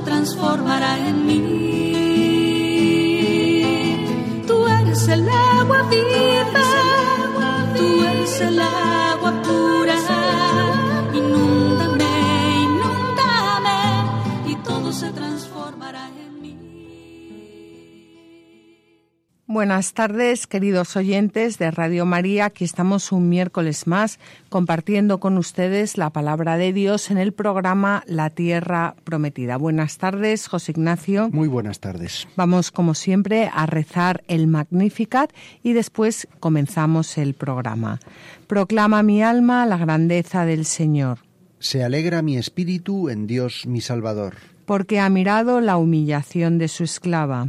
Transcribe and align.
transformará 0.00 0.98
en 1.08 1.26
mí. 1.26 1.42
Tú 4.46 4.66
eres 4.66 5.08
el 5.08 5.28
agua 5.28 5.82
viva, 5.90 6.67
Buenas 19.58 19.92
tardes, 19.92 20.46
queridos 20.46 20.94
oyentes 20.94 21.58
de 21.58 21.72
Radio 21.72 22.06
María. 22.06 22.44
Aquí 22.44 22.62
estamos 22.64 23.10
un 23.10 23.28
miércoles 23.28 23.88
más 23.88 24.20
compartiendo 24.50 25.18
con 25.18 25.36
ustedes 25.36 25.98
la 25.98 26.10
palabra 26.10 26.56
de 26.56 26.72
Dios 26.72 27.10
en 27.10 27.18
el 27.18 27.32
programa 27.32 28.04
La 28.06 28.30
Tierra 28.30 28.94
Prometida. 29.02 29.56
Buenas 29.56 29.98
tardes, 29.98 30.46
José 30.46 30.70
Ignacio. 30.70 31.28
Muy 31.32 31.48
buenas 31.48 31.80
tardes. 31.80 32.28
Vamos, 32.36 32.70
como 32.70 32.94
siempre, 32.94 33.50
a 33.52 33.66
rezar 33.66 34.22
el 34.28 34.46
Magnificat 34.46 35.32
y 35.64 35.72
después 35.72 36.28
comenzamos 36.38 37.18
el 37.18 37.34
programa. 37.34 37.98
Proclama 38.46 39.02
mi 39.02 39.24
alma 39.24 39.66
la 39.66 39.76
grandeza 39.76 40.44
del 40.44 40.66
Señor, 40.66 41.18
Se 41.58 41.82
alegra 41.82 42.22
mi 42.22 42.36
espíritu 42.36 43.08
en 43.08 43.26
Dios 43.26 43.66
mi 43.66 43.80
Salvador. 43.80 44.36
porque 44.66 45.00
ha 45.00 45.08
mirado 45.08 45.60
la 45.60 45.78
humillación 45.78 46.58
de 46.58 46.68
su 46.68 46.84
esclava, 46.84 47.48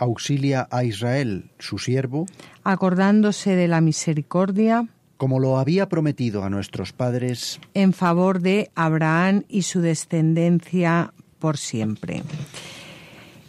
Auxilia 0.00 0.66
a 0.70 0.82
Israel, 0.82 1.52
su 1.58 1.78
siervo, 1.78 2.26
acordándose 2.64 3.54
de 3.54 3.68
la 3.68 3.80
misericordia 3.80 4.88
como 5.20 5.38
lo 5.38 5.58
había 5.58 5.86
prometido 5.86 6.44
a 6.44 6.48
nuestros 6.48 6.94
padres, 6.94 7.60
en 7.74 7.92
favor 7.92 8.40
de 8.40 8.70
Abraham 8.74 9.44
y 9.50 9.62
su 9.62 9.82
descendencia 9.82 11.12
por 11.38 11.58
siempre. 11.58 12.22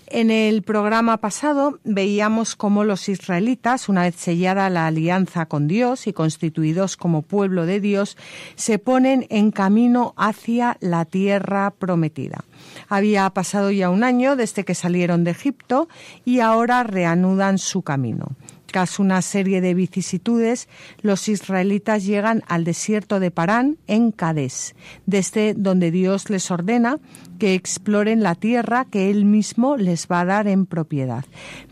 En 0.08 0.30
el 0.30 0.64
programa 0.64 1.16
pasado 1.18 1.80
veíamos 1.86 2.58
cómo 2.58 2.84
los 2.84 3.08
israelitas, 3.08 3.88
una 3.88 4.02
vez 4.02 4.16
sellada 4.16 4.70
la 4.70 4.88
alianza 4.88 5.46
con 5.46 5.70
Dios 5.70 6.06
y 6.08 6.12
constituidos 6.12 6.98
como 6.98 7.22
pueblo 7.22 7.66
de 7.66 7.80
Dios, 7.80 8.18
se 8.56 8.78
ponen 8.78 9.26
en 9.30 9.52
camino 9.52 10.14
hacia 10.18 10.76
la 10.82 11.06
tierra 11.06 11.72
prometida. 11.72 12.44
Había 12.92 13.30
pasado 13.30 13.72
ya 13.72 13.90
un 13.90 14.04
año 14.04 14.36
desde 14.36 14.66
que 14.66 14.76
salieron 14.76 15.24
de 15.24 15.32
Egipto 15.32 15.88
y 16.26 16.42
ahora 16.42 16.84
reanudan 16.84 17.58
su 17.58 17.84
camino. 17.84 18.36
Tras 18.66 19.00
una 19.00 19.22
serie 19.22 19.62
de 19.62 19.74
vicisitudes, 19.74 20.68
los 21.02 21.30
israelitas 21.30 22.04
llegan 22.04 22.44
al 22.50 22.66
desierto 22.66 23.22
de 23.22 23.32
Parán, 23.32 23.78
en 23.88 24.12
Cadés, 24.12 24.76
desde 25.06 25.54
donde 25.54 25.90
Dios 25.90 26.30
les 26.30 26.52
ordena 26.52 27.00
que 27.40 27.54
exploren 27.54 28.24
la 28.24 28.36
tierra 28.36 28.84
que 28.84 29.10
Él 29.10 29.24
mismo 29.24 29.78
les 29.78 30.10
va 30.10 30.20
a 30.20 30.26
dar 30.26 30.50
en 30.50 30.66
propiedad. 30.66 31.24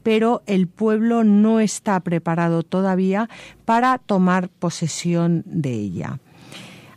Pero 0.04 0.42
el 0.46 0.70
pueblo 0.70 1.26
no 1.26 1.60
está 1.60 2.00
preparado 2.00 2.64
todavía 2.64 3.30
para 3.66 3.98
tomar 3.98 4.48
posesión 4.48 5.44
de 5.46 5.74
ella 5.74 6.22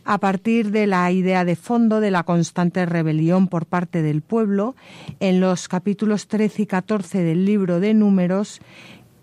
a 0.04 0.18
partir 0.18 0.70
de 0.70 0.86
la 0.86 1.10
idea 1.10 1.44
de 1.44 1.56
fondo 1.56 2.00
de 2.00 2.10
la 2.10 2.22
constante 2.22 2.86
rebelión 2.86 3.48
por 3.48 3.66
parte 3.66 4.02
del 4.02 4.22
pueblo, 4.22 4.74
en 5.20 5.40
los 5.40 5.68
capítulos 5.68 6.28
13 6.28 6.62
y 6.62 6.66
14 6.66 7.22
del 7.22 7.44
libro 7.44 7.80
de 7.80 7.94
Números, 7.94 8.60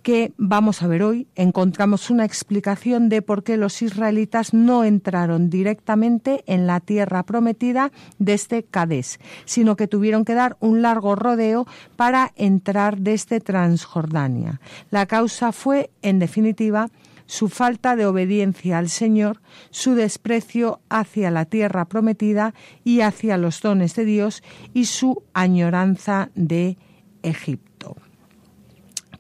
que 0.02 0.34
vamos 0.38 0.82
a 0.82 0.88
ver 0.88 1.04
hoy, 1.04 1.28
encontramos 1.36 2.10
una 2.10 2.26
explicación 2.26 3.10
de 3.10 3.22
por 3.22 3.44
qué 3.44 3.58
los 3.58 3.82
israelitas 3.82 4.54
no 4.54 4.84
entraron 4.84 5.50
directamente 5.50 6.44
en 6.48 6.68
la 6.68 6.80
tierra 6.80 7.24
prometida 7.24 7.92
desde 8.18 8.64
Cadés, 8.64 9.20
sino 9.46 9.76
que 9.76 9.88
tuvieron 9.88 10.26
que 10.26 10.34
dar 10.34 10.58
un 10.60 10.82
largo 10.82 11.16
rodeo 11.16 11.68
para 11.96 12.32
entrar 12.36 12.98
desde 12.98 13.40
Transjordania. 13.40 14.62
La 14.90 15.06
causa 15.06 15.52
fue, 15.52 15.90
en 16.02 16.20
definitiva, 16.20 16.90
su 17.30 17.48
falta 17.48 17.96
de 17.96 18.08
obediencia 18.08 18.80
al 18.80 18.90
Señor, 18.90 19.40
su 19.70 19.94
desprecio 19.94 20.82
hacia 20.90 21.30
la 21.30 21.46
tierra 21.46 21.86
prometida 21.86 22.56
y 22.84 23.02
hacia 23.02 23.38
los 23.38 23.62
dones 23.62 23.94
de 23.96 24.04
Dios 24.04 24.42
y 24.74 24.86
su 24.86 25.22
añoranza 25.34 26.32
de 26.34 26.80
Egipto. 27.22 27.96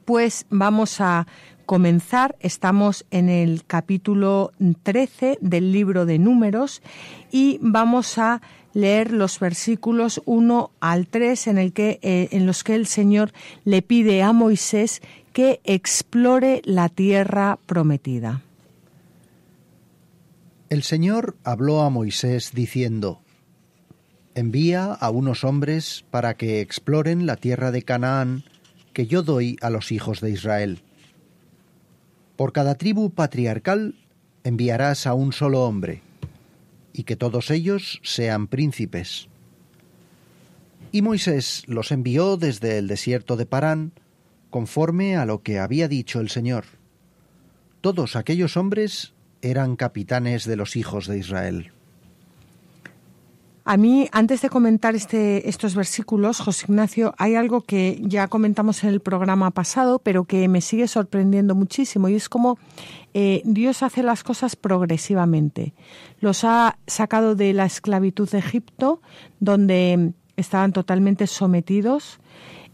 Pues 0.06 0.48
vamos 0.50 1.00
a 1.02 1.28
comenzar, 1.68 2.36
estamos 2.40 3.06
en 3.12 3.30
el 3.30 3.64
capítulo 3.68 4.54
13 4.82 5.38
del 5.40 5.72
libro 5.72 6.08
de 6.08 6.18
números 6.18 6.82
y 7.32 7.60
vamos 7.62 8.18
a 8.18 8.42
leer 8.74 9.12
los 9.12 9.40
versículos 9.40 10.22
1 10.26 10.72
al 10.80 11.08
3 11.08 11.48
en, 11.48 11.58
el 11.58 11.74
que, 11.74 12.00
eh, 12.02 12.30
en 12.32 12.46
los 12.46 12.64
que 12.64 12.76
el 12.76 12.86
Señor 12.86 13.32
le 13.66 13.82
pide 13.82 14.22
a 14.24 14.34
Moisés 14.34 15.02
que 15.34 15.62
explore 15.64 16.62
la 16.66 16.90
tierra 16.90 17.60
prometida. 17.66 18.42
El 20.70 20.84
Señor 20.84 21.36
habló 21.44 21.82
a 21.82 21.90
Moisés 21.90 22.52
diciendo, 22.54 23.22
Envía 24.36 24.94
a 24.94 25.10
unos 25.10 25.44
hombres 25.44 26.06
para 26.12 26.36
que 26.36 26.62
exploren 26.62 27.26
la 27.26 27.36
tierra 27.36 27.72
de 27.72 27.82
Canaán 27.82 28.44
que 28.94 29.08
yo 29.08 29.24
doy 29.24 29.58
a 29.62 29.70
los 29.70 29.92
hijos 29.92 30.22
de 30.22 30.32
Israel. 30.32 30.80
Por 32.36 32.54
cada 32.54 32.76
tribu 32.76 33.10
patriarcal 33.10 33.96
enviarás 34.44 35.08
a 35.08 35.14
un 35.14 35.34
solo 35.34 35.64
hombre, 35.64 36.02
y 36.94 37.04
que 37.04 37.16
todos 37.16 37.52
ellos 37.52 38.00
sean 38.04 38.48
príncipes. 38.48 39.30
Y 40.92 41.02
Moisés 41.02 41.64
los 41.68 41.92
envió 41.92 42.38
desde 42.38 42.78
el 42.78 42.88
desierto 42.88 43.38
de 43.38 43.46
Parán, 43.46 43.92
conforme 44.50 45.16
a 45.16 45.26
lo 45.26 45.44
que 45.44 45.60
había 45.60 45.88
dicho 45.88 46.20
el 46.20 46.30
Señor. 46.30 46.66
Todos 47.82 48.16
aquellos 48.16 48.58
hombres 48.58 49.14
eran 49.42 49.76
capitanes 49.76 50.46
de 50.46 50.56
los 50.56 50.76
hijos 50.76 51.08
de 51.08 51.20
Israel. 51.20 51.72
A 53.72 53.78
mí, 53.78 54.10
antes 54.12 54.42
de 54.42 54.50
comentar 54.50 54.96
este, 54.96 55.48
estos 55.48 55.76
versículos, 55.76 56.40
José 56.40 56.66
Ignacio, 56.68 57.14
hay 57.20 57.36
algo 57.36 57.62
que 57.62 58.02
ya 58.02 58.28
comentamos 58.28 58.84
en 58.84 58.90
el 58.90 59.00
programa 59.00 59.52
pasado, 59.52 60.00
pero 60.00 60.24
que 60.24 60.48
me 60.48 60.60
sigue 60.60 60.88
sorprendiendo 60.88 61.54
muchísimo, 61.54 62.10
y 62.10 62.16
es 62.16 62.30
como 62.30 62.58
eh, 63.14 63.44
Dios 63.46 63.84
hace 63.84 64.02
las 64.02 64.24
cosas 64.24 64.56
progresivamente. 64.56 65.76
Los 66.20 66.46
ha 66.46 66.80
sacado 66.88 67.36
de 67.36 67.54
la 67.54 67.66
esclavitud 67.66 68.28
de 68.28 68.40
Egipto, 68.40 69.02
donde 69.40 70.14
estaban 70.36 70.74
totalmente 70.74 71.28
sometidos, 71.28 72.20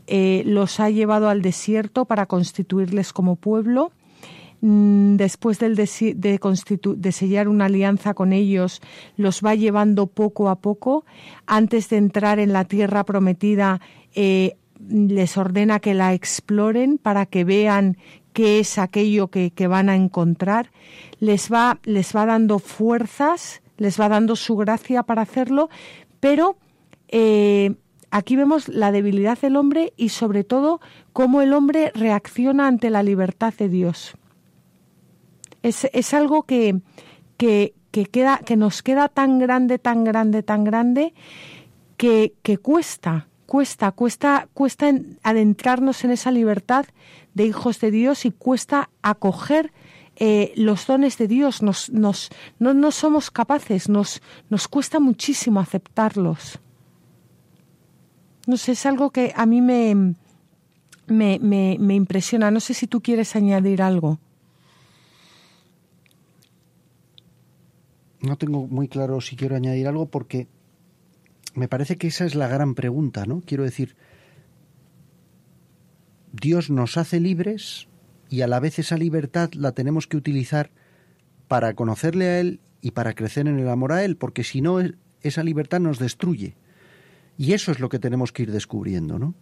eh, 0.08 0.44
los 0.46 0.80
ha 0.80 0.90
llevado 0.90 1.28
al 1.28 1.42
desierto 1.42 2.06
para 2.06 2.26
constituirles 2.26 3.12
como 3.12 3.36
pueblo, 3.36 3.92
después 4.68 5.60
del 5.60 5.76
de, 5.76 7.12
sellar 7.12 7.48
una 7.48 7.66
alianza 7.66 8.16
con 8.16 8.34
ellos, 8.34 8.82
los 9.16 9.42
va 9.42 9.54
llevando 9.54 10.08
poco 10.08 10.50
a 10.50 10.56
poco. 10.56 11.06
Antes 11.46 11.90
de 11.90 11.98
entrar 11.98 12.40
en 12.40 12.52
la 12.52 12.66
tierra 12.66 13.04
prometida, 13.04 13.80
eh, 14.16 14.58
les 14.90 15.38
ordena 15.38 15.80
que 15.80 15.94
la 15.94 16.14
exploren 16.16 16.98
para 16.98 17.28
que 17.28 17.44
vean 17.44 17.98
qué 18.34 18.60
es 18.60 18.80
aquello 18.80 19.28
que, 19.28 19.52
que, 19.52 19.68
van 19.68 19.88
a 19.88 19.96
encontrar. 19.96 20.72
Les 21.20 21.52
va, 21.52 21.80
les 21.84 22.16
va 22.16 22.26
dando 22.26 22.58
fuerzas, 22.58 23.62
les 23.78 24.00
va 24.00 24.10
dando 24.10 24.36
su 24.36 24.56
gracia 24.56 25.04
para 25.04 25.22
hacerlo, 25.22 25.70
pero 26.20 26.58
eh, 27.10 27.76
aquí 28.10 28.36
vemos 28.36 28.68
la 28.68 28.92
debilidad 28.92 29.38
del 29.40 29.58
hombre 29.58 29.94
y 29.96 30.10
sobre 30.10 30.44
todo 30.44 30.82
cómo 31.14 31.44
el 31.44 31.54
hombre 31.54 31.92
reacciona 31.94 32.68
ante 32.68 32.90
la 32.90 33.04
libertad 33.04 33.54
de 33.54 33.70
Dios. 33.70 34.18
Es, 35.66 35.88
es 35.94 36.14
algo 36.14 36.44
que, 36.44 36.80
que, 37.38 37.74
que, 37.90 38.06
queda, 38.06 38.38
que 38.46 38.56
nos 38.56 38.84
queda 38.84 39.10
tan 39.10 39.40
grande, 39.40 39.80
tan 39.80 40.04
grande, 40.04 40.44
tan 40.44 40.64
grande, 40.64 41.16
que, 41.98 42.36
que 42.44 42.60
cuesta, 42.60 43.28
cuesta, 43.48 43.92
cuesta, 43.92 44.48
cuesta 44.54 44.94
adentrarnos 45.24 46.04
en 46.04 46.12
esa 46.12 46.30
libertad 46.30 46.86
de 47.34 47.46
hijos 47.48 47.80
de 47.80 47.90
Dios 47.90 48.26
y 48.26 48.32
cuesta 48.32 48.92
acoger 49.02 49.74
eh, 50.18 50.54
los 50.56 50.86
dones 50.86 51.18
de 51.18 51.28
Dios. 51.28 51.64
Nos, 51.64 51.90
nos, 51.90 52.30
no, 52.60 52.76
no 52.76 52.92
somos 52.92 53.32
capaces, 53.32 53.90
nos, 53.90 54.22
nos 54.52 54.68
cuesta 54.68 55.00
muchísimo 55.00 55.60
aceptarlos. 55.60 56.60
No 58.46 58.58
sé, 58.58 58.74
es 58.74 58.86
algo 58.86 59.10
que 59.10 59.34
a 59.36 59.48
mí 59.48 59.62
me, 59.62 60.14
me, 61.08 61.40
me, 61.40 61.78
me 61.80 61.96
impresiona. 61.96 62.52
No 62.52 62.60
sé 62.60 62.76
si 62.76 62.86
tú 62.86 63.02
quieres 63.02 63.36
añadir 63.36 63.82
algo. 63.82 64.20
No 68.26 68.38
tengo 68.38 68.68
muy 68.68 68.88
claro 68.88 69.22
si 69.22 69.36
quiero 69.36 69.56
añadir 69.56 69.88
algo 69.88 70.08
porque 70.08 70.48
me 71.54 71.68
parece 71.68 71.98
que 71.98 72.08
esa 72.08 72.26
es 72.26 72.36
la 72.36 72.48
gran 72.48 72.76
pregunta, 72.76 73.26
¿no? 73.26 73.42
Quiero 73.46 73.64
decir, 73.64 73.96
Dios 76.32 76.70
nos 76.70 76.98
hace 76.98 77.20
libres 77.20 77.88
y 78.30 78.42
a 78.42 78.48
la 78.48 78.60
vez 78.60 78.80
esa 78.80 78.98
libertad 78.98 79.52
la 79.54 79.72
tenemos 79.72 80.08
que 80.08 80.18
utilizar 80.18 80.72
para 81.48 81.74
conocerle 81.76 82.26
a 82.26 82.40
Él 82.40 82.60
y 82.82 82.92
para 82.92 83.14
crecer 83.14 83.48
en 83.48 83.60
el 83.60 83.70
amor 83.70 83.94
a 83.94 84.04
Él, 84.04 84.18
porque 84.18 84.44
si 84.44 84.62
no, 84.62 84.80
esa 85.22 85.44
libertad 85.44 85.80
nos 85.80 86.00
destruye. 86.00 86.56
Y 87.38 87.54
eso 87.54 87.72
es 87.72 87.80
lo 87.80 87.90
que 87.90 88.00
tenemos 88.00 88.32
que 88.32 88.44
ir 88.44 88.52
descubriendo, 88.52 89.20
¿no? 89.20 89.36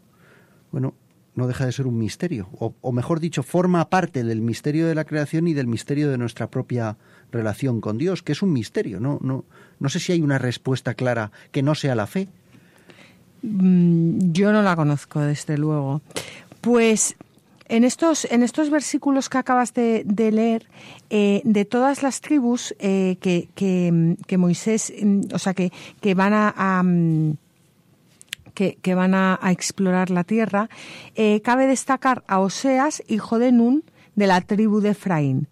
Bueno, 0.71 0.95
no 1.35 1.47
deja 1.47 1.65
de 1.65 1.71
ser 1.71 1.87
un 1.87 1.97
misterio, 1.97 2.47
o, 2.51 2.91
mejor 2.91 3.19
dicho, 3.19 3.43
forma 3.43 3.89
parte 3.89 4.23
del 4.23 4.41
misterio 4.41 4.87
de 4.87 4.95
la 4.95 5.03
creación 5.03 5.47
y 5.47 5.53
del 5.53 5.67
misterio 5.67 6.09
de 6.11 6.17
nuestra 6.17 6.49
propia 6.49 6.97
relación 7.31 7.81
con 7.81 7.97
Dios, 7.97 8.21
que 8.21 8.33
es 8.33 8.41
un 8.41 8.53
misterio. 8.53 8.99
No, 8.99 9.19
no, 9.21 9.45
no 9.79 9.89
sé 9.89 9.99
si 9.99 10.11
hay 10.11 10.21
una 10.21 10.37
respuesta 10.37 10.93
clara 10.93 11.31
que 11.51 11.63
no 11.63 11.73
sea 11.73 11.95
la 11.95 12.05
fe. 12.05 12.27
Mm, 13.41 14.31
yo 14.31 14.53
no 14.53 14.61
la 14.61 14.75
conozco, 14.75 15.21
desde 15.21 15.57
luego. 15.57 16.01
Pues 16.61 17.15
en 17.67 17.83
estos, 17.83 18.25
en 18.25 18.43
estos 18.43 18.69
versículos 18.69 19.29
que 19.29 19.37
acabas 19.39 19.73
de, 19.73 20.05
leer, 20.31 20.67
eh, 21.09 21.41
de 21.43 21.65
todas 21.65 22.03
las 22.03 22.21
tribus 22.21 22.75
eh, 22.77 23.17
que, 23.19 23.49
que, 23.55 24.15
que, 24.27 24.37
Moisés, 24.37 24.93
mm, 25.01 25.21
o 25.33 25.39
sea, 25.39 25.53
que, 25.53 25.71
que 25.99 26.13
van 26.13 26.33
a, 26.33 26.53
a 26.55 26.83
mm, 26.83 27.37
que, 28.53 28.95
van 28.95 29.13
a, 29.15 29.39
a, 29.41 29.51
explorar 29.51 30.09
la 30.09 30.23
tierra, 30.23 30.69
eh, 31.15 31.41
cabe 31.41 31.67
destacar 31.67 32.23
a 32.27 32.39
Oseas, 32.39 33.03
hijo 33.07 33.39
de 33.39 33.51
Nun, 33.51 33.83
de 34.15 34.27
la 34.27 34.41
tribu 34.41 34.79
de 34.79 34.89
Efraín. 34.89 35.47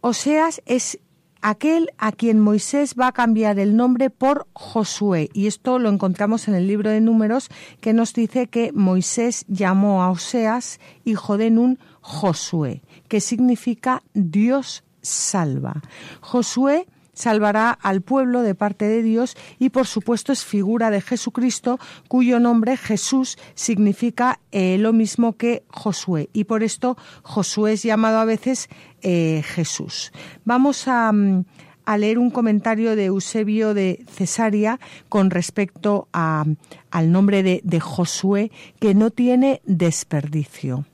Oseas 0.00 0.62
es 0.66 0.98
aquel 1.42 1.90
a 1.98 2.12
quien 2.12 2.40
Moisés 2.40 2.94
va 2.98 3.08
a 3.08 3.12
cambiar 3.12 3.58
el 3.58 3.76
nombre 3.76 4.10
por 4.10 4.46
Josué. 4.52 5.30
Y 5.32 5.46
esto 5.46 5.78
lo 5.78 5.88
encontramos 5.88 6.48
en 6.48 6.54
el 6.54 6.66
libro 6.66 6.90
de 6.90 7.00
números 7.00 7.48
que 7.80 7.92
nos 7.92 8.12
dice 8.12 8.46
que 8.46 8.72
Moisés 8.72 9.44
llamó 9.48 10.02
a 10.02 10.10
Oseas, 10.10 10.80
hijo 11.04 11.38
de 11.38 11.50
Nun, 11.50 11.78
Josué, 12.00 12.82
que 13.08 13.20
significa 13.20 14.02
Dios 14.14 14.84
salva. 15.02 15.82
Josué 16.20 16.86
salvará 17.20 17.70
al 17.70 18.00
pueblo 18.00 18.42
de 18.42 18.54
parte 18.54 18.86
de 18.86 19.02
Dios 19.02 19.36
y 19.58 19.68
por 19.70 19.86
supuesto 19.86 20.32
es 20.32 20.44
figura 20.44 20.90
de 20.90 21.02
Jesucristo 21.02 21.78
cuyo 22.08 22.40
nombre 22.40 22.76
Jesús 22.76 23.36
significa 23.54 24.40
eh, 24.52 24.78
lo 24.78 24.92
mismo 24.92 25.36
que 25.36 25.64
Josué 25.68 26.30
y 26.32 26.44
por 26.44 26.62
esto 26.62 26.96
Josué 27.22 27.74
es 27.74 27.82
llamado 27.82 28.18
a 28.18 28.24
veces 28.24 28.68
eh, 29.02 29.42
Jesús. 29.44 30.12
Vamos 30.44 30.88
a, 30.88 31.12
mm, 31.12 31.44
a, 31.84 31.98
leer 31.98 32.18
un 32.18 32.30
comentario 32.30 32.96
de 32.96 33.06
Eusebio 33.06 33.74
de 33.74 34.02
Cesarea 34.10 34.80
con 35.10 35.30
respecto 35.30 36.08
a, 36.14 36.44
al 36.90 37.12
nombre 37.12 37.42
de, 37.42 37.60
de 37.64 37.80
Josué 37.80 38.50
que 38.78 38.94
no 38.94 39.10
tiene 39.10 39.60
desperdicio. 39.66 40.86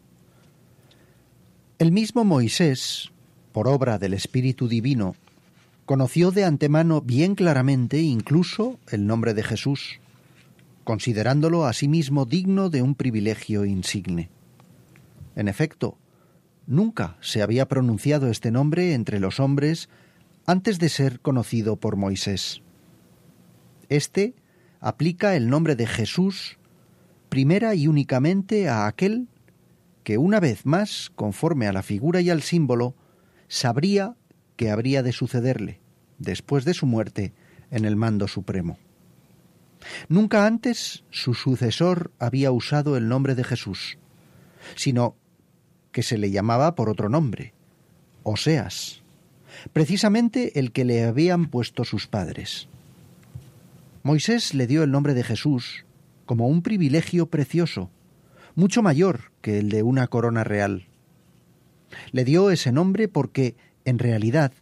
El 1.78 1.92
mismo 1.92 2.24
Moisés, 2.24 3.12
por 3.52 3.68
obra 3.68 3.98
del 3.98 4.14
Espíritu 4.14 4.66
Divino, 4.66 5.14
conoció 5.86 6.32
de 6.32 6.44
antemano 6.44 7.00
bien 7.00 7.36
claramente 7.36 8.00
incluso 8.00 8.78
el 8.90 9.06
nombre 9.06 9.34
de 9.34 9.44
Jesús, 9.44 10.00
considerándolo 10.84 11.64
a 11.64 11.72
sí 11.72 11.86
mismo 11.86 12.26
digno 12.26 12.70
de 12.70 12.82
un 12.82 12.96
privilegio 12.96 13.64
insigne. 13.64 14.28
En 15.36 15.46
efecto, 15.46 15.96
nunca 16.66 17.16
se 17.20 17.40
había 17.40 17.68
pronunciado 17.68 18.28
este 18.28 18.50
nombre 18.50 18.94
entre 18.94 19.20
los 19.20 19.38
hombres 19.38 19.88
antes 20.44 20.80
de 20.80 20.88
ser 20.88 21.20
conocido 21.20 21.76
por 21.76 21.96
Moisés. 21.96 22.62
Este 23.88 24.34
aplica 24.80 25.36
el 25.36 25.48
nombre 25.48 25.76
de 25.76 25.86
Jesús 25.86 26.58
primera 27.28 27.74
y 27.74 27.86
únicamente 27.86 28.68
a 28.68 28.86
aquel 28.86 29.28
que 30.02 30.18
una 30.18 30.40
vez 30.40 30.66
más, 30.66 31.12
conforme 31.14 31.66
a 31.68 31.72
la 31.72 31.82
figura 31.82 32.20
y 32.20 32.30
al 32.30 32.42
símbolo, 32.42 32.94
sabría 33.48 34.16
que 34.56 34.70
habría 34.70 35.02
de 35.02 35.12
sucederle, 35.12 35.80
después 36.18 36.64
de 36.64 36.74
su 36.74 36.86
muerte, 36.86 37.32
en 37.70 37.84
el 37.84 37.96
mando 37.96 38.28
supremo. 38.28 38.78
Nunca 40.08 40.46
antes 40.46 41.04
su 41.10 41.34
sucesor 41.34 42.10
había 42.18 42.50
usado 42.50 42.96
el 42.96 43.08
nombre 43.08 43.34
de 43.34 43.44
Jesús, 43.44 43.98
sino 44.74 45.16
que 45.92 46.02
se 46.02 46.18
le 46.18 46.30
llamaba 46.30 46.74
por 46.74 46.88
otro 46.88 47.08
nombre, 47.08 47.54
Oseas, 48.22 49.02
precisamente 49.72 50.58
el 50.58 50.72
que 50.72 50.84
le 50.84 51.04
habían 51.04 51.46
puesto 51.46 51.84
sus 51.84 52.06
padres. 52.06 52.68
Moisés 54.02 54.54
le 54.54 54.66
dio 54.66 54.82
el 54.82 54.90
nombre 54.90 55.14
de 55.14 55.24
Jesús 55.24 55.84
como 56.26 56.48
un 56.48 56.62
privilegio 56.62 57.26
precioso, 57.26 57.90
mucho 58.54 58.82
mayor 58.82 59.32
que 59.40 59.58
el 59.58 59.68
de 59.68 59.82
una 59.82 60.08
corona 60.08 60.44
real. 60.44 60.86
Le 62.12 62.24
dio 62.24 62.50
ese 62.50 62.72
nombre 62.72 63.08
porque 63.08 63.54
en 63.86 63.98
realidad, 63.98 64.52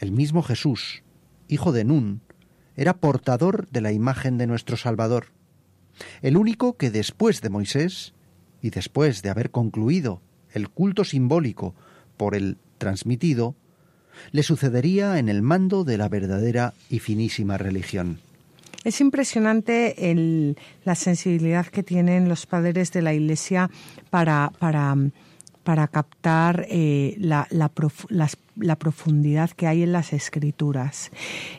el 0.00 0.10
mismo 0.10 0.42
Jesús, 0.42 1.04
hijo 1.46 1.70
de 1.70 1.84
Nun, 1.84 2.22
era 2.74 2.96
portador 2.96 3.68
de 3.70 3.80
la 3.80 3.92
imagen 3.92 4.38
de 4.38 4.48
nuestro 4.48 4.76
Salvador, 4.76 5.26
el 6.22 6.36
único 6.36 6.76
que 6.76 6.90
después 6.90 7.40
de 7.40 7.50
Moisés, 7.50 8.14
y 8.60 8.70
después 8.70 9.20
de 9.20 9.28
haber 9.28 9.50
concluido 9.50 10.22
el 10.54 10.70
culto 10.70 11.04
simbólico 11.04 11.74
por 12.16 12.34
el 12.34 12.56
transmitido, 12.78 13.54
le 14.32 14.42
sucedería 14.42 15.18
en 15.18 15.28
el 15.28 15.42
mando 15.42 15.84
de 15.84 15.98
la 15.98 16.08
verdadera 16.08 16.72
y 16.88 17.00
finísima 17.00 17.58
religión. 17.58 18.20
Es 18.82 19.02
impresionante 19.02 20.54
la 20.84 20.94
sensibilidad 20.94 21.66
que 21.66 21.82
tienen 21.82 22.28
los 22.28 22.46
padres 22.46 22.90
de 22.92 23.02
la 23.02 23.12
Iglesia 23.12 23.70
para, 24.08 24.50
para 24.58 24.96
para 25.64 25.88
captar 25.88 26.66
eh, 26.68 27.16
la, 27.18 27.48
la, 27.50 28.76
profundidad 28.76 29.50
que 29.50 29.66
hay 29.66 29.82
en 29.82 29.92
las 29.92 30.12
escrituras. 30.12 31.10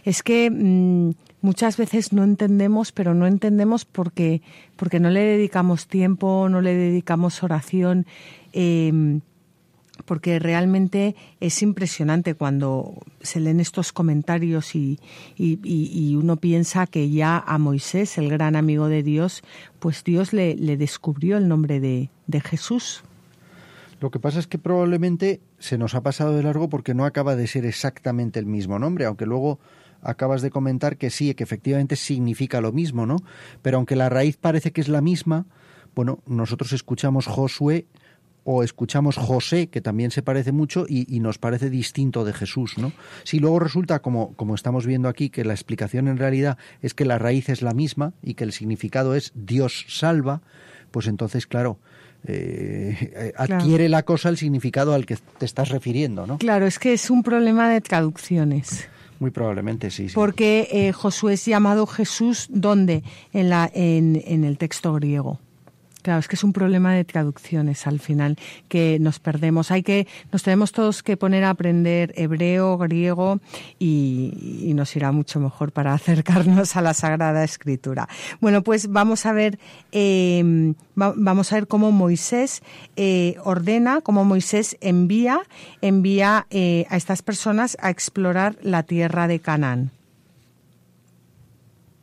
Es 0.04 0.24
que 0.24 0.50
mmm, 0.50 1.12
muchas 1.42 1.76
veces 1.78 2.14
no 2.14 2.24
entendemos, 2.24 2.92
pero 2.92 3.14
no 3.14 3.28
entendemos 3.28 3.84
porque, 3.84 4.42
porque 4.78 5.00
no 5.00 5.10
le 5.10 5.22
dedicamos 5.22 5.88
tiempo, 5.88 6.48
no 6.50 6.62
le 6.62 6.76
dedicamos 6.76 7.44
oración. 7.44 8.06
Eh, 8.54 9.20
porque 10.04 10.40
realmente 10.40 11.16
es 11.40 11.62
impresionante 11.62 12.36
cuando 12.36 12.96
se 13.22 13.40
leen 13.40 13.60
estos 13.60 13.94
comentarios 13.94 14.76
y, 14.76 15.00
y, 15.38 15.60
y, 15.64 16.16
uno 16.16 16.36
piensa 16.36 16.86
que 16.86 17.10
ya 17.10 17.38
a 17.38 17.58
Moisés, 17.58 18.18
el 18.18 18.30
gran 18.30 18.56
amigo 18.56 18.88
de 18.88 19.04
Dios, 19.04 19.42
pues 19.80 20.04
Dios 20.04 20.34
le, 20.34 20.56
le 20.56 20.76
descubrió 20.76 21.38
el 21.38 21.48
nombre 21.48 21.80
de, 21.80 22.10
de 22.28 22.42
Jesús. 22.42 23.04
Lo 24.06 24.12
que 24.12 24.20
pasa 24.20 24.38
es 24.38 24.46
que 24.46 24.60
probablemente 24.60 25.42
se 25.58 25.80
nos 25.80 25.96
ha 25.96 26.04
pasado 26.04 26.36
de 26.38 26.44
largo 26.44 26.70
porque 26.70 26.94
no 26.94 27.06
acaba 27.06 27.36
de 27.36 27.48
ser 27.48 27.66
exactamente 27.66 28.38
el 28.38 28.46
mismo 28.46 28.78
nombre, 28.78 29.06
aunque 29.06 29.26
luego 29.26 29.58
acabas 30.04 30.44
de 30.44 30.52
comentar 30.52 30.98
que 30.98 31.10
sí, 31.10 31.34
que 31.34 31.44
efectivamente 31.44 31.96
significa 31.96 32.62
lo 32.62 32.72
mismo, 32.72 33.08
¿no? 33.08 33.18
Pero 33.64 33.78
aunque 33.78 33.96
la 33.96 34.08
raíz 34.08 34.38
parece 34.38 34.72
que 34.72 34.82
es 34.82 34.90
la 34.90 35.02
misma, 35.02 35.48
bueno, 35.96 36.20
nosotros 36.28 36.72
escuchamos 36.72 37.26
Josué 37.26 37.88
o 38.44 38.62
escuchamos 38.62 39.18
José, 39.18 39.70
que 39.70 39.82
también 39.82 40.12
se 40.12 40.22
parece 40.22 40.52
mucho 40.52 40.86
y, 40.88 41.20
nos 41.20 41.40
parece 41.40 41.72
distinto 41.72 42.24
de 42.26 42.34
Jesús, 42.34 42.78
¿no? 42.78 42.92
Si 43.24 43.40
luego 43.40 43.58
resulta, 43.58 44.04
como, 44.04 44.36
como 44.36 44.54
estamos 44.54 44.86
viendo 44.86 45.10
aquí, 45.10 45.32
que 45.32 45.44
la 45.44 45.54
explicación 45.54 46.08
en 46.08 46.18
realidad 46.18 46.60
es 46.84 46.94
que 46.94 47.06
la 47.06 47.18
raíz 47.18 47.50
es 47.50 47.64
la 47.64 47.74
misma 47.74 48.14
y 48.22 48.36
que 48.36 48.44
el 48.44 48.52
significado 48.52 49.16
es 49.16 49.32
Dios 49.34 49.88
salva, 49.90 50.44
pues 50.92 51.08
entonces, 51.08 51.48
claro, 51.48 51.80
eh, 52.28 53.34
adquiere 53.38 53.86
claro. 53.86 53.90
la 53.90 54.04
cosa 54.04 54.30
el 54.30 54.38
significado 54.38 54.94
al 54.94 55.06
que 55.06 55.18
te 55.38 55.46
estás 55.46 55.70
refiriendo, 55.70 56.26
¿no? 56.28 56.38
Claro, 56.38 56.66
es 56.66 56.80
que 56.80 56.94
es 56.94 57.10
un 57.10 57.24
problema 57.24 57.70
de 57.70 57.82
traducciones. 57.82 58.88
Muy 59.20 59.32
probablemente 59.32 59.92
sí. 59.92 60.08
Porque 60.14 60.68
eh, 60.72 60.92
Josué 60.92 61.34
es 61.34 61.46
llamado 61.46 61.86
Jesús, 61.86 62.48
¿dónde? 62.50 63.04
En, 63.32 63.50
la, 63.50 63.70
en, 63.74 64.22
en 64.26 64.44
el 64.44 64.58
texto 64.58 64.94
griego. 64.94 65.40
Claro, 66.06 66.20
es 66.20 66.28
que 66.28 66.36
es 66.36 66.44
un 66.44 66.54
problema 66.54 66.94
de 66.94 67.04
traducciones 67.04 67.88
al 67.88 68.00
final 68.00 68.38
que 68.70 69.00
nos 69.00 69.18
perdemos. 69.18 69.72
Hay 69.72 69.82
que, 69.82 70.06
nos 70.32 70.44
tenemos 70.44 70.72
todos 70.72 71.02
que 71.02 71.18
poner 71.18 71.44
a 71.44 71.50
aprender 71.50 72.14
hebreo, 72.16 72.78
griego 72.78 73.40
y, 73.80 74.72
nos 74.76 74.96
irá 74.96 75.12
mucho 75.12 75.40
mejor 75.40 75.72
para 75.72 75.94
acercarnos 75.96 76.76
a 76.76 76.84
la 76.84 76.94
Sagrada 76.94 77.44
Escritura. 77.44 78.08
Bueno, 78.40 78.62
pues 78.62 78.88
vamos 78.92 79.26
a 79.26 79.34
ver, 79.34 79.58
em, 79.92 80.76
vamos 80.94 81.52
a 81.52 81.56
ver 81.56 81.68
cómo 81.68 81.92
Moisés 81.92 82.62
eh, 82.96 83.38
ordena, 83.44 84.02
cómo 84.02 84.26
Moisés 84.26 84.78
envía, 84.82 85.42
envía 85.82 86.46
eh, 86.52 86.86
a 86.92 86.98
estas 86.98 87.24
personas 87.24 87.78
a 87.82 87.90
explorar 87.90 88.58
la 88.62 88.84
tierra 88.84 89.28
de 89.28 89.40
Canaán. 89.40 89.95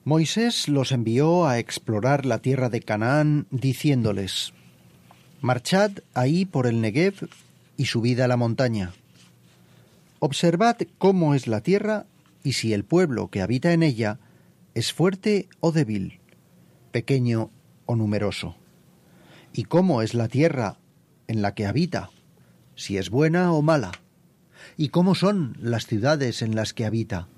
Moisés 0.04 0.68
los 0.68 0.90
envió 0.90 1.46
a 1.46 1.60
explorar 1.60 2.26
la 2.26 2.38
tierra 2.38 2.68
de 2.68 2.80
Canaán, 2.80 3.46
diciéndoles, 3.52 4.52
Marchad 5.40 5.92
ahí 6.12 6.44
por 6.44 6.66
el 6.66 6.80
Negev 6.80 7.28
y 7.76 7.86
subid 7.86 8.18
a 8.18 8.26
la 8.26 8.36
montaña. 8.36 8.94
Observad 10.18 10.76
cómo 10.98 11.36
es 11.36 11.46
la 11.46 11.60
tierra 11.60 12.06
y 12.42 12.54
si 12.54 12.72
el 12.72 12.84
pueblo 12.84 13.28
que 13.28 13.42
habita 13.42 13.72
en 13.72 13.84
ella 13.84 14.18
es 14.74 14.92
fuerte 14.92 15.48
o 15.60 15.70
débil, 15.70 16.18
pequeño 16.90 17.50
o 17.86 17.94
numeroso, 17.94 18.56
y 19.52 19.64
cómo 19.64 20.02
es 20.02 20.14
la 20.14 20.26
tierra 20.26 20.78
en 21.28 21.42
la 21.42 21.54
que 21.54 21.64
habita, 21.64 22.10
si 22.74 22.98
es 22.98 23.08
buena 23.08 23.52
o 23.52 23.62
mala, 23.62 23.92
y 24.76 24.88
cómo 24.88 25.14
son 25.14 25.56
las 25.60 25.86
ciudades 25.86 26.42
en 26.42 26.56
las 26.56 26.72
que 26.72 26.86
habita, 26.86 27.28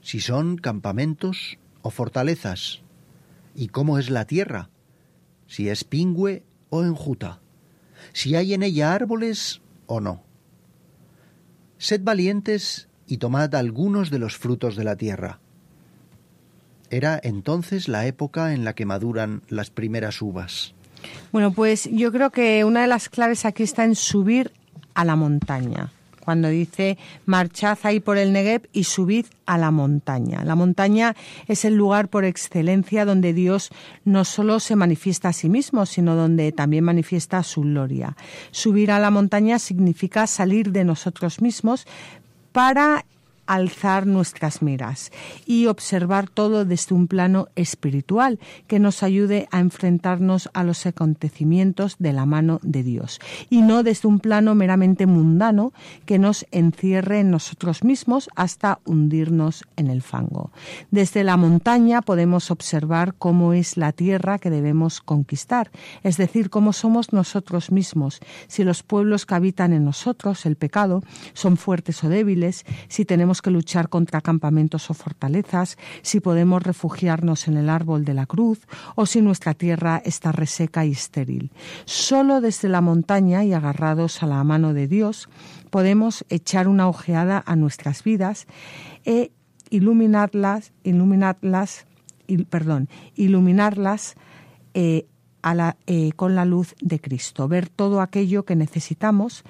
si 0.00 0.20
son 0.20 0.56
campamentos 0.56 1.58
fortalezas, 1.90 2.82
y 3.54 3.68
cómo 3.68 3.98
es 3.98 4.10
la 4.10 4.24
tierra, 4.24 4.70
si 5.46 5.68
es 5.68 5.84
pingüe 5.84 6.44
o 6.70 6.84
enjuta, 6.84 7.40
si 8.12 8.36
hay 8.36 8.54
en 8.54 8.62
ella 8.62 8.94
árboles 8.94 9.60
o 9.86 10.00
no. 10.00 10.22
Sed 11.78 12.02
valientes 12.02 12.88
y 13.06 13.18
tomad 13.18 13.54
algunos 13.54 14.10
de 14.10 14.18
los 14.18 14.36
frutos 14.36 14.76
de 14.76 14.84
la 14.84 14.96
tierra. 14.96 15.40
Era 16.90 17.20
entonces 17.22 17.88
la 17.88 18.06
época 18.06 18.52
en 18.52 18.64
la 18.64 18.74
que 18.74 18.86
maduran 18.86 19.42
las 19.48 19.70
primeras 19.70 20.22
uvas. 20.22 20.74
Bueno, 21.32 21.52
pues 21.52 21.88
yo 21.92 22.10
creo 22.12 22.30
que 22.30 22.64
una 22.64 22.82
de 22.82 22.88
las 22.88 23.08
claves 23.08 23.44
aquí 23.44 23.62
está 23.62 23.84
en 23.84 23.94
subir 23.94 24.52
a 24.94 25.04
la 25.04 25.16
montaña 25.16 25.92
cuando 26.28 26.50
dice 26.50 26.98
marchad 27.24 27.78
ahí 27.84 28.00
por 28.00 28.18
el 28.18 28.34
Negev 28.34 28.68
y 28.74 28.84
subid 28.84 29.24
a 29.46 29.56
la 29.56 29.70
montaña. 29.70 30.44
La 30.44 30.56
montaña 30.56 31.16
es 31.46 31.64
el 31.64 31.74
lugar 31.74 32.08
por 32.08 32.26
excelencia 32.26 33.06
donde 33.06 33.32
Dios 33.32 33.70
no 34.04 34.26
solo 34.26 34.60
se 34.60 34.76
manifiesta 34.76 35.30
a 35.30 35.32
sí 35.32 35.48
mismo, 35.48 35.86
sino 35.86 36.16
donde 36.16 36.52
también 36.52 36.84
manifiesta 36.84 37.42
su 37.42 37.62
gloria. 37.62 38.14
Subir 38.50 38.90
a 38.90 38.98
la 38.98 39.10
montaña 39.10 39.58
significa 39.58 40.26
salir 40.26 40.70
de 40.70 40.84
nosotros 40.84 41.40
mismos 41.40 41.86
para 42.52 43.06
alzar 43.48 44.06
nuestras 44.06 44.62
miras 44.62 45.10
y 45.46 45.66
observar 45.66 46.28
todo 46.28 46.64
desde 46.64 46.94
un 46.94 47.08
plano 47.08 47.48
espiritual 47.56 48.38
que 48.66 48.78
nos 48.78 49.02
ayude 49.02 49.48
a 49.50 49.58
enfrentarnos 49.58 50.50
a 50.52 50.62
los 50.64 50.84
acontecimientos 50.86 51.96
de 51.98 52.12
la 52.12 52.26
mano 52.26 52.60
de 52.62 52.82
Dios 52.82 53.18
y 53.48 53.62
no 53.62 53.82
desde 53.82 54.06
un 54.06 54.20
plano 54.20 54.54
meramente 54.54 55.06
mundano 55.06 55.72
que 56.04 56.18
nos 56.18 56.46
encierre 56.50 57.20
en 57.20 57.30
nosotros 57.30 57.82
mismos 57.84 58.28
hasta 58.36 58.80
hundirnos 58.84 59.64
en 59.76 59.88
el 59.88 60.02
fango. 60.02 60.52
Desde 60.90 61.24
la 61.24 61.38
montaña 61.38 62.02
podemos 62.02 62.50
observar 62.50 63.14
cómo 63.14 63.54
es 63.54 63.78
la 63.78 63.92
tierra 63.92 64.38
que 64.38 64.50
debemos 64.50 65.00
conquistar, 65.00 65.70
es 66.02 66.18
decir, 66.18 66.50
cómo 66.50 66.74
somos 66.74 67.14
nosotros 67.14 67.72
mismos, 67.72 68.20
si 68.46 68.62
los 68.62 68.82
pueblos 68.82 69.24
que 69.24 69.34
habitan 69.34 69.72
en 69.72 69.86
nosotros, 69.86 70.44
el 70.44 70.56
pecado, 70.56 71.02
son 71.32 71.56
fuertes 71.56 72.04
o 72.04 72.10
débiles, 72.10 72.66
si 72.88 73.06
tenemos 73.06 73.37
que 73.42 73.50
luchar 73.50 73.88
contra 73.88 74.20
campamentos 74.20 74.90
o 74.90 74.94
fortalezas, 74.94 75.76
si 76.02 76.20
podemos 76.20 76.62
refugiarnos 76.62 77.48
en 77.48 77.56
el 77.56 77.68
árbol 77.68 78.04
de 78.04 78.14
la 78.14 78.26
cruz 78.26 78.60
o 78.94 79.06
si 79.06 79.20
nuestra 79.20 79.54
tierra 79.54 80.00
está 80.04 80.32
reseca 80.32 80.84
y 80.84 80.92
estéril. 80.92 81.50
Solo 81.84 82.40
desde 82.40 82.68
la 82.68 82.80
montaña 82.80 83.44
y 83.44 83.52
agarrados 83.52 84.22
a 84.22 84.26
la 84.26 84.42
mano 84.44 84.74
de 84.74 84.88
Dios 84.88 85.28
podemos 85.70 86.24
echar 86.28 86.68
una 86.68 86.88
ojeada 86.88 87.42
a 87.46 87.56
nuestras 87.56 88.02
vidas 88.02 88.46
e 89.04 89.30
iluminarlas, 89.70 90.72
iluminarlas, 90.82 91.86
perdón, 92.50 92.88
iluminarlas 93.14 94.14
eh, 94.74 95.06
eh, 95.86 96.12
con 96.16 96.34
la 96.34 96.44
luz 96.44 96.74
de 96.80 97.00
Cristo, 97.00 97.48
ver 97.48 97.68
todo 97.68 98.00
aquello 98.00 98.44
que 98.44 98.56
necesitamos 98.56 99.44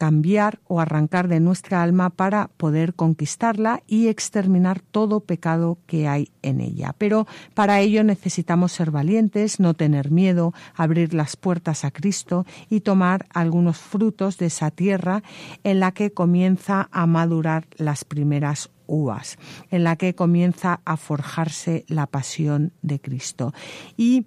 cambiar 0.00 0.60
o 0.66 0.80
arrancar 0.80 1.28
de 1.28 1.40
nuestra 1.40 1.82
alma 1.82 2.08
para 2.08 2.48
poder 2.56 2.94
conquistarla 2.94 3.82
y 3.86 4.08
exterminar 4.08 4.80
todo 4.80 5.20
pecado 5.20 5.76
que 5.86 6.08
hay 6.08 6.30
en 6.40 6.62
ella. 6.62 6.94
Pero 6.96 7.26
para 7.52 7.80
ello 7.80 8.02
necesitamos 8.02 8.72
ser 8.72 8.90
valientes, 8.90 9.60
no 9.60 9.74
tener 9.74 10.10
miedo, 10.10 10.54
abrir 10.74 11.12
las 11.12 11.36
puertas 11.36 11.84
a 11.84 11.90
Cristo 11.90 12.46
y 12.70 12.80
tomar 12.80 13.26
algunos 13.28 13.76
frutos 13.76 14.38
de 14.38 14.46
esa 14.46 14.70
tierra 14.70 15.22
en 15.64 15.80
la 15.80 15.92
que 15.92 16.12
comienza 16.12 16.88
a 16.92 17.04
madurar 17.04 17.66
las 17.76 18.06
primeras 18.06 18.70
uvas, 18.86 19.36
en 19.70 19.84
la 19.84 19.96
que 19.96 20.14
comienza 20.14 20.80
a 20.86 20.96
forjarse 20.96 21.84
la 21.88 22.06
pasión 22.06 22.72
de 22.80 23.00
Cristo. 23.00 23.52
Y 23.98 24.24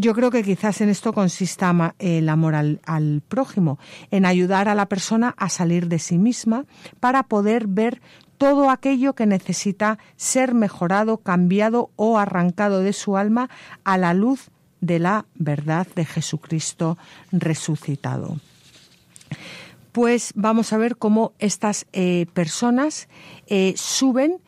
yo 0.00 0.14
creo 0.14 0.30
que 0.30 0.42
quizás 0.42 0.80
en 0.80 0.88
esto 0.88 1.12
consista 1.12 1.94
el 1.98 2.28
amor 2.30 2.54
al, 2.54 3.22
prójimo, 3.28 3.78
en 4.10 4.24
ayudar 4.24 4.66
a 4.70 4.74
la 4.74 4.86
persona 4.86 5.34
a 5.36 5.50
salir 5.50 5.88
de 5.88 5.98
sí 5.98 6.16
misma 6.16 6.64
para 7.00 7.24
poder 7.24 7.66
ver 7.66 8.00
todo 8.38 8.70
aquello 8.70 9.14
que 9.14 9.26
necesita 9.26 9.98
ser 10.16 10.54
mejorado, 10.54 11.18
cambiado 11.18 11.90
o 11.96 12.18
arrancado 12.18 12.80
de 12.80 12.94
su 12.94 13.18
alma 13.18 13.50
a 13.84 13.98
la 13.98 14.14
luz 14.14 14.48
de 14.80 15.00
la 15.00 15.26
verdad 15.34 15.86
de 15.94 16.06
Jesucristo 16.06 16.96
resucitado. 17.30 18.38
Pues 19.92 20.32
vamos 20.34 20.72
a 20.72 20.78
ver 20.78 20.96
cómo 20.96 21.34
estas 21.38 21.86
eh, 21.92 22.24
personas 22.32 23.06
eh, 23.48 23.74
suben, 23.76 24.38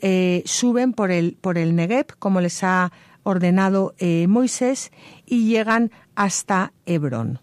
eh, 0.00 0.42
suben 0.46 0.94
por 0.94 1.12
el, 1.12 1.36
por 1.40 1.58
el 1.58 1.76
Negev, 1.76 2.06
como 2.18 2.40
les 2.40 2.64
ha 2.64 2.90
ordenado 3.22 3.94
eh, 3.98 4.26
Moisés 4.26 4.90
y 5.26 5.48
llegan 5.48 5.90
hasta 6.14 6.72
Hebrón. 6.86 7.40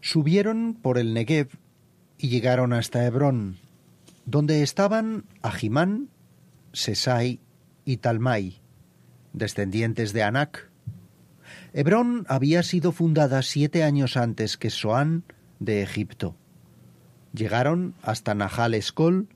Subieron 0.00 0.74
por 0.80 0.98
el 0.98 1.14
Negev 1.14 1.48
y 2.18 2.28
llegaron 2.28 2.72
hasta 2.72 3.04
Hebrón, 3.04 3.56
donde 4.26 4.62
estaban 4.62 5.24
Ahimán, 5.42 6.08
Sesai 6.72 7.40
y 7.84 7.98
Talmai, 7.98 8.60
descendientes 9.32 10.12
de 10.12 10.22
Anac. 10.22 10.70
Hebrón 11.72 12.24
había 12.28 12.62
sido 12.62 12.92
fundada 12.92 13.42
siete 13.42 13.84
años 13.84 14.16
antes 14.16 14.56
que 14.56 14.70
Soán 14.70 15.24
de 15.58 15.82
Egipto. 15.82 16.36
Llegaron 17.32 17.94
hasta 18.02 18.34
Nahal 18.34 18.74
Escol 18.74 19.28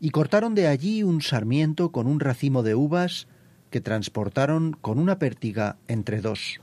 y 0.00 0.10
cortaron 0.10 0.54
de 0.54 0.68
allí 0.68 1.02
un 1.02 1.20
sarmiento 1.22 1.90
con 1.90 2.06
un 2.06 2.20
racimo 2.20 2.62
de 2.62 2.74
uvas 2.74 3.26
que 3.74 3.80
transportaron 3.80 4.76
con 4.80 5.00
una 5.00 5.18
pértiga 5.18 5.78
entre 5.88 6.20
dos, 6.20 6.60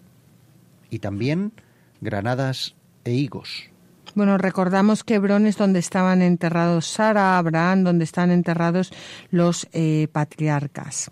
y 0.89 0.99
también 0.99 1.51
granadas 1.99 2.73
e 3.03 3.11
higos. 3.11 3.69
Bueno, 4.15 4.37
recordamos 4.37 5.03
que 5.03 5.15
Hebrón 5.15 5.45
es 5.45 5.57
donde 5.57 5.79
estaban 5.79 6.21
enterrados 6.21 6.85
Sara, 6.85 7.37
Abraham, 7.37 7.83
donde 7.83 8.05
están 8.05 8.31
enterrados 8.31 8.93
los 9.29 9.67
eh, 9.73 10.07
patriarcas 10.13 11.11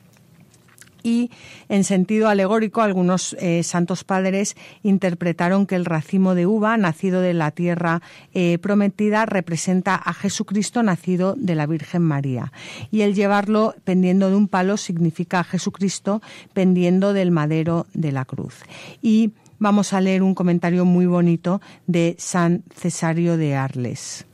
y 1.03 1.31
en 1.69 1.83
sentido 1.83 2.29
alegórico 2.29 2.81
algunos 2.81 3.35
eh, 3.39 3.63
santos 3.63 4.03
padres 4.03 4.55
interpretaron 4.83 5.65
que 5.65 5.75
el 5.75 5.85
racimo 5.85 6.35
de 6.35 6.45
uva 6.45 6.77
nacido 6.77 7.21
de 7.21 7.33
la 7.33 7.51
tierra 7.51 8.01
eh, 8.33 8.57
prometida 8.59 9.25
representa 9.25 9.95
a 9.95 10.13
Jesucristo 10.13 10.83
nacido 10.83 11.35
de 11.37 11.55
la 11.55 11.65
Virgen 11.65 12.01
María. 12.01 12.51
Y 12.91 13.01
el 13.01 13.15
llevarlo 13.15 13.75
pendiendo 13.83 14.29
de 14.29 14.35
un 14.35 14.47
palo 14.47 14.77
significa 14.77 15.39
a 15.39 15.43
Jesucristo 15.43 16.21
pendiendo 16.53 17.13
del 17.13 17.31
madero 17.31 17.87
de 17.93 18.11
la 18.11 18.25
cruz. 18.25 18.55
Y 19.01 19.31
vamos 19.59 19.93
a 19.93 20.01
leer 20.01 20.23
un 20.23 20.35
comentario 20.35 20.85
muy 20.85 21.05
bonito 21.05 21.61
de 21.87 22.15
San 22.17 22.63
Cesario 22.75 23.37
de 23.37 23.55
Arles. 23.55 24.25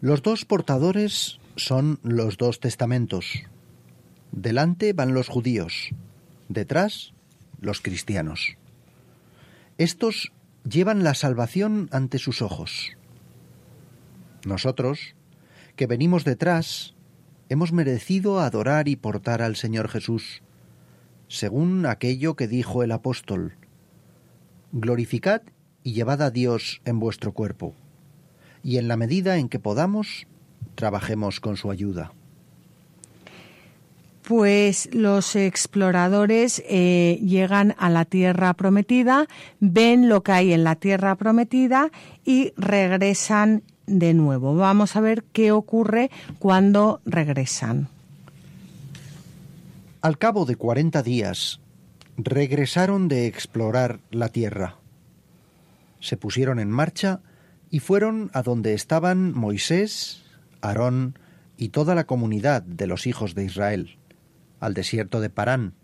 Los 0.00 0.22
dos 0.22 0.44
portadores 0.44 1.38
son 1.56 1.98
los 2.02 2.38
dos 2.38 2.60
testamentos 2.60 3.44
Delante 4.32 4.92
van 4.92 5.14
los 5.14 5.28
judíos, 5.28 5.90
detrás 6.48 7.14
los 7.60 7.80
cristianos. 7.80 8.56
Estos 9.78 10.32
llevan 10.68 11.04
la 11.04 11.14
salvación 11.14 11.88
ante 11.92 12.18
sus 12.18 12.42
ojos. 12.42 12.96
Nosotros 14.44 15.14
que 15.76 15.86
venimos 15.86 16.24
detrás, 16.24 16.94
hemos 17.48 17.72
merecido 17.72 18.40
adorar 18.40 18.88
y 18.88 18.96
portar 18.96 19.42
al 19.42 19.54
Señor 19.54 19.88
Jesús, 19.88 20.42
según 21.28 21.86
aquello 21.86 22.34
que 22.34 22.48
dijo 22.48 22.82
el 22.82 22.90
apóstol, 22.90 23.54
glorificad 24.72 25.42
y 25.84 25.92
llevad 25.92 26.20
a 26.22 26.30
Dios 26.30 26.80
en 26.84 26.98
vuestro 26.98 27.32
cuerpo, 27.32 27.74
y 28.64 28.78
en 28.78 28.88
la 28.88 28.96
medida 28.96 29.38
en 29.38 29.48
que 29.48 29.60
podamos, 29.60 30.26
trabajemos 30.74 31.38
con 31.38 31.56
su 31.56 31.70
ayuda. 31.70 32.12
Pues 34.28 34.90
los 34.92 35.36
exploradores 35.36 36.62
eh, 36.68 37.18
llegan 37.22 37.74
a 37.78 37.88
la 37.88 38.04
tierra 38.04 38.52
prometida, 38.52 39.26
ven 39.58 40.10
lo 40.10 40.22
que 40.22 40.32
hay 40.32 40.52
en 40.52 40.64
la 40.64 40.74
tierra 40.74 41.14
prometida 41.14 41.90
y 42.26 42.52
regresan 42.58 43.62
de 43.86 44.12
nuevo. 44.12 44.54
Vamos 44.54 44.96
a 44.96 45.00
ver 45.00 45.24
qué 45.32 45.50
ocurre 45.50 46.10
cuando 46.38 47.00
regresan. 47.06 47.88
Al 50.02 50.18
cabo 50.18 50.44
de 50.44 50.56
cuarenta 50.56 51.02
días, 51.02 51.60
regresaron 52.18 53.08
de 53.08 53.28
explorar 53.28 53.98
la 54.10 54.28
tierra. 54.28 54.76
Se 56.00 56.18
pusieron 56.18 56.58
en 56.58 56.70
marcha 56.70 57.20
y 57.70 57.78
fueron 57.78 58.30
a 58.34 58.42
donde 58.42 58.74
estaban 58.74 59.32
Moisés, 59.32 60.22
Aarón 60.60 61.18
y 61.56 61.70
toda 61.70 61.94
la 61.94 62.04
comunidad 62.04 62.60
de 62.60 62.86
los 62.86 63.06
hijos 63.06 63.34
de 63.34 63.46
Israel, 63.46 63.97
al 64.60 64.74
desierto 64.74 65.20
de 65.20 65.30
Parán, 65.30 65.74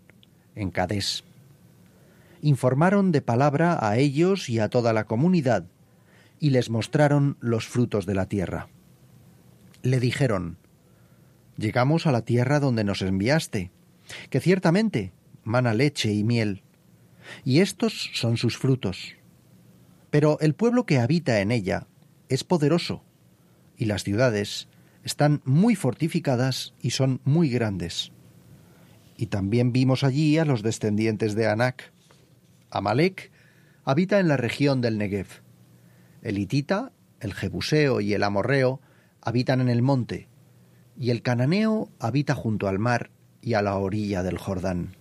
en 0.55 0.71
Cadés. 0.71 1.23
Informaron 2.41 3.11
de 3.11 3.21
palabra 3.21 3.77
a 3.81 3.97
ellos 3.97 4.49
y 4.49 4.59
a 4.59 4.69
toda 4.69 4.93
la 4.93 5.05
comunidad 5.05 5.65
y 6.39 6.49
les 6.49 6.69
mostraron 6.69 7.37
los 7.39 7.67
frutos 7.67 8.05
de 8.05 8.13
la 8.13 8.27
tierra. 8.27 8.67
Le 9.81 9.99
dijeron, 9.99 10.57
Llegamos 11.57 12.05
a 12.05 12.11
la 12.11 12.21
tierra 12.21 12.59
donde 12.59 12.83
nos 12.83 13.01
enviaste, 13.01 13.71
que 14.29 14.41
ciertamente 14.41 15.13
mana 15.43 15.73
leche 15.73 16.11
y 16.11 16.23
miel, 16.23 16.63
y 17.43 17.59
estos 17.59 18.11
son 18.13 18.37
sus 18.37 18.57
frutos. 18.57 19.15
Pero 20.09 20.37
el 20.41 20.53
pueblo 20.53 20.85
que 20.85 20.99
habita 20.99 21.39
en 21.39 21.51
ella 21.51 21.87
es 22.29 22.43
poderoso, 22.43 23.03
y 23.77 23.85
las 23.85 24.03
ciudades 24.03 24.67
están 25.03 25.41
muy 25.45 25.75
fortificadas 25.75 26.73
y 26.81 26.91
son 26.91 27.21
muy 27.23 27.49
grandes. 27.49 28.11
Y 29.17 29.27
también 29.27 29.71
vimos 29.71 30.03
allí 30.03 30.37
a 30.37 30.45
los 30.45 30.61
descendientes 30.61 31.35
de 31.35 31.47
Anac. 31.47 31.91
Amalek 32.69 33.31
habita 33.83 34.19
en 34.19 34.27
la 34.27 34.37
región 34.37 34.81
del 34.81 34.97
Negev. 34.97 35.27
El 36.21 36.37
hitita, 36.37 36.91
el 37.19 37.33
jebuseo 37.33 38.01
y 38.01 38.13
el 38.13 38.23
amorreo 38.23 38.81
habitan 39.21 39.61
en 39.61 39.69
el 39.69 39.81
monte, 39.81 40.27
y 40.97 41.11
el 41.11 41.21
cananeo 41.21 41.89
habita 41.99 42.35
junto 42.35 42.67
al 42.67 42.79
mar 42.79 43.11
y 43.41 43.53
a 43.53 43.61
la 43.61 43.77
orilla 43.77 44.23
del 44.23 44.37
Jordán. 44.37 44.95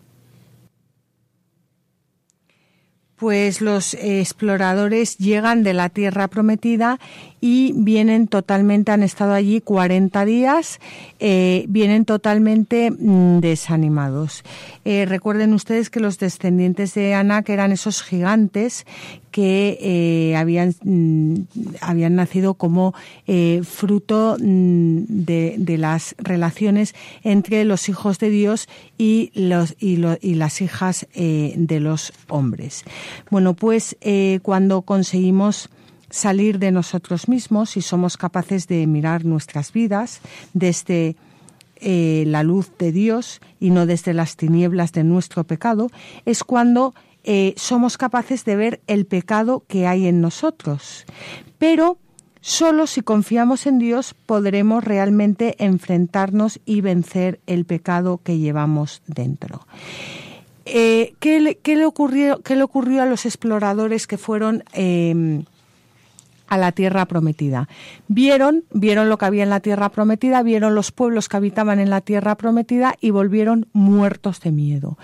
Pues 3.16 3.60
los 3.60 3.94
exploradores 3.94 5.18
llegan 5.18 5.62
de 5.62 5.72
la 5.72 5.88
tierra 5.88 6.28
prometida 6.28 6.98
y 7.40 7.72
vienen 7.76 8.26
totalmente, 8.26 8.90
han 8.90 9.02
estado 9.02 9.34
allí 9.34 9.60
40 9.60 10.24
días, 10.24 10.80
eh, 11.20 11.66
vienen 11.68 12.06
totalmente 12.06 12.90
mm, 12.90 13.40
desanimados. 13.40 14.42
Eh, 14.84 15.04
recuerden 15.06 15.52
ustedes 15.52 15.90
que 15.90 16.00
los 16.00 16.18
descendientes 16.18 16.94
de 16.94 17.14
Anak 17.14 17.50
eran 17.50 17.70
esos 17.70 18.02
gigantes 18.02 18.86
que 19.34 19.78
eh, 19.80 20.36
habían, 20.36 20.76
mm, 20.84 21.34
habían 21.80 22.14
nacido 22.14 22.54
como 22.54 22.94
eh, 23.26 23.62
fruto 23.64 24.36
mm, 24.38 25.06
de, 25.08 25.56
de, 25.58 25.76
las 25.76 26.14
relaciones 26.18 26.94
entre 27.24 27.64
los 27.64 27.88
hijos 27.88 28.20
de 28.20 28.30
Dios 28.30 28.68
y, 28.96 29.32
los, 29.34 29.74
y, 29.80 30.00
y 30.22 30.34
las 30.36 30.60
hijas 30.60 31.08
eh, 31.14 31.52
de 31.56 31.80
los 31.80 32.12
hombres. 32.28 32.84
Bueno, 33.28 33.54
pues 33.54 33.96
cuando 34.42 34.82
conseguimos 34.82 35.68
salir 36.10 36.60
de 36.60 36.70
nosotros 36.70 37.28
mismos 37.28 37.76
y 37.76 37.82
somos 37.82 38.16
capaces 38.16 38.68
de 38.68 38.86
mirar 38.86 39.24
nuestras 39.24 39.72
vidas 39.72 40.20
desde 40.52 41.16
la 41.80 42.44
luz 42.44 42.70
de 42.78 42.92
Dios 42.92 43.40
y 43.58 43.70
no 43.70 43.84
desde 43.84 44.14
las 44.14 44.36
tinieblas 44.36 44.92
de 44.92 45.02
nuestro 45.02 45.42
pecado, 45.42 45.90
es 46.24 46.44
cuando 46.44 46.94
eh, 47.24 47.54
somos 47.56 47.96
capaces 47.96 48.44
de 48.44 48.56
ver 48.56 48.80
el 48.86 49.06
pecado 49.06 49.64
que 49.66 49.86
hay 49.86 50.06
en 50.06 50.20
nosotros. 50.20 51.04
Pero 51.58 51.98
solo 52.40 52.86
si 52.86 53.00
confiamos 53.00 53.66
en 53.66 53.78
Dios 53.78 54.14
podremos 54.26 54.84
realmente 54.84 55.56
enfrentarnos 55.58 56.60
y 56.64 56.82
vencer 56.82 57.40
el 57.46 57.64
pecado 57.64 58.20
que 58.22 58.38
llevamos 58.38 59.02
dentro. 59.06 59.66
Eh, 60.66 61.14
¿qué, 61.20 61.40
le, 61.40 61.56
¿qué, 61.56 61.76
le 61.76 61.84
ocurrió, 61.84 62.40
¿Qué 62.40 62.56
le 62.56 62.62
ocurrió 62.62 63.02
a 63.02 63.06
los 63.06 63.26
exploradores 63.26 64.06
que 64.06 64.16
fueron 64.16 64.64
eh, 64.72 65.44
a 66.54 66.58
la 66.58 66.72
tierra 66.72 67.06
prometida. 67.06 67.68
Vieron, 68.08 68.64
vieron 68.72 69.08
lo 69.08 69.18
que 69.18 69.24
había 69.24 69.42
en 69.42 69.50
la 69.50 69.60
tierra 69.60 69.88
prometida, 69.90 70.42
vieron 70.42 70.74
los 70.74 70.92
pueblos 70.92 71.28
que 71.28 71.36
habitaban 71.36 71.80
en 71.80 71.90
la 71.90 72.00
tierra 72.00 72.36
prometida 72.36 72.94
y 73.00 73.10
volvieron 73.10 73.66
muertos 73.72 74.40
de 74.40 74.52
miedo. 74.52 74.96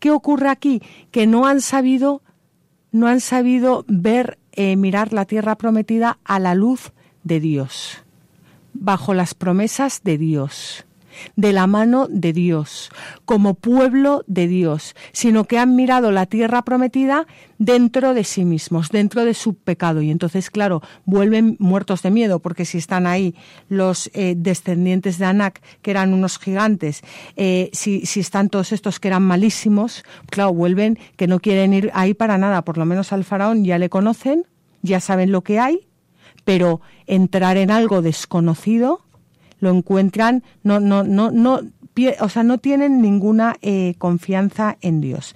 ¿Qué 0.00 0.10
ocurre 0.10 0.48
aquí? 0.48 0.82
Que 1.10 1.26
no 1.26 1.46
han 1.46 1.60
sabido, 1.60 2.22
no 2.92 3.06
han 3.06 3.20
sabido 3.20 3.84
ver, 3.88 4.38
eh, 4.52 4.76
mirar 4.76 5.12
la 5.12 5.24
tierra 5.24 5.56
prometida 5.56 6.18
a 6.24 6.38
la 6.38 6.54
luz 6.54 6.92
de 7.24 7.40
Dios, 7.40 8.04
bajo 8.74 9.14
las 9.14 9.34
promesas 9.34 10.02
de 10.04 10.18
Dios 10.18 10.84
de 11.36 11.52
la 11.52 11.66
mano 11.66 12.06
de 12.08 12.32
Dios, 12.32 12.90
como 13.24 13.54
pueblo 13.54 14.24
de 14.26 14.48
Dios, 14.48 14.94
sino 15.12 15.44
que 15.44 15.58
han 15.58 15.76
mirado 15.76 16.12
la 16.12 16.26
tierra 16.26 16.62
prometida 16.62 17.26
dentro 17.58 18.14
de 18.14 18.24
sí 18.24 18.44
mismos, 18.44 18.90
dentro 18.90 19.24
de 19.24 19.34
su 19.34 19.54
pecado. 19.54 20.02
Y 20.02 20.10
entonces, 20.10 20.50
claro, 20.50 20.82
vuelven 21.04 21.56
muertos 21.58 22.02
de 22.02 22.10
miedo, 22.10 22.38
porque 22.38 22.64
si 22.64 22.78
están 22.78 23.06
ahí 23.06 23.34
los 23.68 24.10
eh, 24.14 24.34
descendientes 24.36 25.18
de 25.18 25.26
Anak, 25.26 25.62
que 25.82 25.90
eran 25.90 26.12
unos 26.14 26.38
gigantes, 26.38 27.02
eh, 27.36 27.70
si, 27.72 28.06
si 28.06 28.20
están 28.20 28.48
todos 28.48 28.72
estos 28.72 29.00
que 29.00 29.08
eran 29.08 29.22
malísimos, 29.22 30.04
claro, 30.30 30.52
vuelven 30.52 30.98
que 31.16 31.26
no 31.26 31.40
quieren 31.40 31.74
ir 31.74 31.90
ahí 31.94 32.14
para 32.14 32.38
nada, 32.38 32.62
por 32.62 32.78
lo 32.78 32.86
menos 32.86 33.12
al 33.12 33.24
faraón 33.24 33.64
ya 33.64 33.78
le 33.78 33.88
conocen, 33.88 34.46
ya 34.82 35.00
saben 35.00 35.32
lo 35.32 35.42
que 35.42 35.58
hay, 35.58 35.88
pero 36.44 36.80
entrar 37.06 37.56
en 37.56 37.70
algo 37.70 38.02
desconocido, 38.02 39.02
lo 39.60 39.70
encuentran, 39.70 40.42
no, 40.62 40.80
no, 40.80 41.04
no, 41.04 41.30
no, 41.30 41.60
o 42.20 42.28
sea, 42.28 42.42
no 42.42 42.58
tienen 42.58 43.02
ninguna 43.02 43.56
eh, 43.62 43.94
confianza 43.98 44.76
en 44.80 45.00
Dios. 45.00 45.34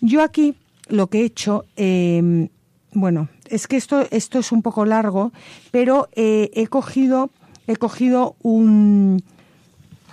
Yo 0.00 0.22
aquí 0.22 0.54
lo 0.88 1.08
que 1.08 1.20
he 1.20 1.24
hecho, 1.24 1.64
eh, 1.76 2.48
bueno, 2.92 3.28
es 3.48 3.66
que 3.66 3.76
esto, 3.76 4.06
esto 4.10 4.38
es 4.38 4.52
un 4.52 4.62
poco 4.62 4.84
largo, 4.84 5.32
pero 5.70 6.08
eh, 6.14 6.50
he 6.54 6.66
cogido, 6.66 7.30
he 7.66 7.76
cogido 7.76 8.36
un, 8.42 9.22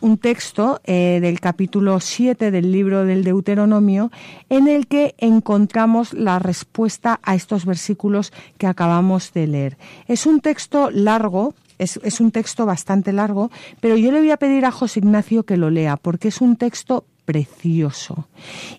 un 0.02 0.17
texto 0.17 0.82
eh, 0.84 1.20
del 1.22 1.39
capítulo 1.39 2.00
7 2.00 2.52
del 2.52 2.72
libro 2.72 3.06
del 3.06 3.24
Deuteronomio 3.24 4.12
en 4.50 4.67
el 4.67 4.88
que 4.88 5.15
encontramos 5.17 6.13
la 6.13 6.39
respuesta 6.39 7.20
a 7.24 7.36
estos 7.36 7.65
versículos 7.65 8.34
que 8.58 8.67
acabamos 8.67 9.32
de 9.34 9.48
leer. 9.48 9.78
Es 10.08 10.26
un 10.26 10.41
texto 10.41 10.89
largo, 10.91 11.54
es, 11.82 12.00
es, 12.04 12.22
un 12.22 12.32
texto 12.32 12.65
bastante 12.65 13.12
largo, 13.12 13.50
pero 13.80 13.98
yo 13.98 14.12
le 14.12 14.20
voy 14.20 14.32
a 14.32 14.38
pedir 14.38 14.65
a 14.65 14.72
José 14.72 15.00
Ignacio 15.00 15.44
que 15.44 15.58
lo 15.58 15.70
lea, 15.70 15.98
porque 15.98 16.28
es 16.28 16.39
un 16.39 16.56
texto 16.56 17.06
precioso. 17.26 18.28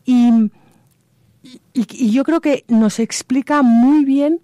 Y, 0.04 0.50
y, 1.72 2.10
yo 2.12 2.22
creo 2.22 2.40
que 2.40 2.64
nos 2.68 3.00
explica 3.00 3.62
muy 3.62 4.04
bien 4.04 4.40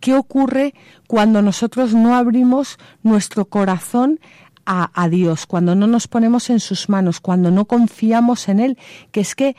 qué 0.00 0.14
ocurre 0.14 0.74
cuando 1.06 1.42
nosotros 1.42 1.94
no 1.94 2.16
abrimos 2.16 2.76
nuestro 3.02 3.44
corazón 3.44 4.18
a, 4.64 4.90
a, 5.00 5.08
Dios, 5.08 5.46
cuando 5.46 5.76
no 5.76 5.86
nos 5.86 6.08
ponemos 6.08 6.50
en 6.50 6.58
sus 6.58 6.88
manos, 6.88 7.20
cuando 7.20 7.52
no 7.52 7.66
confiamos 7.66 8.48
en 8.48 8.58
Él, 8.58 8.78
que 9.12 9.20
es 9.20 9.36
que 9.36 9.54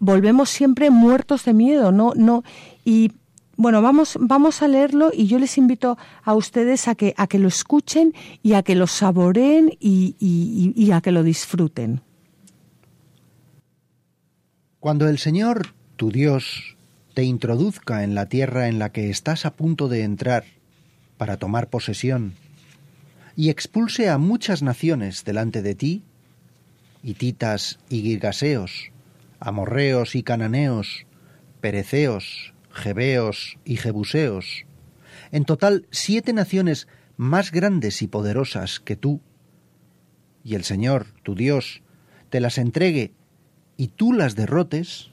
volvemos 0.00 0.50
siempre 0.50 0.90
muertos 0.90 1.44
de 1.44 1.54
miedo, 1.54 1.92
no, 1.92 2.14
no, 2.16 2.42
y 2.84 3.12
bueno, 3.60 3.82
vamos, 3.82 4.16
vamos 4.18 4.62
a 4.62 4.68
leerlo 4.68 5.10
y 5.12 5.26
yo 5.26 5.38
les 5.38 5.58
invito 5.58 5.98
a 6.24 6.34
ustedes 6.34 6.88
a 6.88 6.94
que, 6.94 7.12
a 7.18 7.26
que 7.26 7.38
lo 7.38 7.48
escuchen 7.48 8.14
y 8.42 8.54
a 8.54 8.62
que 8.62 8.74
lo 8.74 8.86
saboreen 8.86 9.76
y, 9.78 10.16
y, 10.18 10.90
a 10.92 11.02
que 11.02 11.12
lo 11.12 11.22
disfruten. 11.22 12.00
Cuando 14.78 15.10
el 15.10 15.18
Señor, 15.18 15.74
tu 15.96 16.10
Dios, 16.10 16.78
te 17.12 17.24
introduzca 17.24 18.02
en 18.02 18.14
la 18.14 18.24
tierra 18.30 18.66
en 18.66 18.78
la 18.78 18.92
que 18.92 19.10
estás 19.10 19.44
a 19.44 19.50
punto 19.50 19.88
de 19.88 20.04
entrar 20.04 20.44
para 21.18 21.36
tomar 21.36 21.68
posesión, 21.68 22.32
y 23.36 23.50
expulse 23.50 24.08
a 24.08 24.16
muchas 24.16 24.62
naciones 24.62 25.22
delante 25.26 25.60
de 25.60 25.74
ti, 25.74 26.02
hititas 27.02 27.78
y 27.90 28.00
girgaseos, 28.00 28.90
amorreos 29.38 30.14
y 30.14 30.22
cananeos, 30.22 31.04
pereceos, 31.60 32.54
jebeos 32.80 33.58
y 33.64 33.76
jebuseos, 33.76 34.64
en 35.30 35.44
total 35.44 35.86
siete 35.90 36.32
naciones 36.32 36.88
más 37.16 37.52
grandes 37.52 38.02
y 38.02 38.08
poderosas 38.08 38.80
que 38.80 38.96
tú, 38.96 39.20
y 40.42 40.54
el 40.54 40.64
Señor, 40.64 41.06
tu 41.22 41.34
Dios, 41.34 41.82
te 42.30 42.40
las 42.40 42.58
entregue 42.58 43.12
y 43.76 43.88
tú 43.88 44.12
las 44.12 44.34
derrotes, 44.34 45.10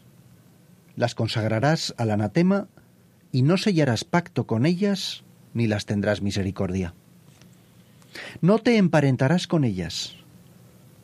las 0.96 1.16
consagrarás 1.16 1.94
al 1.98 2.12
anatema 2.12 2.68
y 3.32 3.42
no 3.42 3.58
sellarás 3.58 4.04
pacto 4.04 4.48
con 4.48 4.66
ellas 4.66 5.24
ni 5.54 5.68
las 5.68 5.86
tendrás 5.86 6.22
misericordia. 6.22 6.94
No 8.42 8.60
te 8.60 8.78
emparentarás 8.78 9.48
con 9.48 9.64
ellas, 9.64 10.16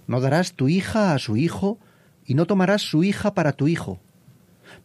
no 0.07 0.21
darás 0.21 0.53
tu 0.53 0.69
hija 0.69 1.13
a 1.13 1.19
su 1.19 1.37
hijo 1.37 1.79
y 2.25 2.35
no 2.35 2.45
tomarás 2.45 2.81
su 2.81 3.03
hija 3.03 3.33
para 3.33 3.53
tu 3.53 3.67
hijo, 3.67 3.99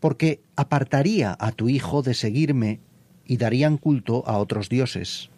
porque 0.00 0.40
apartaría 0.56 1.36
a 1.38 1.52
tu 1.52 1.68
hijo 1.68 2.02
de 2.02 2.14
seguirme 2.14 2.80
y 3.26 3.36
darían 3.36 3.76
culto 3.76 4.24
a 4.26 4.38
otros 4.38 4.68
dioses, 4.68 5.30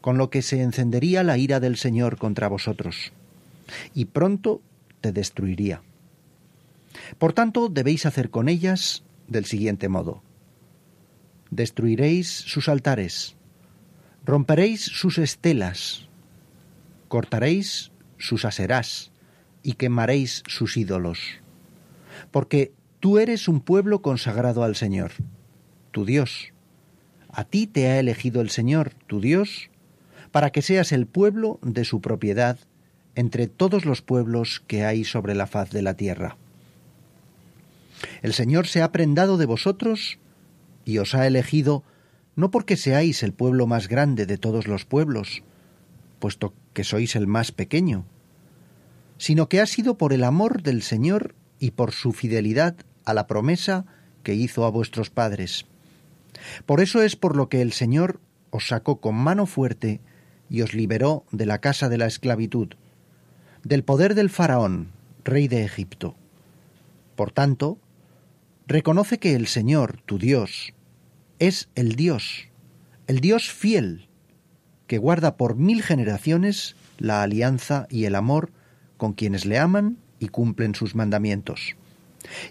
con 0.00 0.18
lo 0.18 0.30
que 0.30 0.42
se 0.42 0.62
encendería 0.62 1.22
la 1.22 1.38
ira 1.38 1.60
del 1.60 1.76
Señor 1.76 2.18
contra 2.18 2.48
vosotros, 2.48 3.12
y 3.94 4.06
pronto 4.06 4.60
te 5.00 5.12
destruiría. 5.12 5.82
Por 7.18 7.32
tanto, 7.32 7.68
debéis 7.68 8.06
hacer 8.06 8.30
con 8.30 8.48
ellas 8.48 9.04
del 9.28 9.44
siguiente 9.44 9.88
modo. 9.88 10.22
Destruiréis 11.50 12.28
sus 12.28 12.68
altares, 12.68 13.36
romperéis 14.24 14.82
sus 14.82 15.18
estelas, 15.18 16.08
cortaréis 17.08 17.92
sus 18.18 18.44
aserás 18.44 19.12
y 19.62 19.74
quemaréis 19.74 20.42
sus 20.46 20.76
ídolos, 20.76 21.20
porque 22.30 22.72
tú 23.06 23.18
eres 23.18 23.46
un 23.46 23.60
pueblo 23.60 24.02
consagrado 24.02 24.64
al 24.64 24.74
Señor, 24.74 25.12
tu 25.92 26.04
Dios. 26.04 26.52
A 27.28 27.44
ti 27.44 27.68
te 27.68 27.86
ha 27.86 28.00
elegido 28.00 28.40
el 28.40 28.50
Señor, 28.50 28.94
tu 29.06 29.20
Dios, 29.20 29.70
para 30.32 30.50
que 30.50 30.60
seas 30.60 30.90
el 30.90 31.06
pueblo 31.06 31.60
de 31.62 31.84
su 31.84 32.00
propiedad 32.00 32.58
entre 33.14 33.46
todos 33.46 33.84
los 33.84 34.02
pueblos 34.02 34.60
que 34.66 34.84
hay 34.84 35.04
sobre 35.04 35.36
la 35.36 35.46
faz 35.46 35.70
de 35.70 35.82
la 35.82 35.94
tierra. 35.94 36.36
El 38.22 38.32
Señor 38.34 38.66
se 38.66 38.82
ha 38.82 38.90
prendado 38.90 39.36
de 39.36 39.46
vosotros 39.46 40.18
y 40.84 40.98
os 40.98 41.14
ha 41.14 41.28
elegido 41.28 41.84
no 42.34 42.50
porque 42.50 42.76
seáis 42.76 43.22
el 43.22 43.32
pueblo 43.32 43.68
más 43.68 43.86
grande 43.86 44.26
de 44.26 44.36
todos 44.36 44.66
los 44.66 44.84
pueblos, 44.84 45.44
puesto 46.18 46.54
que 46.72 46.82
sois 46.82 47.14
el 47.14 47.28
más 47.28 47.52
pequeño, 47.52 48.04
sino 49.16 49.48
que 49.48 49.60
ha 49.60 49.66
sido 49.66 49.96
por 49.96 50.12
el 50.12 50.24
amor 50.24 50.64
del 50.64 50.82
Señor 50.82 51.36
y 51.60 51.70
por 51.70 51.92
su 51.92 52.12
fidelidad 52.12 52.74
a 53.06 53.14
la 53.14 53.26
promesa 53.26 53.86
que 54.22 54.34
hizo 54.34 54.66
a 54.66 54.70
vuestros 54.70 55.08
padres. 55.08 55.64
Por 56.66 56.80
eso 56.80 57.02
es 57.02 57.16
por 57.16 57.36
lo 57.36 57.48
que 57.48 57.62
el 57.62 57.72
Señor 57.72 58.20
os 58.50 58.68
sacó 58.68 59.00
con 59.00 59.14
mano 59.14 59.46
fuerte 59.46 60.00
y 60.50 60.62
os 60.62 60.74
liberó 60.74 61.24
de 61.32 61.46
la 61.46 61.60
casa 61.60 61.88
de 61.88 61.98
la 61.98 62.06
esclavitud, 62.06 62.74
del 63.64 63.84
poder 63.84 64.14
del 64.14 64.30
faraón, 64.30 64.92
rey 65.24 65.48
de 65.48 65.64
Egipto. 65.64 66.14
Por 67.16 67.32
tanto, 67.32 67.78
reconoce 68.66 69.18
que 69.18 69.34
el 69.34 69.46
Señor, 69.46 70.00
tu 70.06 70.18
Dios, 70.18 70.74
es 71.38 71.68
el 71.74 71.96
Dios, 71.96 72.48
el 73.06 73.20
Dios 73.20 73.50
fiel, 73.50 74.08
que 74.86 74.98
guarda 74.98 75.36
por 75.36 75.56
mil 75.56 75.82
generaciones 75.82 76.76
la 76.98 77.22
alianza 77.22 77.86
y 77.90 78.04
el 78.04 78.14
amor 78.14 78.50
con 78.96 79.12
quienes 79.12 79.44
le 79.44 79.58
aman 79.58 79.98
y 80.18 80.28
cumplen 80.28 80.74
sus 80.74 80.94
mandamientos, 80.94 81.76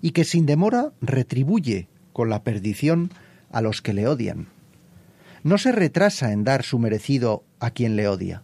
y 0.01 0.11
que 0.11 0.23
sin 0.23 0.45
demora 0.45 0.93
retribuye 1.01 1.87
con 2.13 2.29
la 2.29 2.43
perdición 2.43 3.11
a 3.51 3.61
los 3.61 3.81
que 3.81 3.93
le 3.93 4.07
odian. 4.07 4.47
No 5.43 5.57
se 5.57 5.71
retrasa 5.71 6.31
en 6.31 6.43
dar 6.43 6.63
su 6.63 6.79
merecido 6.79 7.43
a 7.59 7.71
quien 7.71 7.95
le 7.95 8.07
odia. 8.07 8.43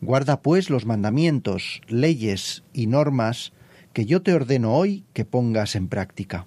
Guarda 0.00 0.42
pues 0.42 0.70
los 0.70 0.86
mandamientos, 0.86 1.82
leyes 1.88 2.62
y 2.72 2.86
normas 2.86 3.52
que 3.92 4.06
yo 4.06 4.22
te 4.22 4.32
ordeno 4.32 4.74
hoy 4.74 5.04
que 5.12 5.24
pongas 5.24 5.74
en 5.74 5.88
práctica. 5.88 6.46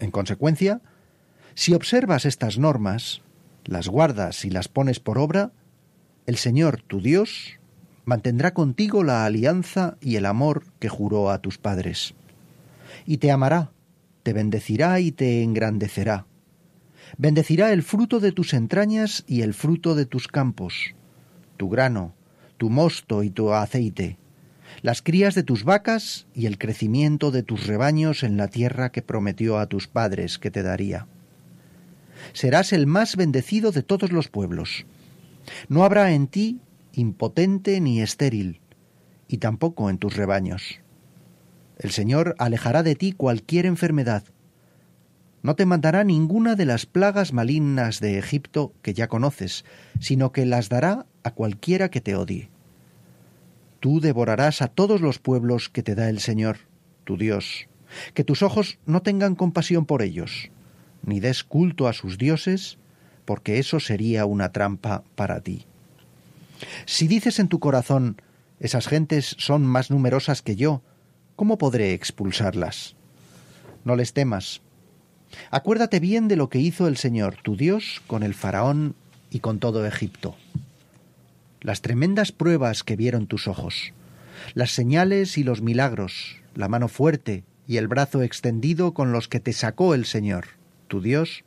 En 0.00 0.10
consecuencia, 0.10 0.80
si 1.54 1.74
observas 1.74 2.24
estas 2.24 2.58
normas, 2.58 3.22
las 3.64 3.88
guardas 3.88 4.44
y 4.44 4.50
las 4.50 4.66
pones 4.66 4.98
por 4.98 5.18
obra, 5.18 5.52
el 6.26 6.36
Señor 6.36 6.82
tu 6.82 7.00
Dios 7.00 7.60
mantendrá 8.04 8.52
contigo 8.52 9.04
la 9.04 9.24
alianza 9.24 9.96
y 10.00 10.16
el 10.16 10.26
amor 10.26 10.64
que 10.78 10.88
juró 10.88 11.30
a 11.30 11.38
tus 11.38 11.58
padres. 11.58 12.14
Y 13.06 13.18
te 13.18 13.30
amará, 13.30 13.72
te 14.22 14.32
bendecirá 14.32 15.00
y 15.00 15.12
te 15.12 15.42
engrandecerá. 15.42 16.26
Bendecirá 17.18 17.72
el 17.72 17.82
fruto 17.82 18.20
de 18.20 18.32
tus 18.32 18.54
entrañas 18.54 19.24
y 19.26 19.42
el 19.42 19.54
fruto 19.54 19.94
de 19.94 20.06
tus 20.06 20.28
campos, 20.28 20.94
tu 21.56 21.68
grano, 21.68 22.14
tu 22.56 22.70
mosto 22.70 23.22
y 23.22 23.30
tu 23.30 23.52
aceite, 23.52 24.18
las 24.82 25.02
crías 25.02 25.34
de 25.34 25.42
tus 25.42 25.64
vacas 25.64 26.26
y 26.34 26.46
el 26.46 26.58
crecimiento 26.58 27.30
de 27.30 27.42
tus 27.42 27.66
rebaños 27.66 28.22
en 28.22 28.36
la 28.36 28.48
tierra 28.48 28.90
que 28.90 29.02
prometió 29.02 29.58
a 29.58 29.66
tus 29.66 29.86
padres 29.86 30.38
que 30.38 30.50
te 30.50 30.62
daría. 30.62 31.06
Serás 32.32 32.72
el 32.72 32.86
más 32.86 33.16
bendecido 33.16 33.70
de 33.70 33.82
todos 33.82 34.10
los 34.10 34.28
pueblos. 34.28 34.86
No 35.68 35.84
habrá 35.84 36.12
en 36.12 36.26
ti 36.26 36.60
impotente 36.92 37.80
ni 37.80 38.00
estéril, 38.00 38.60
y 39.28 39.38
tampoco 39.38 39.90
en 39.90 39.98
tus 39.98 40.16
rebaños. 40.16 40.80
El 41.78 41.90
Señor 41.90 42.34
alejará 42.38 42.82
de 42.82 42.94
ti 42.94 43.12
cualquier 43.12 43.66
enfermedad. 43.66 44.24
No 45.42 45.56
te 45.56 45.66
mandará 45.66 46.04
ninguna 46.04 46.54
de 46.54 46.64
las 46.64 46.86
plagas 46.86 47.32
malignas 47.32 48.00
de 48.00 48.18
Egipto 48.18 48.72
que 48.80 48.94
ya 48.94 49.08
conoces, 49.08 49.64
sino 50.00 50.32
que 50.32 50.46
las 50.46 50.68
dará 50.68 51.06
a 51.22 51.32
cualquiera 51.32 51.90
que 51.90 52.00
te 52.00 52.16
odie. 52.16 52.48
Tú 53.80 54.00
devorarás 54.00 54.62
a 54.62 54.68
todos 54.68 55.02
los 55.02 55.18
pueblos 55.18 55.68
que 55.68 55.82
te 55.82 55.94
da 55.94 56.08
el 56.08 56.20
Señor, 56.20 56.58
tu 57.04 57.18
Dios. 57.18 57.68
Que 58.14 58.24
tus 58.24 58.42
ojos 58.42 58.78
no 58.86 59.02
tengan 59.02 59.34
compasión 59.34 59.84
por 59.84 60.00
ellos, 60.00 60.50
ni 61.04 61.20
des 61.20 61.44
culto 61.44 61.86
a 61.86 61.92
sus 61.92 62.16
dioses, 62.16 62.78
porque 63.26 63.58
eso 63.58 63.80
sería 63.80 64.24
una 64.24 64.52
trampa 64.52 65.04
para 65.14 65.40
ti. 65.40 65.66
Si 66.86 67.06
dices 67.06 67.38
en 67.38 67.48
tu 67.48 67.58
corazón, 67.60 68.16
esas 68.60 68.88
gentes 68.88 69.36
son 69.38 69.66
más 69.66 69.90
numerosas 69.90 70.40
que 70.40 70.56
yo, 70.56 70.82
¿cómo 71.36 71.58
podré 71.58 71.92
expulsarlas? 71.92 72.96
No 73.84 73.96
les 73.96 74.12
temas. 74.12 74.62
Acuérdate 75.50 76.00
bien 76.00 76.28
de 76.28 76.36
lo 76.36 76.48
que 76.48 76.58
hizo 76.58 76.86
el 76.86 76.96
Señor, 76.96 77.36
tu 77.42 77.56
Dios, 77.56 78.02
con 78.06 78.22
el 78.22 78.34
faraón 78.34 78.94
y 79.30 79.40
con 79.40 79.58
todo 79.58 79.84
Egipto. 79.86 80.36
Las 81.60 81.82
tremendas 81.82 82.32
pruebas 82.32 82.84
que 82.84 82.96
vieron 82.96 83.26
tus 83.26 83.48
ojos, 83.48 83.92
las 84.54 84.70
señales 84.70 85.38
y 85.38 85.44
los 85.44 85.62
milagros, 85.62 86.36
la 86.54 86.68
mano 86.68 86.88
fuerte 86.88 87.44
y 87.66 87.78
el 87.78 87.88
brazo 87.88 88.22
extendido 88.22 88.94
con 88.94 89.12
los 89.12 89.28
que 89.28 89.40
te 89.40 89.52
sacó 89.52 89.94
el 89.94 90.04
Señor, 90.04 90.46
tu 90.88 91.00
Dios, 91.00 91.44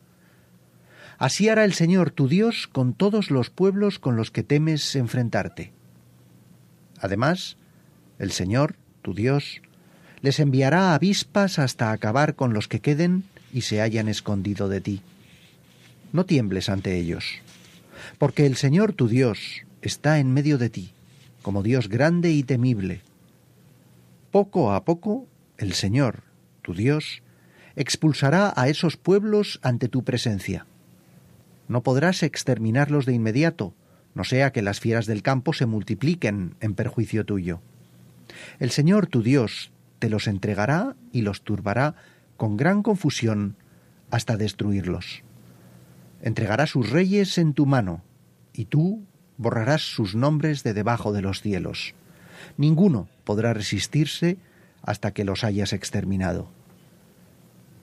Así 1.18 1.50
hará 1.50 1.66
el 1.66 1.74
Señor 1.74 2.12
tu 2.12 2.28
Dios 2.28 2.68
con 2.68 2.94
todos 2.94 3.32
los 3.32 3.50
pueblos 3.50 3.98
con 3.98 4.16
los 4.16 4.30
que 4.30 4.44
temes 4.44 4.96
enfrentarte. 4.96 5.74
Además, 7.00 7.58
el 8.20 8.32
Señor, 8.32 8.76
tu 9.02 9.16
Dios, 9.16 9.62
les 10.22 10.40
enviará 10.40 10.94
avispas 10.94 11.60
hasta 11.60 11.92
acabar 11.92 12.36
con 12.36 12.54
los 12.54 12.68
que 12.68 12.80
queden 12.80 13.24
y 13.54 13.62
se 13.62 13.82
hayan 13.82 14.08
escondido 14.08 14.70
de 14.70 14.82
ti. 14.82 15.02
No 16.14 16.26
tiembles 16.26 16.70
ante 16.70 16.98
ellos, 16.98 17.26
porque 18.18 18.46
el 18.46 18.56
Señor 18.56 18.94
tu 18.94 19.08
Dios 19.08 19.64
está 19.82 20.20
en 20.20 20.34
medio 20.34 20.58
de 20.58 20.70
ti, 20.70 20.94
como 21.42 21.64
Dios 21.64 21.90
grande 21.90 22.32
y 22.32 22.44
temible. 22.44 23.02
Poco 24.32 24.74
a 24.74 24.84
poco, 24.86 25.28
el 25.58 25.74
Señor, 25.74 26.24
tu 26.62 26.74
Dios, 26.74 27.22
expulsará 27.76 28.54
a 28.56 28.70
esos 28.70 28.98
pueblos 28.98 29.60
ante 29.62 29.88
tu 29.88 30.04
presencia 30.04 30.66
no 31.68 31.84
podrás 31.84 32.24
exterminarlos 32.24 33.06
de 33.06 33.14
inmediato, 33.14 33.74
no 34.16 34.24
sea 34.24 34.52
que 34.52 34.62
las 34.62 34.80
fieras 34.80 35.06
del 35.06 35.22
campo 35.22 35.54
se 35.54 35.66
multipliquen 35.66 36.56
en 36.60 36.74
perjuicio 36.74 37.26
tuyo. 37.26 37.62
El 38.60 38.72
Señor 38.72 39.08
tu 39.08 39.22
Dios 39.22 39.72
te 40.00 40.10
los 40.10 40.28
entregará 40.28 40.96
y 41.12 41.22
los 41.22 41.44
turbará 41.44 41.96
con 42.38 42.58
gran 42.58 42.84
confusión 42.84 43.56
hasta 44.12 44.38
destruirlos. 44.38 45.24
Entregará 46.22 46.68
sus 46.68 46.90
reyes 46.90 47.38
en 47.38 47.54
tu 47.54 47.66
mano, 47.66 48.04
y 48.54 48.66
tú 48.66 49.06
borrarás 49.38 49.82
sus 49.82 50.16
nombres 50.16 50.64
de 50.64 50.74
debajo 50.74 51.14
de 51.14 51.22
los 51.22 51.42
cielos. 51.42 51.94
Ninguno 52.58 53.08
podrá 53.24 53.54
resistirse 53.54 54.38
hasta 54.82 55.12
que 55.12 55.26
los 55.26 55.44
hayas 55.44 55.74
exterminado 55.74 56.50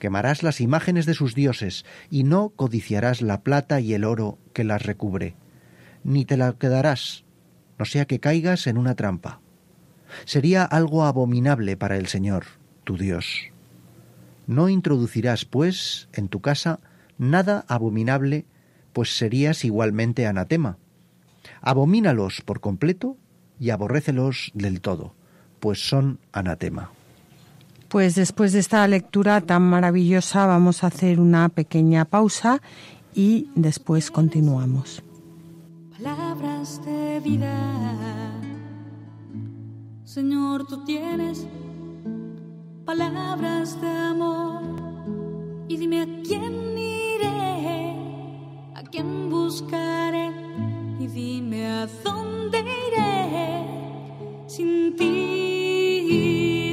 quemarás 0.05 0.43
las 0.43 0.61
imágenes 0.61 1.05
de 1.05 1.13
sus 1.13 1.35
dioses, 1.35 1.85
y 2.09 2.23
no 2.23 2.49
codiciarás 2.49 3.23
la 3.23 3.41
plata 3.41 3.79
y 3.79 3.93
el 3.93 4.03
oro 4.03 4.37
que 4.53 4.63
las 4.63 4.83
recubre, 4.83 5.35
ni 6.03 6.25
te 6.25 6.37
la 6.37 6.53
quedarás, 6.53 7.25
no 7.79 7.85
sea 7.85 8.05
que 8.05 8.19
caigas 8.19 8.67
en 8.67 8.77
una 8.77 8.93
trampa. 8.93 9.41
Sería 10.23 10.63
algo 10.63 11.03
abominable 11.03 11.75
para 11.77 11.97
el 11.97 12.07
Señor, 12.07 12.45
tu 12.83 12.97
Dios. 12.97 13.51
No 14.47 14.69
introducirás, 14.69 15.45
pues, 15.45 16.07
en 16.13 16.29
tu 16.29 16.39
casa 16.39 16.79
nada 17.17 17.65
abominable, 17.67 18.45
pues 18.93 19.17
serías 19.17 19.65
igualmente 19.65 20.27
anatema, 20.27 20.77
Abomínalos 21.61 22.41
por 22.41 22.59
completo 22.59 23.17
y 23.59 23.69
aborrécelos 23.69 24.51
del 24.53 24.81
todo, 24.81 25.13
pues 25.59 25.87
son 25.87 26.19
anatema. 26.31 26.91
Pues 27.89 28.15
después 28.15 28.51
de 28.53 28.59
esta 28.59 28.87
lectura 28.87 29.41
tan 29.41 29.61
maravillosa 29.63 30.45
vamos 30.45 30.83
a 30.83 30.87
hacer 30.87 31.19
una 31.19 31.49
pequeña 31.49 32.05
pausa 32.05 32.61
y 33.13 33.49
después 33.55 34.11
continuamos. 34.11 35.03
Palabras 35.97 36.83
de 36.83 37.21
vida, 37.23 38.24
Señor, 40.15 40.65
tú 40.65 40.77
tienes 40.85 41.45
palabras 42.85 43.81
de 43.81 43.89
amor. 43.89 44.61
Y 45.67 45.75
dime 45.75 46.03
a 46.03 46.07
quién 46.23 46.77
iré, 46.77 47.97
a 48.75 48.81
quién 48.89 49.29
buscaré 49.29 50.31
y 51.01 51.07
dime 51.07 51.67
a 51.67 51.87
dónde 52.05 52.59
iré 52.61 54.47
sin 54.47 54.95
ti. 54.95 56.64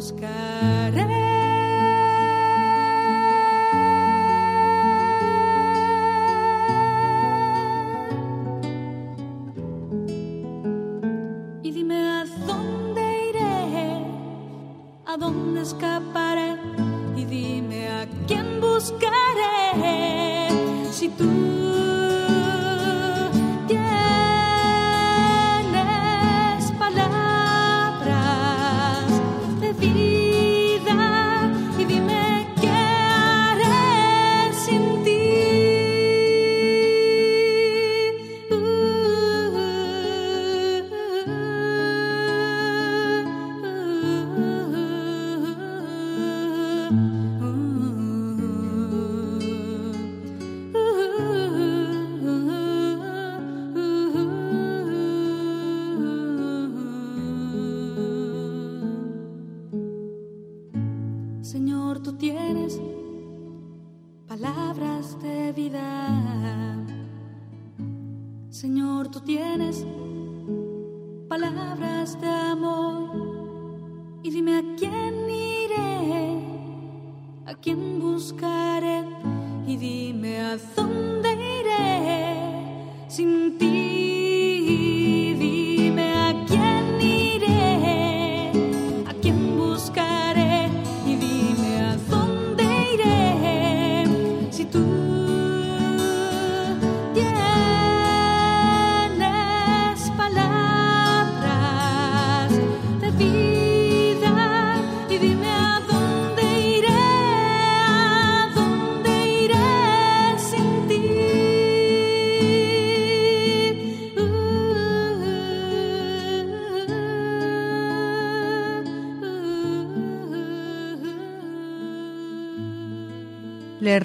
Buscaré. 0.00 1.19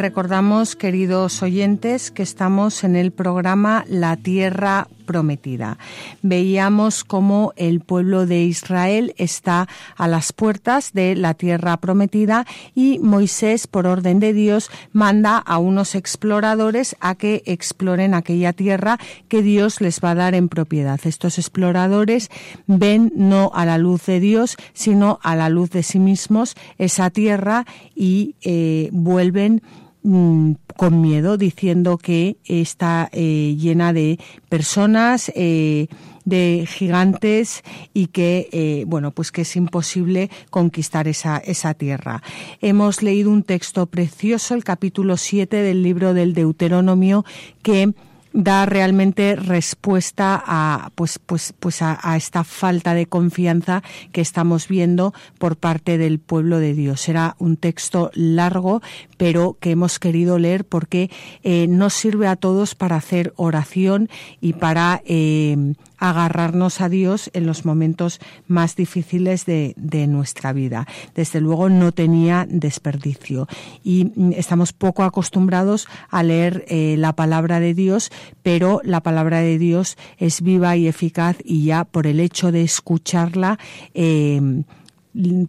Recordamos, 0.06 0.76
queridos 0.76 1.42
oyentes, 1.42 2.12
que 2.12 2.22
estamos 2.22 2.84
en 2.84 2.96
el 2.96 3.12
programa 3.12 3.86
La 3.88 4.16
Tierra 4.18 4.88
Prometida. 5.08 5.80
Veíamos 6.22 7.04
cómo 7.04 7.54
el 7.56 7.80
pueblo 7.80 8.28
de 8.28 8.44
Israel 8.44 9.16
está 9.18 9.68
a 9.96 10.08
las 10.08 10.32
puertas 10.32 10.94
de 10.94 11.16
la 11.16 11.34
Tierra 11.34 11.78
Prometida 11.78 12.46
y 12.76 13.00
Moisés, 13.00 13.66
por 13.66 13.88
orden 13.88 14.20
de 14.20 14.34
Dios, 14.34 14.70
manda 14.94 15.40
a 15.40 15.58
unos 15.58 15.96
exploradores 15.96 16.96
a 17.00 17.16
que 17.16 17.42
exploren 17.48 18.14
aquella 18.14 18.54
tierra 18.54 19.00
que 19.28 19.42
Dios 19.42 19.82
les 19.82 20.02
va 20.02 20.12
a 20.12 20.16
dar 20.16 20.36
en 20.36 20.50
propiedad. 20.50 21.00
Estos 21.04 21.40
exploradores 21.40 22.30
ven 22.68 23.12
no 23.16 23.52
a 23.56 23.66
la 23.66 23.80
luz 23.80 24.06
de 24.06 24.20
Dios, 24.20 24.56
sino 24.74 25.20
a 25.24 25.36
la 25.36 25.50
luz 25.50 25.72
de 25.72 25.82
sí 25.82 25.98
mismos 25.98 26.56
esa 26.78 27.10
tierra 27.10 27.66
y 27.96 28.36
eh, 28.44 28.90
vuelven 28.92 29.64
mm, 30.06 30.54
con 30.78 31.02
miedo 31.02 31.38
diciendo 31.38 31.98
que 31.98 32.38
está 32.46 33.10
eh, 33.12 33.56
llena 33.60 33.94
de 33.94 34.20
personas, 34.50 35.32
eh, 35.36 35.88
de 36.26 36.66
gigantes 36.68 37.64
y 37.94 38.08
que, 38.08 38.50
eh, 38.52 38.84
bueno, 38.88 39.12
pues 39.12 39.32
que 39.32 39.42
es 39.42 39.56
imposible 39.56 40.30
conquistar 40.50 41.08
esa, 41.08 41.38
esa 41.38 41.74
tierra. 41.76 42.22
Hemos 42.62 43.04
leído 43.04 43.32
un 43.32 43.44
texto 43.44 43.86
precioso, 43.86 44.56
el 44.56 44.64
capítulo 44.64 45.18
7 45.18 45.56
del 45.56 45.84
libro 45.84 46.14
del 46.14 46.34
Deuteronomio, 46.34 47.24
que 47.62 47.94
da 48.36 48.66
realmente 48.66 49.38
respuesta 49.38 50.44
a 50.46 50.92
pues 50.94 51.20
pues 51.20 51.54
pues 51.58 51.82
a, 51.82 51.98
esta 52.18 52.44
falta 52.44 52.94
de 52.94 53.06
confianza 53.08 53.82
que 54.12 54.20
estamos 54.20 54.68
viendo 54.68 55.14
por 55.40 55.56
parte 55.56 55.98
del 55.98 56.20
pueblo 56.20 56.60
de 56.60 56.74
Dios. 56.74 57.00
Será 57.00 57.38
un 57.40 57.56
texto 57.56 58.12
largo, 58.14 58.82
pero 59.18 59.58
que 59.60 59.72
hemos 59.72 60.00
querido 60.00 60.38
leer 60.38 60.66
porque 60.66 61.10
eh, 61.44 61.68
nos 61.68 61.94
sirve 61.94 62.28
a 62.28 62.36
todos 62.36 62.76
para 62.76 62.98
hacer 62.98 63.34
oración 63.38 64.10
y 64.42 64.54
para 64.54 65.02
eh, 65.06 65.74
agarrarnos 65.98 66.82
a 66.82 66.90
Dios 66.90 67.30
en 67.34 67.46
los 67.46 67.66
momentos 67.66 68.20
más 68.48 68.76
difíciles 68.76 69.46
de, 69.46 69.74
de, 69.78 70.08
nuestra 70.08 70.54
vida. 70.54 70.88
Desde 71.16 71.42
luego 71.42 71.70
no 71.70 71.92
tenía 71.92 72.46
desperdicio 72.50 73.48
y 73.84 74.12
estamos 74.36 74.74
poco 74.74 75.04
acostumbrados 75.04 75.88
a 76.10 76.24
leer 76.24 76.66
eh, 76.68 76.96
la 76.98 77.14
palabra 77.14 77.60
de 77.60 77.74
Dios, 77.74 78.12
pero 78.44 78.82
la 78.84 79.02
palabra 79.02 79.40
de 79.40 79.58
Dios 79.58 79.98
es 80.18 80.42
viva 80.42 80.76
y 80.76 80.88
eficaz 80.88 81.38
y 81.44 81.66
ya 81.66 81.86
por 81.86 82.08
el 82.08 82.20
hecho 82.20 82.52
de 82.52 82.64
escucharla 82.64 83.58
eh, 83.94 84.64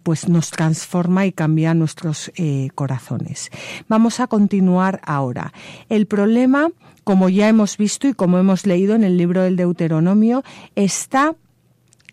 pues 0.03 0.29
nos 0.29 0.51
transforma 0.51 1.25
y 1.25 1.31
cambia 1.31 1.73
nuestros 1.73 2.31
eh, 2.35 2.69
corazones. 2.75 3.49
Vamos 3.87 4.19
a 4.19 4.27
continuar 4.27 5.01
ahora. 5.03 5.53
El 5.89 6.07
problema, 6.07 6.69
como 7.03 7.29
ya 7.29 7.47
hemos 7.47 7.77
visto 7.77 8.07
y 8.07 8.13
como 8.13 8.37
hemos 8.37 8.65
leído 8.65 8.95
en 8.95 9.03
el 9.03 9.17
libro 9.17 9.41
del 9.41 9.55
Deuteronomio, 9.55 10.43
está 10.75 11.35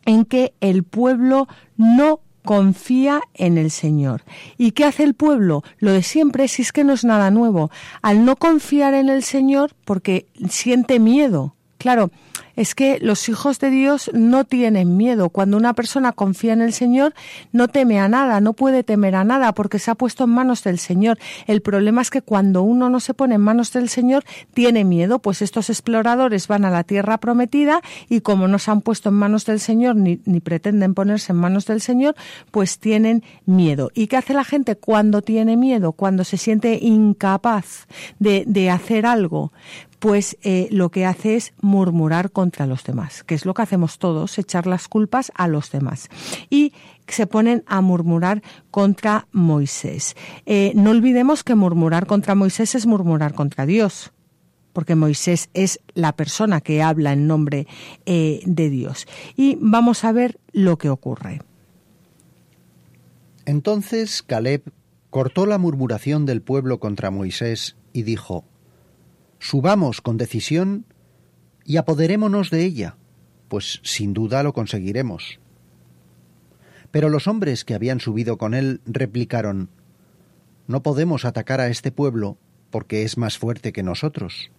en 0.04 0.24
que 0.24 0.52
el 0.60 0.82
pueblo 0.82 1.48
no 1.76 2.20
confía 2.44 3.22
en 3.32 3.56
el 3.56 3.70
Señor. 3.70 4.22
¿Y 4.58 4.72
qué 4.72 4.84
hace 4.84 5.02
el 5.02 5.14
pueblo? 5.14 5.62
Lo 5.78 5.92
de 5.92 6.02
siempre, 6.02 6.46
si 6.48 6.62
es 6.62 6.72
que 6.72 6.84
no 6.84 6.92
es 6.92 7.04
nada 7.04 7.30
nuevo. 7.30 7.70
Al 8.02 8.24
no 8.24 8.36
confiar 8.36 8.94
en 8.94 9.08
el 9.08 9.22
Señor, 9.22 9.74
porque 9.84 10.26
siente 10.50 11.00
miedo. 11.00 11.54
Claro, 11.78 12.10
es 12.56 12.74
que 12.74 12.98
los 13.00 13.28
hijos 13.28 13.58
de 13.58 13.70
Dios 13.70 14.10
no 14.14 14.44
tienen 14.44 14.96
miedo. 14.96 15.30
Cuando 15.30 15.56
una 15.56 15.74
persona 15.74 16.12
confía 16.12 16.52
en 16.52 16.62
el 16.62 16.72
Señor, 16.72 17.14
no 17.52 17.68
teme 17.68 17.98
a 18.00 18.08
nada, 18.08 18.40
no 18.40 18.52
puede 18.52 18.84
temer 18.84 19.16
a 19.16 19.24
nada, 19.24 19.52
porque 19.52 19.78
se 19.78 19.90
ha 19.90 19.94
puesto 19.94 20.24
en 20.24 20.30
manos 20.30 20.62
del 20.62 20.78
Señor. 20.78 21.18
El 21.46 21.62
problema 21.62 22.02
es 22.02 22.10
que 22.10 22.22
cuando 22.22 22.62
uno 22.62 22.90
no 22.90 23.00
se 23.00 23.14
pone 23.14 23.36
en 23.36 23.40
manos 23.40 23.72
del 23.72 23.88
Señor, 23.88 24.24
tiene 24.52 24.84
miedo, 24.84 25.18
pues 25.18 25.42
estos 25.42 25.70
exploradores 25.70 26.48
van 26.48 26.64
a 26.64 26.70
la 26.70 26.84
tierra 26.84 27.18
prometida 27.18 27.80
y 28.08 28.20
como 28.20 28.48
no 28.48 28.58
se 28.58 28.70
han 28.70 28.80
puesto 28.80 29.08
en 29.08 29.16
manos 29.16 29.44
del 29.46 29.60
Señor 29.60 29.96
ni, 29.96 30.16
pretenden 30.40 30.94
ponerse 30.94 31.32
en 31.32 31.38
manos 31.38 31.66
del 31.66 31.80
Señor, 31.80 32.14
pues 32.50 32.78
tienen 32.78 33.22
miedo. 33.46 33.90
¿Y 33.94 34.08
qué 34.08 34.16
hace 34.16 34.34
la 34.34 34.44
gente 34.44 34.76
cuando 34.76 35.22
tiene 35.22 35.56
miedo, 35.56 35.92
cuando 35.92 36.24
se 36.24 36.36
siente 36.36 36.78
incapaz 36.80 37.86
de, 38.18 38.44
de 38.46 38.70
hacer 38.70 39.06
algo? 39.06 39.52
pues 40.04 40.36
eh, 40.42 40.68
lo 40.70 40.90
que 40.90 41.06
hace 41.06 41.36
es 41.36 41.54
murmurar 41.62 42.30
contra 42.44 42.66
los 42.66 42.84
demás, 42.84 43.24
que 43.24 43.34
es 43.34 43.46
lo 43.46 43.54
que 43.54 43.62
hacemos 43.62 43.98
todos, 43.98 44.38
echar 44.38 44.66
las 44.66 44.86
culpas 44.86 45.32
a 45.34 45.48
los 45.48 45.70
demás. 45.70 46.10
Y 46.50 46.74
se 47.08 47.26
ponen 47.26 47.64
a 47.66 47.80
murmurar 47.80 48.42
contra 48.70 49.28
Moisés. 49.32 50.14
Eh, 50.44 50.72
no 50.74 50.90
olvidemos 50.90 51.42
que 51.42 51.54
murmurar 51.54 52.06
contra 52.06 52.34
Moisés 52.34 52.74
es 52.74 52.84
murmurar 52.84 53.32
contra 53.32 53.64
Dios 53.64 54.12
porque 54.74 54.96
Moisés 54.96 55.50
es 55.54 55.78
la 55.94 56.16
persona 56.16 56.60
que 56.60 56.82
habla 56.82 57.12
en 57.12 57.28
nombre 57.28 57.68
eh, 58.06 58.40
de 58.44 58.68
Dios. 58.70 59.06
Y 59.36 59.56
vamos 59.60 60.02
a 60.04 60.10
ver 60.10 60.40
lo 60.52 60.78
que 60.78 60.90
ocurre. 60.90 61.40
Entonces 63.46 64.22
Caleb 64.22 64.64
cortó 65.10 65.46
la 65.46 65.58
murmuración 65.58 66.26
del 66.26 66.42
pueblo 66.42 66.80
contra 66.80 67.12
Moisés 67.12 67.76
y 67.92 68.02
dijo, 68.02 68.44
subamos 69.38 70.00
con 70.00 70.16
decisión 70.16 70.86
y 71.64 71.76
apoderémonos 71.76 72.50
de 72.50 72.64
ella, 72.64 72.96
pues 73.48 73.80
sin 73.82 74.14
duda 74.14 74.42
lo 74.42 74.52
conseguiremos. 74.52 75.38
Pero 76.90 77.08
los 77.08 77.26
hombres 77.26 77.64
que 77.64 77.74
habían 77.74 78.00
subido 78.00 78.38
con 78.38 78.54
él 78.54 78.80
replicaron 78.86 79.68
No 80.66 80.82
podemos 80.82 81.24
atacar 81.24 81.60
a 81.60 81.68
este 81.68 81.90
pueblo 81.90 82.38
porque 82.70 83.02
es 83.02 83.18
más 83.18 83.38
fuerte 83.38 83.72
que 83.72 83.82
nosotros. 83.82 84.50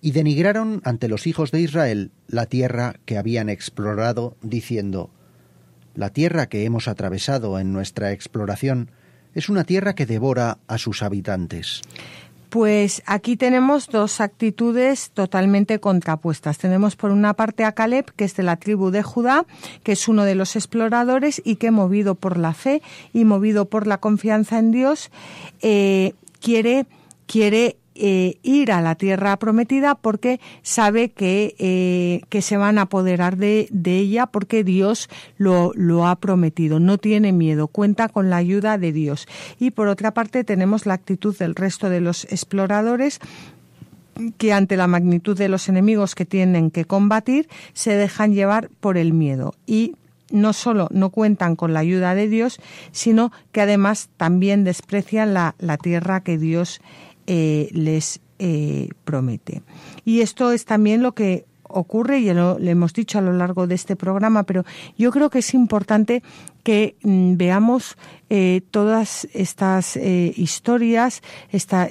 Y 0.00 0.12
denigraron 0.12 0.80
ante 0.84 1.08
los 1.08 1.26
hijos 1.26 1.50
de 1.50 1.60
Israel 1.60 2.10
la 2.28 2.46
tierra 2.46 2.96
que 3.04 3.18
habían 3.18 3.48
explorado, 3.48 4.36
diciendo 4.42 5.10
La 5.94 6.10
tierra 6.10 6.48
que 6.48 6.64
hemos 6.64 6.88
atravesado 6.88 7.58
en 7.58 7.72
nuestra 7.72 8.12
exploración 8.12 8.90
es 9.34 9.48
una 9.48 9.64
tierra 9.64 9.94
que 9.94 10.06
devora 10.06 10.58
a 10.68 10.78
sus 10.78 11.02
habitantes. 11.02 11.82
Pues 12.54 13.02
aquí 13.04 13.36
tenemos 13.36 13.88
dos 13.88 14.20
actitudes 14.20 15.10
totalmente 15.10 15.80
contrapuestas. 15.80 16.56
Tenemos 16.56 16.94
por 16.94 17.10
una 17.10 17.34
parte 17.34 17.64
a 17.64 17.72
Caleb, 17.72 18.12
que 18.14 18.22
es 18.22 18.36
de 18.36 18.44
la 18.44 18.54
tribu 18.54 18.92
de 18.92 19.02
Judá, 19.02 19.44
que 19.82 19.90
es 19.90 20.06
uno 20.06 20.22
de 20.22 20.36
los 20.36 20.54
exploradores 20.54 21.42
y 21.44 21.56
que 21.56 21.72
movido 21.72 22.14
por 22.14 22.38
la 22.38 22.54
fe 22.54 22.80
y 23.12 23.24
movido 23.24 23.64
por 23.64 23.88
la 23.88 23.98
confianza 23.98 24.60
en 24.60 24.70
Dios, 24.70 25.10
eh, 25.62 26.14
quiere, 26.40 26.86
quiere 27.26 27.76
eh, 27.94 28.38
ir 28.42 28.72
a 28.72 28.80
la 28.80 28.96
tierra 28.96 29.36
prometida 29.36 29.94
porque 29.94 30.40
sabe 30.62 31.10
que, 31.10 31.54
eh, 31.58 32.22
que 32.28 32.42
se 32.42 32.56
van 32.56 32.78
a 32.78 32.82
apoderar 32.82 33.36
de, 33.36 33.68
de 33.70 33.98
ella 33.98 34.26
porque 34.26 34.64
Dios 34.64 35.08
lo, 35.36 35.72
lo, 35.74 36.06
ha 36.06 36.16
prometido. 36.16 36.80
No 36.80 36.98
tiene 36.98 37.32
miedo, 37.32 37.68
cuenta 37.68 38.08
con 38.08 38.30
la 38.30 38.36
ayuda 38.36 38.78
de 38.78 38.92
Dios. 38.92 39.28
Y 39.60 39.70
por 39.70 39.88
otra 39.88 40.12
parte 40.12 40.42
tenemos 40.44 40.86
la 40.86 40.94
actitud 40.94 41.36
del 41.36 41.54
resto 41.54 41.88
de 41.88 42.00
los 42.00 42.24
exploradores 42.24 43.20
que 44.38 44.52
ante 44.52 44.76
la 44.76 44.86
magnitud 44.86 45.36
de 45.36 45.48
los 45.48 45.68
enemigos 45.68 46.14
que 46.14 46.24
tienen 46.24 46.70
que 46.70 46.84
combatir 46.84 47.48
se 47.72 47.94
dejan 47.94 48.32
llevar 48.32 48.70
por 48.80 48.96
el 48.96 49.12
miedo 49.12 49.54
y 49.66 49.96
no 50.30 50.52
solo 50.52 50.88
no 50.90 51.10
cuentan 51.10 51.56
con 51.56 51.72
la 51.72 51.80
ayuda 51.80 52.14
de 52.14 52.28
Dios, 52.28 52.58
sino 52.92 53.32
que 53.52 53.60
además 53.60 54.08
también 54.16 54.64
desprecian 54.64 55.34
la, 55.34 55.54
la 55.58 55.76
tierra 55.76 56.20
que 56.20 56.38
Dios 56.38 56.80
eh, 57.26 57.68
les 57.72 58.20
eh, 58.38 58.88
promete. 59.04 59.62
Y 60.04 60.20
esto 60.20 60.52
es 60.52 60.64
también 60.64 61.02
lo 61.02 61.12
que 61.12 61.44
ocurre, 61.62 62.20
y 62.20 62.32
lo, 62.32 62.58
hemos 62.58 62.92
dicho 62.92 63.18
a 63.18 63.22
lo 63.22 63.32
largo 63.32 63.66
de 63.66 63.74
este 63.74 63.96
programa, 63.96 64.44
pero 64.44 64.64
yo 64.96 65.10
creo 65.10 65.30
que 65.30 65.40
es 65.40 65.54
importante 65.54 66.22
que 66.62 66.96
mm, 67.02 67.36
veamos 67.36 67.96
eh, 68.30 68.62
todas 68.70 69.26
estas 69.32 69.96
historias 69.96 71.22
esta, 71.50 71.88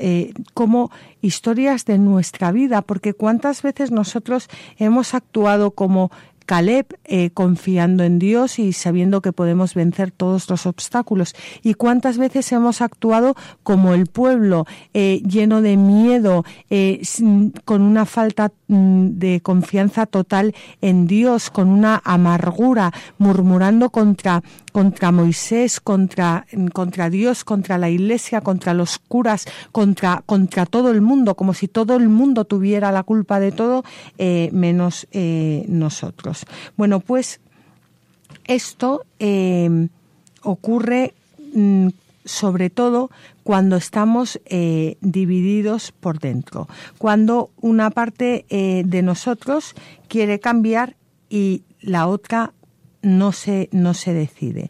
como 0.53 0.91
historias 1.21 1.85
de 1.85 1.97
nuestra 1.97 2.51
vida, 2.51 2.81
porque 2.81 3.13
cuántas 3.13 3.61
veces 3.61 3.91
nosotros 3.91 4.49
hemos 4.77 5.13
actuado 5.13 5.71
como 5.71 6.11
Caleb 6.45 6.85
eh, 7.05 7.29
confiando 7.31 8.03
en 8.03 8.19
Dios 8.19 8.59
y 8.59 8.73
sabiendo 8.73 9.21
que 9.21 9.33
podemos 9.33 9.73
vencer 9.73 10.11
todos 10.11 10.49
los 10.49 10.65
obstáculos. 10.65 11.35
¿Y 11.61 11.73
cuántas 11.73 12.17
veces 12.17 12.51
hemos 12.51 12.81
actuado 12.81 13.35
como 13.63 13.93
el 13.93 14.07
pueblo, 14.07 14.65
eh, 14.93 15.21
lleno 15.27 15.61
de 15.61 15.77
miedo, 15.77 16.43
eh, 16.69 17.01
con 17.65 17.81
una 17.81 18.05
falta 18.05 18.51
mm, 18.67 19.07
de 19.19 19.41
confianza 19.41 20.05
total 20.05 20.53
en 20.81 21.07
Dios, 21.07 21.49
con 21.49 21.69
una 21.69 22.01
amargura, 22.03 22.91
murmurando 23.17 23.89
contra, 23.89 24.43
contra 24.71 25.11
Moisés, 25.11 25.79
contra, 25.79 26.45
contra 26.73 27.09
Dios, 27.09 27.43
contra 27.43 27.77
la 27.77 27.89
iglesia, 27.89 28.41
contra 28.41 28.73
los 28.73 28.99
curas, 28.99 29.45
contra, 29.71 30.23
contra 30.25 30.65
todo 30.65 30.91
el 30.91 31.01
mundo, 31.01 31.35
como 31.35 31.53
si 31.53 31.67
todo 31.67 31.95
el 31.95 32.09
mundo 32.09 32.45
tuviera 32.45 32.91
la 32.91 33.03
culpa 33.03 33.39
de 33.39 33.51
todo, 33.51 33.83
menos 34.51 35.07
nosotros? 35.67 36.32
Bueno, 36.77 36.99
pues 36.99 37.39
esto 38.45 39.05
eh, 39.19 39.87
ocurre 40.41 41.13
mm, 41.53 41.89
sobre 42.25 42.69
todo 42.69 43.09
cuando 43.43 43.75
estamos 43.75 44.39
eh, 44.45 44.97
divididos 45.01 45.91
por 45.91 46.19
dentro, 46.19 46.67
cuando 46.97 47.51
una 47.59 47.89
parte 47.89 48.45
eh, 48.49 48.83
de 48.85 49.01
nosotros 49.01 49.73
quiere 50.07 50.39
cambiar 50.39 50.95
y 51.29 51.63
la 51.81 52.07
otra 52.07 52.53
no 53.01 53.33
se, 53.33 53.67
no 53.71 53.93
se 53.93 54.13
decide. 54.13 54.69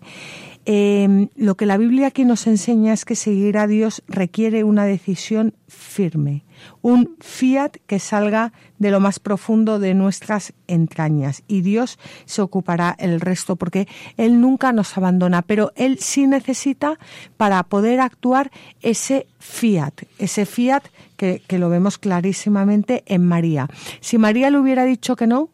lo 1.36 1.56
que 1.56 1.66
la 1.68 1.78
Biblia 1.78 2.08
aquí 2.08 2.26
nos 2.26 2.48
enseña 2.48 2.94
es 2.94 3.06
que 3.06 3.16
seguir 3.16 3.58
a 3.58 3.68
Dios 3.68 4.02
requiere 4.08 4.64
una 4.64 4.86
decisión 4.86 5.54
firme, 5.68 6.44
un 6.82 7.16
fiat 7.20 7.78
que 7.88 8.00
salga 8.00 8.54
de 8.78 8.92
lo 8.92 9.00
más 9.00 9.20
profundo 9.20 9.80
de 9.80 9.94
nuestras 9.94 10.54
entrañas 10.68 11.44
y 11.48 11.62
Dios 11.62 12.00
se 12.26 12.42
ocupará 12.42 12.96
el 13.00 13.22
resto 13.22 13.56
porque 13.56 13.88
Él 14.18 14.42
nunca 14.42 14.74
nos 14.74 14.98
abandona, 14.98 15.42
pero 15.42 15.72
Él 15.76 16.00
sí 16.00 16.28
necesita 16.28 17.00
para 17.38 17.64
poder 17.64 18.00
actuar 18.00 18.52
ese 18.82 19.28
fiat, 19.40 19.94
ese 20.18 20.46
fiat 20.46 20.84
que, 21.18 21.42
que 21.48 21.60
lo 21.60 21.70
vemos 21.70 21.98
clarísimamente 21.98 23.04
en 23.06 23.26
María. 23.26 23.68
Si 24.02 24.18
María 24.18 24.50
le 24.50 24.60
hubiera 24.60 24.84
dicho 24.86 25.16
que 25.16 25.28
no, 25.28 25.50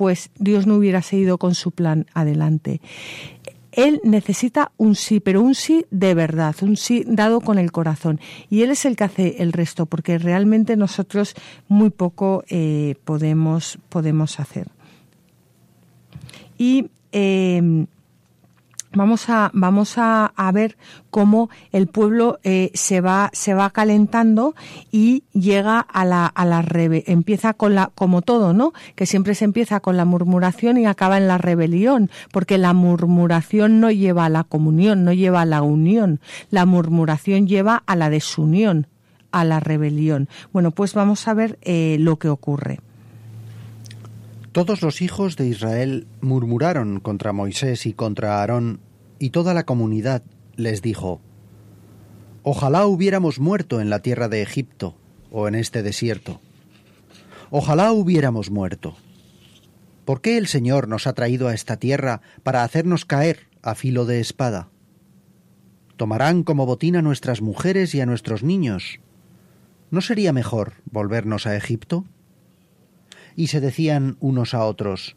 pues 0.00 0.30
Dios 0.38 0.66
no 0.66 0.76
hubiera 0.76 1.02
seguido 1.02 1.36
con 1.36 1.54
su 1.54 1.72
plan 1.72 2.06
adelante. 2.14 2.80
Él 3.80 4.00
necesita 4.04 4.72
un 4.76 4.94
sí, 4.94 5.20
pero 5.20 5.42
un 5.42 5.54
sí 5.54 5.86
de 5.90 6.14
verdad, 6.14 6.54
un 6.62 6.76
sí 6.76 7.04
dado 7.06 7.40
con 7.40 7.58
el 7.58 7.72
corazón. 7.72 8.20
Y 8.48 8.62
Él 8.62 8.70
es 8.70 8.84
el 8.84 8.96
que 8.96 9.04
hace 9.04 9.36
el 9.42 9.52
resto, 9.52 9.86
porque 9.86 10.18
realmente 10.18 10.76
nosotros 10.76 11.34
muy 11.68 11.90
poco 11.90 12.44
eh, 12.48 12.96
podemos, 13.04 13.78
podemos 13.88 14.40
hacer. 14.40 14.68
Y 16.58 16.90
eh, 17.12 17.86
vamos 18.92 19.28
a, 19.28 19.50
vamos 19.54 19.94
a, 19.96 20.32
ver 20.52 20.76
cómo 21.10 21.48
el 21.72 21.86
pueblo 21.86 22.38
eh, 22.42 22.70
se 22.74 23.00
va, 23.00 23.30
se 23.32 23.54
va 23.54 23.70
calentando 23.70 24.54
y 24.90 25.24
llega 25.32 25.80
a 25.80 26.04
la, 26.04 26.26
a 26.26 26.44
la 26.44 26.62
rebe, 26.62 27.04
empieza 27.06 27.54
con 27.54 27.74
la, 27.74 27.90
como 27.94 28.22
todo, 28.22 28.52
¿no? 28.52 28.72
Que 28.94 29.06
siempre 29.06 29.34
se 29.34 29.44
empieza 29.44 29.80
con 29.80 29.96
la 29.96 30.04
murmuración 30.04 30.76
y 30.76 30.86
acaba 30.86 31.18
en 31.18 31.28
la 31.28 31.38
rebelión, 31.38 32.10
porque 32.32 32.58
la 32.58 32.72
murmuración 32.72 33.80
no 33.80 33.90
lleva 33.90 34.24
a 34.24 34.30
la 34.30 34.44
comunión, 34.44 35.04
no 35.04 35.12
lleva 35.12 35.42
a 35.42 35.46
la 35.46 35.62
unión, 35.62 36.20
la 36.50 36.66
murmuración 36.66 37.46
lleva 37.46 37.82
a 37.86 37.96
la 37.96 38.10
desunión, 38.10 38.86
a 39.30 39.44
la 39.44 39.60
rebelión. 39.60 40.28
Bueno, 40.52 40.72
pues 40.72 40.94
vamos 40.94 41.28
a 41.28 41.34
ver 41.34 41.58
eh, 41.62 41.96
lo 42.00 42.18
que 42.18 42.28
ocurre. 42.28 42.80
Todos 44.52 44.82
los 44.82 45.00
hijos 45.00 45.36
de 45.36 45.46
Israel 45.46 46.08
murmuraron 46.20 46.98
contra 46.98 47.32
Moisés 47.32 47.86
y 47.86 47.92
contra 47.92 48.40
Aarón, 48.40 48.80
y 49.20 49.30
toda 49.30 49.54
la 49.54 49.64
comunidad 49.64 50.24
les 50.56 50.82
dijo, 50.82 51.20
Ojalá 52.42 52.86
hubiéramos 52.86 53.38
muerto 53.38 53.80
en 53.80 53.90
la 53.90 54.00
tierra 54.00 54.28
de 54.28 54.42
Egipto 54.42 54.96
o 55.30 55.46
en 55.46 55.54
este 55.54 55.84
desierto. 55.84 56.40
Ojalá 57.50 57.92
hubiéramos 57.92 58.50
muerto. 58.50 58.96
¿Por 60.04 60.20
qué 60.20 60.36
el 60.36 60.48
Señor 60.48 60.88
nos 60.88 61.06
ha 61.06 61.12
traído 61.12 61.46
a 61.46 61.54
esta 61.54 61.76
tierra 61.76 62.20
para 62.42 62.64
hacernos 62.64 63.04
caer 63.04 63.48
a 63.62 63.76
filo 63.76 64.04
de 64.04 64.18
espada? 64.18 64.70
Tomarán 65.96 66.42
como 66.42 66.66
botín 66.66 66.96
a 66.96 67.02
nuestras 67.02 67.40
mujeres 67.40 67.94
y 67.94 68.00
a 68.00 68.06
nuestros 68.06 68.42
niños. 68.42 68.98
¿No 69.92 70.00
sería 70.00 70.32
mejor 70.32 70.74
volvernos 70.90 71.46
a 71.46 71.54
Egipto? 71.56 72.04
Y 73.40 73.46
se 73.46 73.62
decían 73.62 74.18
unos 74.20 74.52
a 74.52 74.66
otros, 74.66 75.16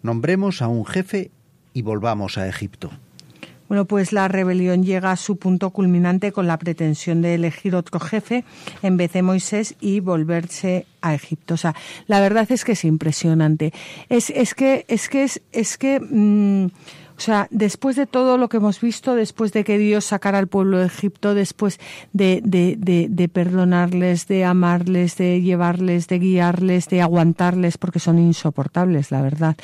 nombremos 0.00 0.62
a 0.62 0.68
un 0.68 0.86
jefe 0.86 1.32
y 1.72 1.82
volvamos 1.82 2.38
a 2.38 2.46
Egipto. 2.46 2.92
Bueno, 3.68 3.84
pues 3.84 4.12
la 4.12 4.28
rebelión 4.28 4.84
llega 4.84 5.10
a 5.10 5.16
su 5.16 5.38
punto 5.38 5.70
culminante 5.70 6.30
con 6.30 6.46
la 6.46 6.56
pretensión 6.56 7.20
de 7.20 7.34
elegir 7.34 7.74
otro 7.74 7.98
jefe 7.98 8.44
en 8.82 8.96
vez 8.96 9.12
de 9.14 9.22
Moisés 9.22 9.74
y 9.80 9.98
volverse 9.98 10.86
a 11.00 11.14
Egipto. 11.14 11.54
O 11.54 11.56
sea, 11.56 11.74
la 12.06 12.20
verdad 12.20 12.46
es 12.52 12.64
que 12.64 12.72
es 12.72 12.84
impresionante. 12.84 13.72
Es, 14.08 14.30
es 14.30 14.54
que, 14.54 14.84
es 14.86 15.08
que, 15.08 15.28
es, 15.50 15.76
que, 15.76 15.98
mm, 15.98 16.66
o 17.16 17.20
sea, 17.20 17.46
después 17.50 17.94
de 17.96 18.06
todo 18.06 18.38
lo 18.38 18.48
que 18.48 18.56
hemos 18.56 18.80
visto, 18.80 19.14
después 19.14 19.52
de 19.52 19.62
que 19.62 19.78
Dios 19.78 20.04
sacara 20.04 20.38
al 20.38 20.48
pueblo 20.48 20.78
de 20.78 20.86
Egipto, 20.86 21.34
después 21.34 21.78
de, 22.12 22.40
de, 22.44 22.76
de, 22.76 23.06
de, 23.08 23.28
perdonarles, 23.28 24.26
de 24.26 24.44
amarles, 24.44 25.16
de 25.16 25.40
llevarles, 25.40 26.08
de 26.08 26.18
guiarles, 26.18 26.88
de 26.88 27.02
aguantarles, 27.02 27.78
porque 27.78 28.00
son 28.00 28.18
insoportables, 28.18 29.12
la 29.12 29.22
verdad. 29.22 29.56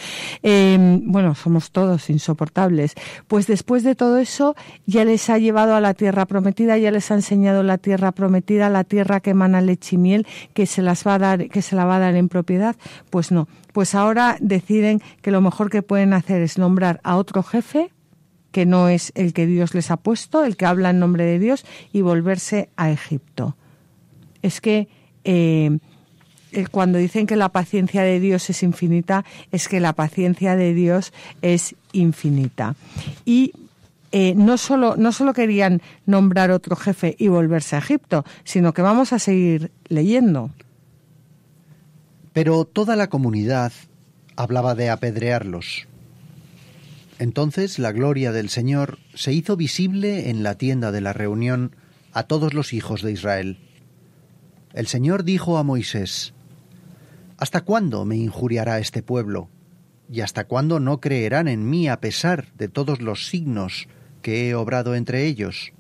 Eh, 0.43 1.01
bueno, 1.03 1.35
somos 1.35 1.73
todos 1.73 2.09
insoportables. 2.09 2.95
Pues 3.27 3.49
después 3.49 3.83
de 3.83 3.97
todo 3.97 4.19
eso, 4.19 4.55
ya 4.87 5.05
les 5.05 5.29
ha 5.29 5.39
llevado 5.39 5.75
a 5.75 5.81
la 5.81 5.95
tierra 5.95 6.27
prometida, 6.27 6.79
ya 6.79 6.93
les 6.93 7.11
ha 7.11 7.15
enseñado 7.15 7.65
la 7.65 7.79
tierra 7.79 8.13
prometida, 8.13 8.69
la 8.69 8.85
tierra 8.85 9.21
que 9.21 9.31
emana 9.31 9.61
leche 9.61 9.97
y 9.97 9.99
miel, 9.99 10.27
que 10.55 10.67
se 10.67 10.83
las 10.83 11.05
va 11.05 11.15
a 11.15 11.19
dar, 11.19 11.49
que 11.49 11.63
se 11.63 11.75
la 11.75 11.85
va 11.85 11.97
a 11.97 12.01
dar 12.01 12.15
en 12.15 12.29
propiedad. 12.29 12.77
Pues 13.11 13.33
no. 13.33 13.49
Pues 13.73 13.95
ahora 13.95 14.37
deciden 14.41 15.01
que 15.23 15.31
lo 15.31 15.41
mejor 15.41 15.71
que 15.71 15.83
pueden 15.83 16.13
hacer 16.13 16.43
es 16.43 16.59
nombrar 16.59 17.01
a 17.05 17.17
otro 17.17 17.43
jefe 17.43 17.91
que 18.53 18.67
no 18.67 18.89
es 18.89 19.13
el 19.15 19.33
que 19.33 19.47
Dios 19.47 19.75
les 19.75 19.91
ha 19.91 19.97
puesto, 19.97 20.45
el 20.45 20.57
que 20.57 20.67
habla 20.67 20.91
en 20.91 20.99
nombre 20.99 21.25
de 21.25 21.39
Dios, 21.39 21.65
y 21.93 22.01
volverse 22.01 22.69
a 22.77 22.91
Egipto. 22.91 23.57
Es 24.43 24.61
que 24.61 24.89
eh, 25.25 25.79
cuando 26.71 26.99
dicen 26.99 27.27
que 27.27 27.37
la 27.37 27.51
paciencia 27.51 28.03
de 28.03 28.21
Dios 28.21 28.51
es 28.51 28.63
infinita, 28.63 29.25
es 29.53 29.69
que 29.69 29.81
la 29.81 29.93
paciencia 29.93 30.57
de 30.57 30.75
Dios 30.75 31.13
es 31.43 31.77
infinita. 31.93 32.75
Y 33.25 33.53
eh, 34.13 34.35
no, 34.37 34.59
solo, 34.59 34.97
no 34.97 35.13
solo 35.13 35.33
querían 35.33 35.81
nombrar 36.07 36.51
otro 36.51 36.75
jefe 36.75 37.15
y 37.19 37.29
volverse 37.29 37.77
a 37.77 37.79
Egipto, 37.79 38.25
sino 38.45 38.73
que 38.73 38.83
vamos 38.83 39.13
a 39.13 39.19
seguir 39.19 39.71
leyendo. 39.89 40.51
Pero 42.33 42.65
toda 42.65 42.97
la 42.97 43.09
comunidad 43.09 43.73
hablaba 44.37 44.75
de 44.75 44.91
apedrearlos. 44.91 45.87
Entonces 47.19 47.79
la 47.79 47.93
gloria 47.93 48.33
del 48.33 48.49
Señor 48.49 48.99
se 49.15 49.33
hizo 49.33 49.57
visible 49.57 50.31
en 50.31 50.43
la 50.43 50.55
tienda 50.55 50.93
de 50.93 51.01
la 51.01 51.13
reunión 51.13 51.77
a 52.13 52.23
todos 52.23 52.55
los 52.55 52.73
hijos 52.73 53.03
de 53.03 53.13
Israel. 53.13 53.59
El 54.73 54.87
Señor 54.87 55.25
dijo 55.25 55.59
a 55.59 55.63
Moisés, 55.63 56.33
¿Hasta 57.37 57.63
cuándo 57.63 58.05
me 58.05 58.17
injuriará 58.17 58.79
este 58.79 59.03
pueblo? 59.03 59.49
¿Y 60.13 60.21
hasta 60.21 60.45
cuándo 60.45 60.81
no 60.81 61.01
creerán 61.01 61.49
en 61.49 61.69
mí 61.69 61.89
a 61.89 62.01
pesar 62.01 62.53
de 62.55 62.69
todos 62.69 63.01
los 63.01 63.29
signos 63.29 63.89
que 64.23 64.49
he 64.49 64.55
obrado 64.55 64.95
entre 64.95 65.27
ellos? 65.27 65.73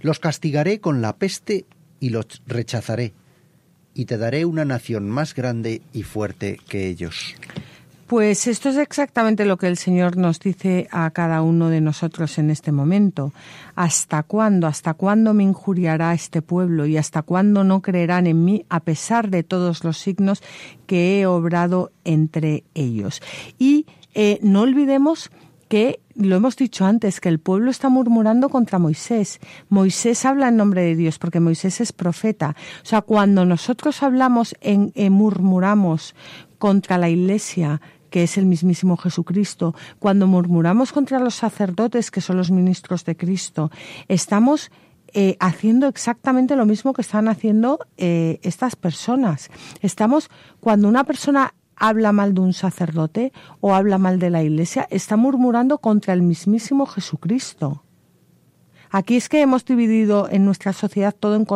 Los 0.00 0.18
castigaré 0.18 0.80
con 0.80 1.02
la 1.02 1.16
peste 1.16 1.66
y 2.00 2.10
los 2.10 2.42
rechazaré, 2.46 3.14
y 3.94 4.04
te 4.06 4.18
daré 4.18 4.44
una 4.44 4.64
nación 4.64 5.08
más 5.08 5.34
grande 5.34 5.82
y 5.92 6.02
fuerte 6.02 6.60
que 6.68 6.88
ellos. 6.88 7.34
Pues 8.06 8.46
esto 8.46 8.68
es 8.68 8.76
exactamente 8.76 9.46
lo 9.46 9.56
que 9.56 9.66
el 9.66 9.78
Señor 9.78 10.18
nos 10.18 10.38
dice 10.38 10.88
a 10.90 11.10
cada 11.10 11.40
uno 11.40 11.70
de 11.70 11.80
nosotros 11.80 12.36
en 12.38 12.50
este 12.50 12.70
momento. 12.70 13.32
¿Hasta 13.76 14.22
cuándo? 14.22 14.66
¿Hasta 14.66 14.92
cuándo 14.92 15.32
me 15.32 15.42
injuriará 15.42 16.12
este 16.12 16.42
pueblo? 16.42 16.84
¿Y 16.84 16.98
hasta 16.98 17.22
cuándo 17.22 17.64
no 17.64 17.80
creerán 17.80 18.26
en 18.26 18.44
mí 18.44 18.66
a 18.68 18.80
pesar 18.80 19.30
de 19.30 19.42
todos 19.42 19.84
los 19.84 19.96
signos 19.96 20.42
que 20.86 21.20
he 21.20 21.26
obrado 21.26 21.92
entre 22.04 22.64
ellos? 22.74 23.22
Y 23.58 23.86
eh, 24.12 24.38
no 24.42 24.60
olvidemos 24.60 25.30
que 25.74 25.98
lo 26.14 26.36
hemos 26.36 26.54
dicho 26.54 26.84
antes, 26.84 27.20
que 27.20 27.28
el 27.28 27.40
pueblo 27.40 27.68
está 27.68 27.88
murmurando 27.88 28.48
contra 28.48 28.78
Moisés. 28.78 29.40
Moisés 29.68 30.24
habla 30.24 30.46
en 30.46 30.56
nombre 30.56 30.82
de 30.82 30.94
Dios 30.94 31.18
porque 31.18 31.40
Moisés 31.40 31.80
es 31.80 31.92
profeta. 31.92 32.54
O 32.84 32.86
sea, 32.86 33.02
cuando 33.02 33.44
nosotros 33.44 34.04
hablamos 34.04 34.54
en, 34.60 34.92
en 34.94 35.12
murmuramos 35.12 36.14
contra 36.58 36.96
la 36.96 37.08
iglesia, 37.08 37.80
que 38.08 38.22
es 38.22 38.38
el 38.38 38.46
mismísimo 38.46 38.96
Jesucristo, 38.96 39.74
cuando 39.98 40.28
murmuramos 40.28 40.92
contra 40.92 41.18
los 41.18 41.34
sacerdotes, 41.34 42.12
que 42.12 42.20
son 42.20 42.36
los 42.36 42.52
ministros 42.52 43.04
de 43.04 43.16
Cristo, 43.16 43.72
estamos 44.06 44.70
eh, 45.12 45.36
haciendo 45.40 45.88
exactamente 45.88 46.54
lo 46.54 46.66
mismo 46.66 46.92
que 46.92 47.02
están 47.02 47.26
haciendo 47.26 47.80
eh, 47.96 48.38
estas 48.42 48.76
personas. 48.76 49.50
Estamos, 49.80 50.30
cuando 50.60 50.86
una 50.86 51.02
persona 51.02 51.52
habla 51.76 52.12
mal 52.12 52.34
de 52.34 52.40
un 52.40 52.52
sacerdote 52.52 53.32
o 53.60 53.74
habla 53.74 53.98
mal 53.98 54.18
de 54.18 54.30
la 54.30 54.42
iglesia, 54.42 54.86
está 54.90 55.16
murmurando 55.16 55.78
contra 55.78 56.12
el 56.12 56.22
mismísimo 56.22 56.86
Jesucristo. 56.86 57.82
Aquí 58.90 59.16
es 59.16 59.28
que 59.28 59.40
hemos 59.40 59.64
dividido 59.64 60.28
en 60.30 60.44
nuestra 60.44 60.72
sociedad 60.72 61.14
todo 61.18 61.34
en 61.34 61.46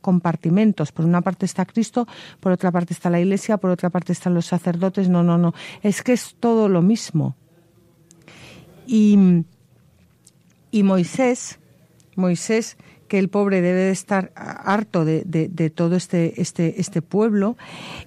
compartimentos. 0.00 0.92
Por 0.92 1.04
una 1.04 1.22
parte 1.22 1.44
está 1.44 1.64
Cristo, 1.64 2.06
por 2.38 2.52
otra 2.52 2.70
parte 2.70 2.92
está 2.92 3.10
la 3.10 3.18
Iglesia, 3.18 3.56
por 3.56 3.70
otra 3.70 3.90
parte 3.90 4.12
están 4.12 4.34
los 4.34 4.46
sacerdotes. 4.46 5.08
No, 5.08 5.24
no, 5.24 5.36
no. 5.36 5.54
Es 5.82 6.02
que 6.02 6.12
es 6.12 6.36
todo 6.38 6.68
lo 6.68 6.82
mismo. 6.82 7.34
Y, 8.86 9.44
y 10.70 10.82
Moisés, 10.84 11.58
Moisés 12.14 12.76
que 13.08 13.18
el 13.18 13.28
pobre 13.28 13.60
debe 13.60 13.80
de 13.80 13.90
estar 13.90 14.32
harto 14.34 15.04
de, 15.04 15.22
de, 15.24 15.70
todo 15.70 15.96
este, 15.96 16.40
este, 16.40 16.80
este 16.80 17.02
pueblo, 17.02 17.56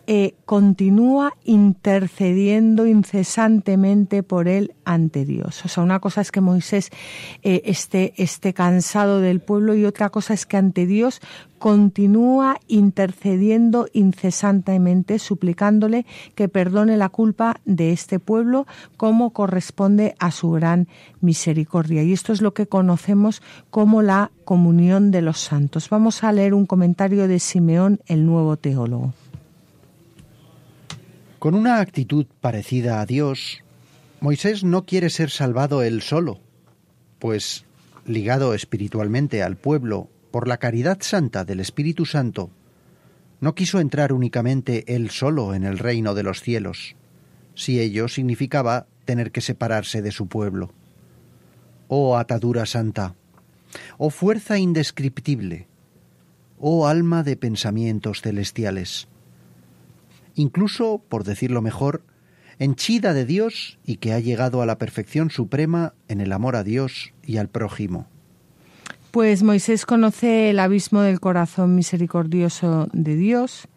eh, 0.08 0.34
continúa 0.46 1.34
intercediendo 1.44 2.88
incesantemente 2.88 4.24
por 4.24 4.48
él 4.48 4.74
ante 4.86 5.26
Dios. 5.26 5.64
O 5.66 5.68
sea, 5.68 5.84
una 5.84 6.00
cosa 6.00 6.22
es 6.22 6.32
que 6.32 6.42
Moisés 6.42 6.90
eh, 7.44 7.62
esté, 7.66 8.14
esté 8.18 8.54
cansado 8.54 9.22
del 9.22 9.40
pueblo 9.40 9.76
y 9.76 9.86
otra 9.86 10.10
cosa 10.10 10.34
es 10.34 10.46
que 10.46 10.58
ante 10.58 10.86
Dios 10.86 11.22
continúa 11.58 12.60
intercediendo 12.68 13.88
incesantemente, 13.94 15.20
suplicándole 15.20 16.06
que 16.36 16.50
perdone 16.50 16.98
la 16.98 17.10
culpa 17.10 17.60
de 17.66 17.92
este 17.92 18.20
pueblo 18.20 18.68
como 18.96 19.32
corresponde 19.32 20.16
a 20.20 20.32
su 20.32 20.52
gran 20.52 20.88
misericordia. 21.22 22.04
Y 22.04 22.14
esto 22.14 22.34
es 22.34 22.42
lo 22.42 22.54
que 22.54 22.68
conocemos 22.68 23.42
como 23.70 24.02
la 24.02 24.32
comunión 24.46 25.12
de 25.12 25.22
los 25.22 25.40
santos. 25.40 25.90
Vamos 25.90 26.24
a 26.24 26.32
leer 26.32 26.54
un 26.54 26.66
comentario 26.66 27.28
de 27.28 27.40
Simeón, 27.40 28.00
el 28.06 28.26
nuevo 28.26 28.58
teólogo. 28.58 29.14
Con 31.40 31.54
una 31.54 31.80
actitud 31.80 32.26
parecida 32.42 33.00
a 33.00 33.06
Dios, 33.06 33.64
Moisés 34.22 34.64
no 34.64 34.86
quiere 34.86 35.10
ser 35.10 35.30
salvado 35.30 35.84
él 35.84 36.02
solo, 36.02 36.40
pues 37.20 37.66
ligado 38.06 38.54
espiritualmente 38.54 39.44
al 39.44 39.56
pueblo 39.58 40.10
por 40.38 40.48
la 40.48 40.58
caridad 40.58 41.00
santa 41.02 41.46
del 41.46 41.60
Espíritu 41.60 42.06
Santo, 42.06 42.52
no 43.42 43.56
quiso 43.56 43.80
entrar 43.80 44.14
únicamente 44.14 44.84
él 44.96 45.10
solo 45.10 45.56
en 45.56 45.64
el 45.64 45.80
reino 45.80 46.14
de 46.14 46.22
los 46.22 46.44
cielos, 46.44 46.96
si 47.56 47.80
ello 47.80 48.08
significaba 48.08 48.86
tener 49.06 49.32
que 49.32 49.42
separarse 49.42 50.04
de 50.04 50.12
su 50.12 50.28
pueblo. 50.28 50.72
Oh 51.88 52.18
atadura 52.18 52.68
santa, 52.68 53.16
oh 53.98 54.12
fuerza 54.12 54.60
indescriptible, 54.60 55.66
oh 56.60 56.86
alma 56.86 57.24
de 57.24 57.36
pensamientos 57.36 58.22
celestiales. 58.22 59.08
Incluso, 60.36 61.02
por 61.10 61.24
decirlo 61.24 61.64
mejor, 61.64 62.04
henchida 62.60 63.16
de 63.16 63.26
Dios 63.26 63.80
y 63.84 63.96
que 63.96 64.14
ha 64.14 64.20
llegado 64.20 64.62
a 64.62 64.68
la 64.68 64.78
perfección 64.78 65.32
suprema 65.32 65.96
en 66.08 66.22
el 66.22 66.32
amor 66.32 66.56
a 66.56 66.64
Dios 66.64 67.16
y 67.24 67.38
al 67.38 67.50
prójimo. 67.50 68.08
Pues 69.18 69.42
Moisés 69.42 69.88
conoce 69.88 70.52
el 70.52 70.60
abismo 70.60 71.02
del 71.02 71.20
corazón 71.20 71.74
misericordioso 71.74 72.88
de 72.94 73.16
Dios 73.16 73.68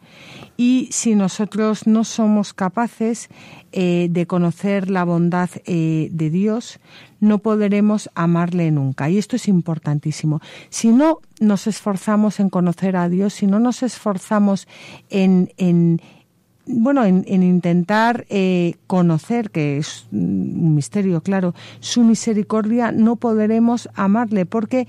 y 0.58 0.90
si 0.92 1.14
nosotros 1.14 1.86
no 1.86 2.04
somos 2.04 2.52
capaces 2.52 3.30
eh, 3.72 4.08
de 4.10 4.26
conocer 4.26 4.90
la 4.90 5.02
bondad 5.02 5.48
eh, 5.64 6.10
de 6.12 6.28
Dios, 6.28 6.78
no 7.20 7.38
podremos 7.38 8.10
amarle 8.14 8.70
nunca. 8.70 9.08
Y 9.08 9.16
esto 9.16 9.36
es 9.36 9.48
importantísimo. 9.48 10.42
Si 10.68 10.88
no 10.88 11.20
nos 11.40 11.66
esforzamos 11.66 12.38
en 12.38 12.50
conocer 12.50 12.94
a 12.96 13.08
Dios, 13.08 13.32
si 13.32 13.46
no 13.46 13.60
nos 13.60 13.82
esforzamos 13.82 14.68
en, 15.08 15.54
en 15.56 16.02
bueno, 16.66 17.04
en, 17.04 17.24
intentar 17.26 18.26
eh, 18.28 18.74
conocer, 18.86 19.50
que 19.50 19.78
es 19.78 20.06
un 20.12 20.74
misterio, 20.74 21.22
claro, 21.22 21.54
su 21.80 22.04
misericordia, 22.04 22.92
no 22.92 23.16
podremos 23.16 23.88
amarle, 23.94 24.46
porque 24.46 24.86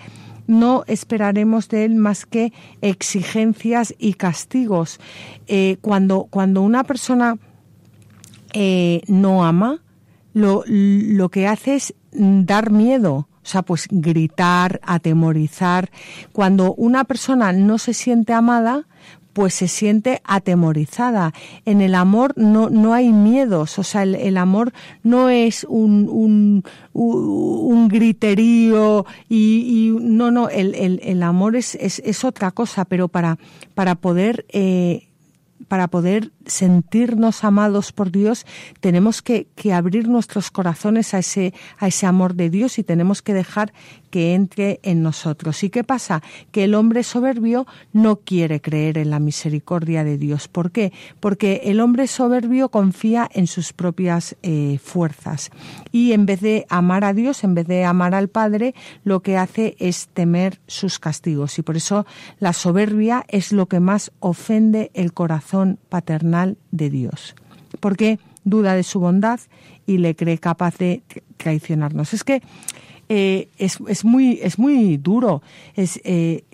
no 0.47 0.83
esperaremos 0.87 1.69
de 1.69 1.85
él 1.85 1.95
más 1.95 2.25
que 2.25 2.53
exigencias 2.81 3.93
y 3.97 4.13
castigos. 4.13 4.99
Eh, 5.47 5.77
cuando, 5.81 6.27
cuando 6.29 6.61
una 6.61 6.83
persona 6.83 7.37
eh, 8.53 9.01
no 9.07 9.45
ama, 9.45 9.81
lo, 10.33 10.63
lo 10.67 11.29
que 11.29 11.47
hace 11.47 11.75
es 11.75 11.93
dar 12.11 12.71
miedo. 12.71 13.27
O 13.43 13.47
sea, 13.47 13.63
pues 13.63 13.87
gritar, 13.89 14.79
atemorizar. 14.83 15.89
Cuando 16.31 16.75
una 16.75 17.05
persona 17.05 17.51
no 17.53 17.79
se 17.79 17.93
siente 17.93 18.33
amada, 18.33 18.87
pues 19.33 19.53
se 19.53 19.67
siente 19.67 20.21
atemorizada. 20.23 21.33
En 21.65 21.81
el 21.81 21.95
amor 21.95 22.33
no, 22.35 22.69
no 22.69 22.93
hay 22.93 23.11
miedos, 23.11 23.79
o 23.79 23.83
sea, 23.83 24.03
el, 24.03 24.37
amor 24.37 24.73
no 25.03 25.29
es 25.29 25.65
un, 25.65 26.09
un, 26.09 26.63
un 26.93 27.87
griterío 27.87 29.05
y, 29.29 29.89
y, 29.89 29.97
no, 30.01 30.31
no, 30.31 30.49
el, 30.49 30.75
el, 30.75 30.99
el 31.03 31.23
amor 31.23 31.55
es, 31.55 31.75
es, 31.75 32.01
es, 32.05 32.23
otra 32.23 32.51
cosa, 32.51 32.85
pero 32.85 33.07
para, 33.07 33.37
para 33.73 33.95
poder 33.95 34.45
eh, 34.49 35.07
para 35.67 35.87
poder 35.87 36.31
sentirnos 36.45 37.43
amados 37.43 37.91
por 37.91 38.11
Dios, 38.11 38.45
tenemos 38.79 39.21
que, 39.21 39.47
abrir 39.71 40.07
nuestros 40.07 40.51
corazones 40.51 41.13
a 41.13 41.19
ese, 41.19 41.53
a 41.77 41.87
ese 41.87 42.05
amor 42.05 42.35
de 42.35 42.49
Dios 42.49 42.79
y 42.79 42.83
tenemos 42.83 43.21
que 43.21 43.33
dejar 43.33 43.73
que 44.09 44.33
entre 44.33 44.79
en 44.83 45.01
nosotros. 45.03 45.63
¿Y 45.63 45.69
qué 45.69 45.83
pasa? 45.83 46.21
Que 46.51 46.65
el 46.65 46.75
hombre 46.75 47.03
soberbio 47.03 47.65
no 47.93 48.17
quiere 48.17 48.59
creer 48.59 48.97
en 48.97 49.09
la 49.09 49.19
misericordia 49.19 50.03
de 50.03 50.17
Dios. 50.17 50.47
¿Por 50.47 50.71
qué? 50.71 50.91
Porque 51.19 51.61
el 51.65 51.79
hombre 51.79 52.07
soberbio 52.07 52.69
confía 52.69 53.29
en 53.33 53.47
sus 53.47 53.71
propias 53.71 54.35
eh, 54.43 54.79
fuerzas 54.83 55.51
y 55.91 56.11
en 56.11 56.25
vez 56.25 56.41
de 56.41 56.65
amar 56.69 57.05
a 57.05 57.13
Dios, 57.13 57.43
en 57.43 57.55
vez 57.55 57.67
de 57.67 57.85
amar 57.85 58.13
al 58.13 58.27
Padre, 58.27 58.75
lo 59.03 59.21
que 59.21 59.37
hace 59.37 59.75
es 59.79 60.09
temer 60.13 60.59
sus 60.67 60.99
castigos. 60.99 61.57
Y 61.57 61.61
por 61.61 61.77
eso 61.77 62.05
la 62.39 62.53
soberbia 62.53 63.25
es 63.29 63.53
lo 63.53 63.67
que 63.67 63.79
más 63.79 64.11
ofende 64.19 64.91
el 64.93 65.13
corazón 65.13 65.50
paternal 65.89 66.57
de 66.71 66.89
Dios. 66.89 67.35
Porque 67.79 68.19
duda 68.43 68.75
de 68.75 68.83
su 68.83 68.99
bondad 68.99 69.39
y 69.85 69.97
le 69.97 70.15
cree 70.15 70.37
capaz 70.37 70.77
de 70.77 71.03
traicionarnos. 71.37 72.13
Es 72.13 72.23
que 72.23 72.41
eh, 73.09 73.49
es, 73.57 73.79
es, 73.87 74.05
muy, 74.05 74.39
es 74.41 74.57
muy 74.57 74.97
duro, 74.97 75.41
es, 75.75 75.99
eh, 76.03 76.45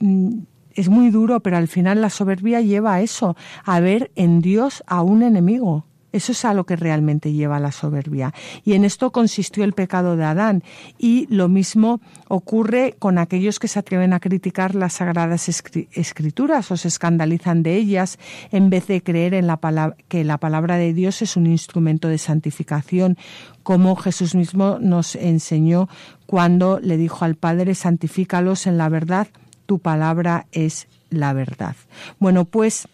mm, 0.00 0.38
es 0.74 0.88
muy 0.88 1.10
duro, 1.10 1.40
pero 1.40 1.56
al 1.56 1.68
final 1.68 2.00
la 2.00 2.10
soberbia 2.10 2.60
lleva 2.60 2.94
a 2.94 3.00
eso, 3.00 3.36
a 3.64 3.80
ver 3.80 4.10
en 4.14 4.40
Dios 4.40 4.82
a 4.86 5.02
un 5.02 5.22
enemigo. 5.22 5.86
Eso 6.14 6.30
es 6.30 6.44
a 6.44 6.54
lo 6.54 6.64
que 6.64 6.76
realmente 6.76 7.32
lleva 7.32 7.58
la 7.58 7.72
soberbia. 7.72 8.32
Y 8.64 8.74
en 8.74 8.84
esto 8.84 9.10
consistió 9.10 9.64
el 9.64 9.72
pecado 9.72 10.16
de 10.16 10.22
Adán. 10.22 10.62
Y 10.96 11.26
lo 11.28 11.48
mismo 11.48 12.00
ocurre 12.28 12.94
con 13.00 13.18
aquellos 13.18 13.58
que 13.58 13.66
se 13.66 13.80
atreven 13.80 14.12
a 14.12 14.20
criticar 14.20 14.76
las 14.76 14.94
sagradas 14.94 15.48
escrituras 15.48 16.70
o 16.70 16.76
se 16.76 16.86
escandalizan 16.86 17.64
de 17.64 17.74
ellas 17.74 18.18
en 18.52 18.70
vez 18.70 18.86
de 18.86 19.02
creer 19.02 19.34
en 19.34 19.48
la 19.48 19.58
que 20.06 20.22
la 20.22 20.38
palabra 20.38 20.76
de 20.76 20.92
Dios 20.92 21.20
es 21.20 21.36
un 21.36 21.46
instrumento 21.46 22.06
de 22.06 22.18
santificación, 22.18 23.18
como 23.64 23.96
Jesús 23.96 24.34
mismo 24.34 24.78
nos 24.80 25.16
enseñó 25.16 25.88
cuando 26.26 26.78
le 26.80 26.96
dijo 26.96 27.24
al 27.24 27.34
Padre, 27.34 27.74
santifícalos 27.74 28.66
en 28.66 28.78
la 28.78 28.88
verdad, 28.88 29.28
tu 29.66 29.80
palabra 29.80 30.46
es 30.52 30.86
la 31.10 31.32
verdad. 31.32 31.76
Bueno, 32.18 32.44
pues 32.44 32.86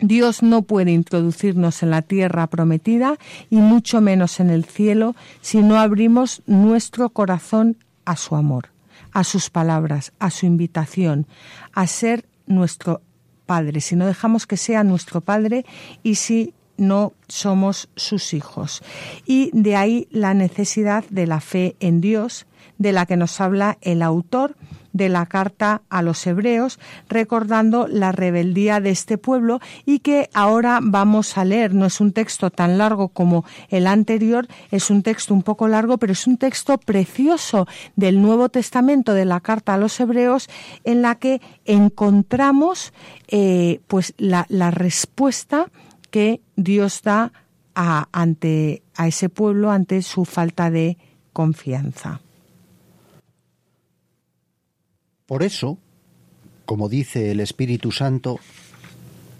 Dios 0.00 0.42
no 0.42 0.62
puede 0.62 0.92
introducirnos 0.92 1.82
en 1.82 1.90
la 1.90 2.02
tierra 2.02 2.46
prometida 2.46 3.18
y 3.50 3.56
mucho 3.56 4.00
menos 4.00 4.40
en 4.40 4.50
el 4.50 4.64
cielo 4.64 5.14
si 5.40 5.62
no 5.62 5.78
abrimos 5.78 6.42
nuestro 6.46 7.10
corazón 7.10 7.76
a 8.04 8.16
su 8.16 8.34
amor, 8.34 8.70
a 9.12 9.24
sus 9.24 9.50
palabras, 9.50 10.12
a 10.18 10.30
su 10.30 10.46
invitación, 10.46 11.26
a 11.72 11.86
ser 11.86 12.24
nuestro 12.46 13.02
Padre, 13.46 13.80
si 13.80 13.96
no 13.96 14.06
dejamos 14.06 14.46
que 14.46 14.56
sea 14.56 14.84
nuestro 14.84 15.20
Padre 15.20 15.66
y 16.02 16.14
si 16.14 16.54
no 16.76 17.12
somos 17.28 17.88
sus 17.96 18.32
hijos. 18.32 18.82
Y 19.26 19.50
de 19.52 19.76
ahí 19.76 20.08
la 20.10 20.34
necesidad 20.34 21.04
de 21.10 21.26
la 21.26 21.40
fe 21.40 21.76
en 21.80 22.00
Dios, 22.00 22.46
de 22.78 22.92
la 22.92 23.06
que 23.06 23.16
nos 23.16 23.40
habla 23.40 23.76
el 23.82 24.02
autor 24.02 24.56
de 24.92 25.08
la 25.08 25.26
carta 25.26 25.82
a 25.88 26.02
los 26.02 26.26
hebreos, 26.26 26.78
recordando 27.08 27.86
la 27.86 28.12
rebeldía 28.12 28.80
de 28.80 28.90
este 28.90 29.18
pueblo 29.18 29.60
y 29.86 30.00
que 30.00 30.28
ahora 30.32 30.80
vamos 30.82 31.36
a 31.38 31.44
leer. 31.44 31.74
No 31.74 31.86
es 31.86 32.00
un 32.00 32.12
texto 32.12 32.50
tan 32.50 32.78
largo 32.78 33.08
como 33.08 33.44
el 33.68 33.86
anterior, 33.86 34.46
es 34.70 34.90
un 34.90 35.02
texto 35.02 35.34
un 35.34 35.42
poco 35.42 35.68
largo, 35.68 35.98
pero 35.98 36.12
es 36.12 36.26
un 36.26 36.36
texto 36.36 36.78
precioso 36.78 37.66
del 37.96 38.20
Nuevo 38.20 38.48
Testamento, 38.48 39.14
de 39.14 39.24
la 39.24 39.40
carta 39.40 39.74
a 39.74 39.78
los 39.78 39.98
hebreos, 40.00 40.48
en 40.84 41.02
la 41.02 41.16
que 41.16 41.40
encontramos 41.64 42.92
eh, 43.28 43.80
pues 43.86 44.14
la, 44.18 44.46
respuesta 44.70 45.66
que 46.10 46.40
Dios 46.56 47.02
da 47.02 47.32
a, 47.74 48.08
ante 48.12 48.82
a 48.96 49.08
ese 49.08 49.28
pueblo 49.28 49.70
ante 49.70 50.02
su 50.02 50.24
falta 50.24 50.70
de 50.70 50.98
confianza. 51.32 52.20
Por 55.30 55.44
eso, 55.44 55.78
como 56.66 56.88
dice 56.88 57.30
el 57.30 57.38
Espíritu 57.38 57.92
Santo, 57.92 58.40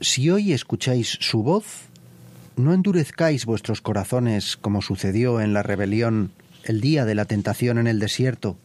si 0.00 0.30
hoy 0.30 0.52
escucháis 0.52 1.18
su 1.20 1.42
voz, 1.42 1.64
no 2.54 2.72
endurezcáis 2.72 3.44
vuestros 3.44 3.80
corazones 3.80 4.56
como 4.56 4.82
sucedió 4.82 5.40
en 5.40 5.52
la 5.52 5.64
rebelión 5.64 6.30
el 6.62 6.80
día 6.80 7.04
de 7.04 7.16
la 7.16 7.24
tentación 7.24 7.76
en 7.76 7.88
el 7.88 7.98
desierto, 7.98 8.56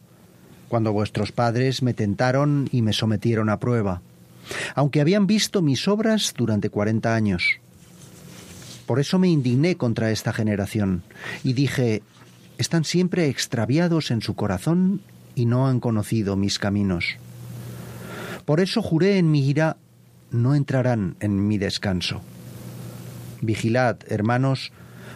cuando 0.68 0.92
vuestros 0.92 1.32
padres 1.32 1.82
me 1.82 1.94
tentaron 1.94 2.68
y 2.70 2.82
me 2.82 2.92
sometieron 2.92 3.48
a 3.48 3.58
prueba, 3.58 4.02
aunque 4.76 5.00
habían 5.00 5.26
visto 5.26 5.62
mis 5.62 5.88
obras 5.88 6.32
durante 6.36 6.70
cuarenta 6.70 7.16
años. 7.16 7.58
Por 8.86 9.00
eso 9.00 9.18
me 9.18 9.26
indigné 9.26 9.76
contra 9.76 10.12
esta 10.12 10.32
generación 10.32 11.02
y 11.42 11.54
dije, 11.54 12.04
están 12.56 12.84
siempre 12.84 13.26
extraviados 13.26 14.12
en 14.12 14.22
su 14.22 14.36
corazón 14.36 15.00
y 15.36 15.46
no 15.46 15.68
han 15.68 15.78
conocido 15.78 16.34
mis 16.34 16.58
caminos. 16.58 17.18
Por 18.44 18.58
eso 18.58 18.82
juré 18.82 19.18
en 19.18 19.30
mi 19.30 19.48
ira, 19.48 19.76
no 20.32 20.56
entrarán 20.56 21.14
en 21.20 21.46
mi 21.46 21.58
descanso. 21.58 22.22
Vigilad, 23.42 23.98
hermanos, 24.08 24.72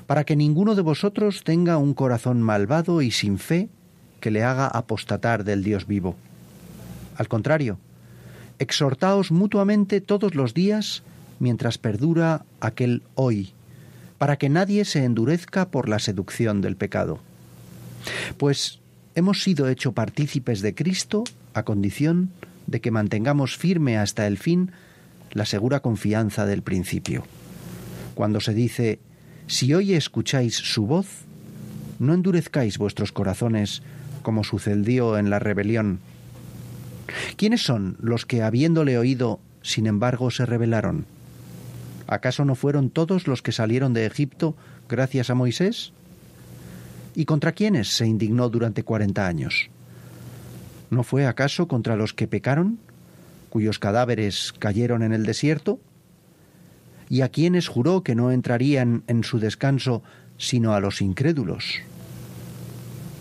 para 0.06 0.24
que 0.24 0.36
ninguno 0.36 0.74
de 0.74 0.82
vosotros 0.82 1.42
tenga 1.42 1.78
un 1.78 1.94
corazón 1.94 2.42
malvado 2.42 3.02
y 3.02 3.10
sin 3.10 3.38
fe 3.38 3.68
que 4.20 4.30
le 4.30 4.44
haga 4.44 4.66
apostatar 4.66 5.42
del 5.44 5.64
Dios 5.64 5.86
vivo. 5.86 6.16
Al 7.16 7.28
contrario, 7.28 7.78
exhortaos 8.58 9.30
mutuamente 9.30 10.00
todos 10.00 10.34
los 10.34 10.52
días 10.52 11.02
mientras 11.38 11.78
perdura 11.78 12.44
aquel 12.60 13.02
hoy, 13.14 13.52
para 14.18 14.36
que 14.36 14.50
nadie 14.50 14.84
se 14.84 15.04
endurezca 15.04 15.68
por 15.68 15.88
la 15.88 15.98
seducción 15.98 16.60
del 16.60 16.76
pecado. 16.76 17.20
Pues 18.36 18.79
hemos 19.20 19.42
sido 19.42 19.68
hecho 19.68 19.92
partícipes 19.92 20.62
de 20.62 20.74
Cristo 20.74 21.24
a 21.52 21.62
condición 21.62 22.30
de 22.66 22.80
que 22.80 22.90
mantengamos 22.90 23.56
firme 23.56 23.98
hasta 23.98 24.26
el 24.26 24.38
fin 24.38 24.72
la 25.32 25.44
segura 25.44 25.80
confianza 25.80 26.46
del 26.46 26.62
principio. 26.62 27.24
Cuando 28.14 28.40
se 28.40 28.54
dice, 28.54 28.98
si 29.46 29.74
hoy 29.74 29.92
escucháis 29.92 30.56
su 30.56 30.86
voz, 30.86 31.06
no 31.98 32.14
endurezcáis 32.14 32.78
vuestros 32.78 33.12
corazones 33.12 33.82
como 34.22 34.42
sucedió 34.42 35.18
en 35.18 35.28
la 35.28 35.38
rebelión. 35.38 36.00
¿Quiénes 37.36 37.62
son 37.62 37.96
los 38.00 38.24
que, 38.24 38.42
habiéndole 38.42 38.96
oído, 38.96 39.38
sin 39.60 39.86
embargo, 39.86 40.30
se 40.30 40.46
rebelaron? 40.46 41.04
¿Acaso 42.06 42.46
no 42.46 42.54
fueron 42.54 42.88
todos 42.88 43.26
los 43.26 43.42
que 43.42 43.52
salieron 43.52 43.92
de 43.92 44.06
Egipto 44.06 44.56
gracias 44.88 45.28
a 45.28 45.34
Moisés? 45.34 45.92
¿Y 47.20 47.26
contra 47.26 47.52
quiénes 47.52 47.88
se 47.88 48.06
indignó 48.06 48.48
durante 48.48 48.82
cuarenta 48.82 49.26
años? 49.26 49.68
¿No 50.88 51.02
fue 51.02 51.26
acaso 51.26 51.68
contra 51.68 51.94
los 51.94 52.14
que 52.14 52.26
pecaron, 52.26 52.78
cuyos 53.50 53.78
cadáveres 53.78 54.54
cayeron 54.58 55.02
en 55.02 55.12
el 55.12 55.26
desierto? 55.26 55.78
¿Y 57.10 57.20
a 57.20 57.28
quienes 57.28 57.68
juró 57.68 58.02
que 58.02 58.14
no 58.14 58.30
entrarían 58.32 59.02
en 59.06 59.22
su 59.22 59.38
descanso 59.38 60.02
sino 60.38 60.72
a 60.72 60.80
los 60.80 61.02
incrédulos? 61.02 61.80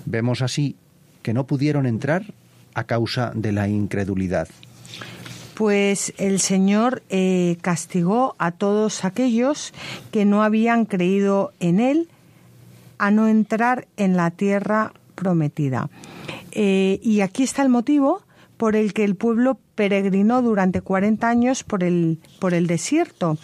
Vemos 0.06 0.42
así 0.42 0.78
que 1.22 1.34
no 1.34 1.46
pudieron 1.46 1.86
entrar 1.86 2.24
a 2.76 2.86
causa 2.86 3.34
de 3.36 3.52
la 3.52 3.68
incredulidad. 3.68 4.48
Pues 5.56 6.14
el 6.18 6.40
Señor 6.40 7.04
eh, 7.10 7.58
castigó 7.60 8.34
a 8.38 8.52
todos 8.54 9.04
aquellos 9.04 9.74
que 10.10 10.24
no 10.24 10.42
habían 10.42 10.86
creído 10.86 11.52
en 11.60 11.82
Él 11.82 12.08
a 13.00 13.10
no 13.10 13.28
entrar 13.28 13.88
en 13.98 14.16
la 14.16 14.30
tierra 14.30 14.94
prometida. 15.16 15.90
Eh, 16.52 17.00
y 17.02 17.22
aquí 17.22 17.44
está 17.44 17.64
el 17.64 17.70
motivo 17.70 18.22
por 18.58 18.76
el 18.76 18.94
que 18.94 19.04
el 19.04 19.16
pueblo 19.16 19.60
peregrinó 19.80 20.42
durante 20.42 20.82
40 20.82 21.30
años 21.30 21.64
por 21.64 21.86
el, 21.86 22.20
por 22.40 22.54
el 22.54 22.68
desierto, 22.68 23.38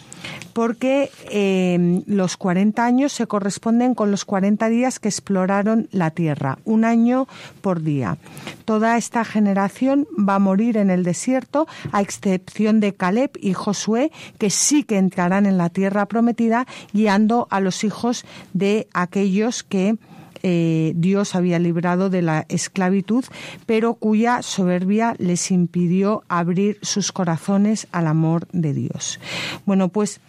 porque 0.52 1.10
eh, 1.32 2.04
los 2.08 2.36
40 2.36 2.84
años 2.84 3.14
se 3.14 3.26
corresponden 3.26 3.96
con 3.96 4.12
los 4.12 4.26
40 4.26 4.68
días 4.68 5.00
que 5.00 5.08
exploraron 5.08 5.88
la 5.94 6.12
tierra, 6.12 6.60
un 6.66 6.84
año 6.84 7.30
por 7.62 7.84
día. 7.84 8.18
Toda 8.66 8.98
esta 8.98 9.24
generación 9.24 10.10
va 10.18 10.36
a 10.36 10.40
morir 10.40 10.76
en 10.76 10.90
el 10.90 11.06
desierto, 11.06 11.68
a 11.94 12.02
excepción 12.02 12.82
de 12.82 12.94
Caleb 12.94 13.32
y 13.40 13.54
Josué, 13.54 14.12
que 14.38 14.50
sí 14.50 14.84
que 14.84 14.98
entrarán 14.98 15.46
en 15.46 15.58
la 15.58 15.70
tierra 15.70 16.06
prometida, 16.06 16.68
guiando 16.92 17.48
a 17.50 17.62
los 17.62 17.86
hijos 17.86 18.26
de 18.52 18.90
aquellos 18.92 19.64
que 19.64 19.96
eh, 20.48 20.94
Dios 20.96 21.34
había 21.34 21.58
librado 21.58 22.12
de 22.12 22.22
la 22.22 22.46
esclavitud, 22.50 23.26
pero 23.66 23.96
cuya 23.96 24.44
soberbia 24.44 25.16
les 25.18 25.50
impidió 25.50 26.24
abrir 26.28 26.78
sus 26.84 27.12
corazones 27.12 27.88
al 27.92 28.06
amor 28.06 28.48
de 28.52 28.76
Dios. 28.76 29.20
Bueno, 29.66 29.90
pues 29.90 30.22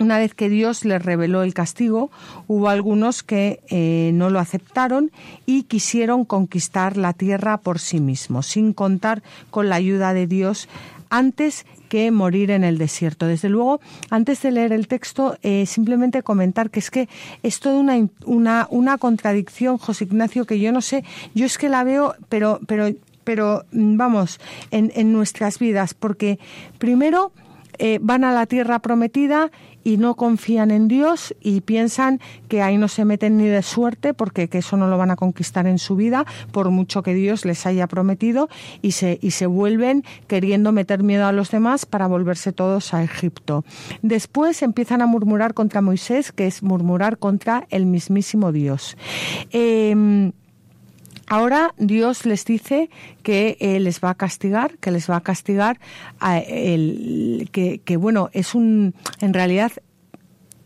una 0.00 0.16
vez 0.16 0.32
que 0.32 0.48
Dios 0.48 0.86
les 0.86 1.04
reveló 1.04 1.42
el 1.42 1.52
castigo, 1.52 2.10
hubo 2.46 2.70
algunos 2.70 3.22
que 3.22 3.60
eh, 3.68 4.12
no 4.14 4.30
lo 4.30 4.38
aceptaron 4.38 5.12
y 5.44 5.64
quisieron 5.64 6.24
conquistar 6.24 6.96
la 6.96 7.12
tierra 7.12 7.58
por 7.58 7.80
sí 7.80 8.00
mismos, 8.00 8.46
sin 8.46 8.72
contar 8.72 9.22
con 9.50 9.68
la 9.68 9.76
ayuda 9.76 10.14
de 10.14 10.26
Dios 10.26 10.70
antes 11.10 11.66
que 11.94 12.10
morir 12.10 12.50
en 12.50 12.64
el 12.64 12.76
desierto. 12.76 13.28
Desde 13.28 13.48
luego, 13.48 13.80
antes 14.10 14.42
de 14.42 14.50
leer 14.50 14.72
el 14.72 14.88
texto, 14.88 15.38
eh, 15.44 15.64
simplemente 15.64 16.24
comentar 16.24 16.70
que 16.70 16.80
es 16.80 16.90
que 16.90 17.08
es 17.44 17.60
toda 17.60 17.78
una, 17.78 17.94
una, 18.26 18.66
una 18.68 18.98
contradicción, 18.98 19.78
José 19.78 20.02
Ignacio, 20.02 20.44
que 20.44 20.58
yo 20.58 20.72
no 20.72 20.80
sé, 20.80 21.04
yo 21.36 21.46
es 21.46 21.56
que 21.56 21.68
la 21.68 21.84
veo, 21.84 22.16
pero, 22.28 22.58
pero, 22.66 22.88
pero 23.22 23.64
mm, 23.70 23.96
vamos, 23.96 24.40
en, 24.72 24.90
en 24.96 25.12
nuestras 25.12 25.60
vidas, 25.60 25.94
porque 25.94 26.40
primero 26.78 27.30
eh, 27.78 28.00
van 28.02 28.24
a 28.24 28.32
la 28.32 28.46
tierra 28.46 28.80
prometida 28.80 29.52
y 29.84 29.98
no 29.98 30.16
confían 30.16 30.70
en 30.70 30.88
Dios 30.88 31.34
y 31.40 31.60
piensan 31.60 32.20
que 32.48 32.62
ahí 32.62 32.78
no 32.78 32.88
se 32.88 33.04
meten 33.04 33.36
ni 33.36 33.46
de 33.46 33.62
suerte 33.62 34.14
porque 34.14 34.48
que 34.48 34.58
eso 34.58 34.76
no 34.76 34.88
lo 34.88 34.98
van 34.98 35.10
a 35.10 35.16
conquistar 35.16 35.66
en 35.66 35.78
su 35.78 35.94
vida 35.94 36.24
por 36.50 36.70
mucho 36.70 37.02
que 37.02 37.14
Dios 37.14 37.44
les 37.44 37.66
haya 37.66 37.86
prometido 37.86 38.48
y 38.82 38.92
se, 38.92 39.18
y 39.20 39.32
se 39.32 39.46
vuelven 39.46 40.04
queriendo 40.26 40.72
meter 40.72 41.02
miedo 41.02 41.26
a 41.26 41.32
los 41.32 41.50
demás 41.50 41.86
para 41.86 42.06
volverse 42.06 42.52
todos 42.52 42.94
a 42.94 43.04
Egipto. 43.04 43.64
Después 44.02 44.62
empiezan 44.62 45.02
a 45.02 45.06
murmurar 45.06 45.54
contra 45.54 45.82
Moisés, 45.82 46.32
que 46.32 46.46
es 46.46 46.62
murmurar 46.62 47.18
contra 47.18 47.66
el 47.70 47.86
mismísimo 47.86 48.52
Dios. 48.52 48.96
Em, 49.50 50.32
Ahora 51.26 51.74
Dios 51.78 52.26
les 52.26 52.44
dice 52.44 52.90
que 53.22 53.56
eh, 53.60 53.80
les 53.80 54.00
va 54.00 54.10
a 54.10 54.14
castigar, 54.14 54.76
que 54.78 54.90
les 54.90 55.08
va 55.08 55.16
a 55.16 55.20
castigar, 55.22 55.80
a 56.20 56.38
el, 56.38 57.48
que, 57.52 57.80
que 57.84 57.96
bueno, 57.96 58.30
es 58.32 58.54
un, 58.54 58.94
en 59.20 59.34
realidad 59.34 59.72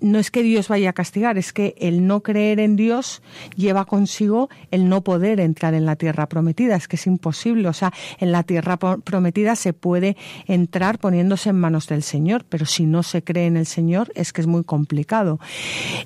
no 0.00 0.18
es 0.18 0.30
que 0.30 0.42
Dios 0.42 0.68
vaya 0.68 0.90
a 0.90 0.92
castigar, 0.92 1.38
es 1.38 1.52
que 1.52 1.74
el 1.78 2.06
no 2.06 2.22
creer 2.22 2.60
en 2.60 2.76
Dios 2.76 3.22
lleva 3.56 3.84
consigo 3.84 4.48
el 4.70 4.88
no 4.88 5.02
poder 5.02 5.40
entrar 5.40 5.74
en 5.74 5.86
la 5.86 5.96
tierra 5.96 6.28
prometida. 6.28 6.76
Es 6.76 6.88
que 6.88 6.96
es 6.96 7.06
imposible. 7.06 7.68
O 7.68 7.72
sea, 7.72 7.92
en 8.18 8.32
la 8.32 8.42
tierra 8.42 8.76
prometida 8.76 9.56
se 9.56 9.72
puede 9.72 10.16
entrar 10.46 10.98
poniéndose 10.98 11.50
en 11.50 11.60
manos 11.60 11.86
del 11.88 12.02
Señor, 12.02 12.44
pero 12.48 12.66
si 12.66 12.86
no 12.86 13.02
se 13.02 13.22
cree 13.22 13.46
en 13.46 13.56
el 13.56 13.66
Señor 13.66 14.12
es 14.14 14.32
que 14.32 14.40
es 14.40 14.46
muy 14.46 14.64
complicado. 14.64 15.40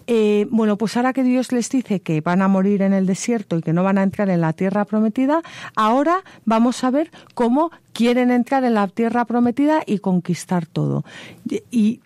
Eh, 0.06 0.46
bueno, 0.50 0.76
pues 0.76 0.96
ahora 0.96 1.12
que 1.12 1.22
Dios 1.22 1.52
les 1.52 1.68
dice 1.70 2.00
que 2.00 2.20
van 2.20 2.42
a 2.42 2.48
morir 2.48 2.82
en 2.82 2.92
el 2.92 3.06
desierto 3.06 3.56
y 3.58 3.62
que 3.62 3.72
no 3.72 3.82
van 3.82 3.98
a 3.98 4.02
entrar 4.02 4.30
en 4.30 4.40
la 4.40 4.52
tierra 4.52 4.84
prometida, 4.84 5.42
ahora 5.76 6.22
vamos 6.44 6.84
a 6.84 6.90
ver 6.90 7.10
cómo 7.34 7.70
quieren 7.92 8.30
entrar 8.30 8.64
en 8.64 8.74
la 8.74 8.88
tierra 8.88 9.24
prometida 9.24 9.82
y 9.86 9.98
conquistar 9.98 10.66
todo. 10.66 11.04
Y 11.70 12.00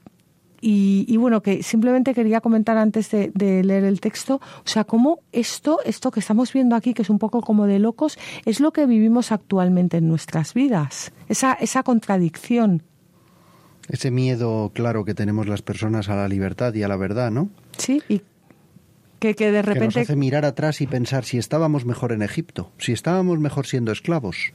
y, 0.68 1.16
bueno, 1.16 1.42
que 1.42 1.62
simplemente 1.62 2.12
quería 2.12 2.40
comentar 2.40 2.76
antes 2.76 3.12
de, 3.12 3.30
leer 3.62 3.84
el 3.84 4.00
texto, 4.00 4.36
o 4.36 4.68
sea, 4.68 4.82
cómo 4.82 5.20
esto, 5.30 5.78
esto 5.84 6.10
que 6.10 6.18
estamos 6.18 6.52
viendo 6.52 6.74
aquí, 6.74 6.92
que 6.92 7.02
es 7.02 7.10
un 7.10 7.20
poco 7.20 7.40
como 7.40 7.66
de 7.66 7.78
locos, 7.78 8.18
es 8.44 8.58
lo 8.58 8.72
que 8.72 8.84
vivimos 8.84 9.30
actualmente 9.30 9.98
en 9.98 10.08
nuestras 10.08 10.54
vidas, 10.54 11.12
esa, 11.28 11.52
esa 11.52 11.84
contradicción. 11.84 12.82
Ese 13.88 14.10
miedo, 14.10 14.72
claro, 14.74 15.04
que 15.04 15.14
tenemos 15.14 15.46
las 15.46 15.62
personas 15.62 16.08
a 16.08 16.16
la 16.16 16.26
libertad 16.26 16.74
y 16.74 16.82
a 16.82 16.88
la 16.88 16.96
verdad, 16.96 17.30
¿no? 17.30 17.48
Sí, 17.78 18.02
y 18.08 18.22
que, 19.34 19.50
de 19.50 19.62
repente... 19.62 19.94
Que 19.94 20.00
nos 20.00 20.08
hace 20.08 20.16
mirar 20.16 20.44
atrás 20.44 20.80
y 20.80 20.86
pensar 20.86 21.24
si 21.24 21.38
estábamos 21.38 21.84
mejor 21.84 22.12
en 22.12 22.22
Egipto, 22.22 22.70
si 22.78 22.92
estábamos 22.92 23.38
mejor 23.38 23.66
siendo 23.66 23.92
esclavos. 23.92 24.52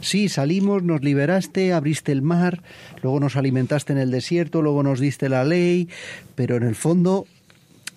Sí, 0.00 0.28
salimos, 0.28 0.82
nos 0.82 1.02
liberaste, 1.02 1.72
abriste 1.72 2.12
el 2.12 2.22
mar, 2.22 2.62
luego 3.02 3.20
nos 3.20 3.36
alimentaste 3.36 3.92
en 3.92 3.98
el 3.98 4.10
desierto, 4.10 4.62
luego 4.62 4.82
nos 4.82 5.00
diste 5.00 5.28
la 5.28 5.44
ley, 5.44 5.88
pero 6.34 6.56
en 6.56 6.62
el 6.62 6.74
fondo 6.74 7.26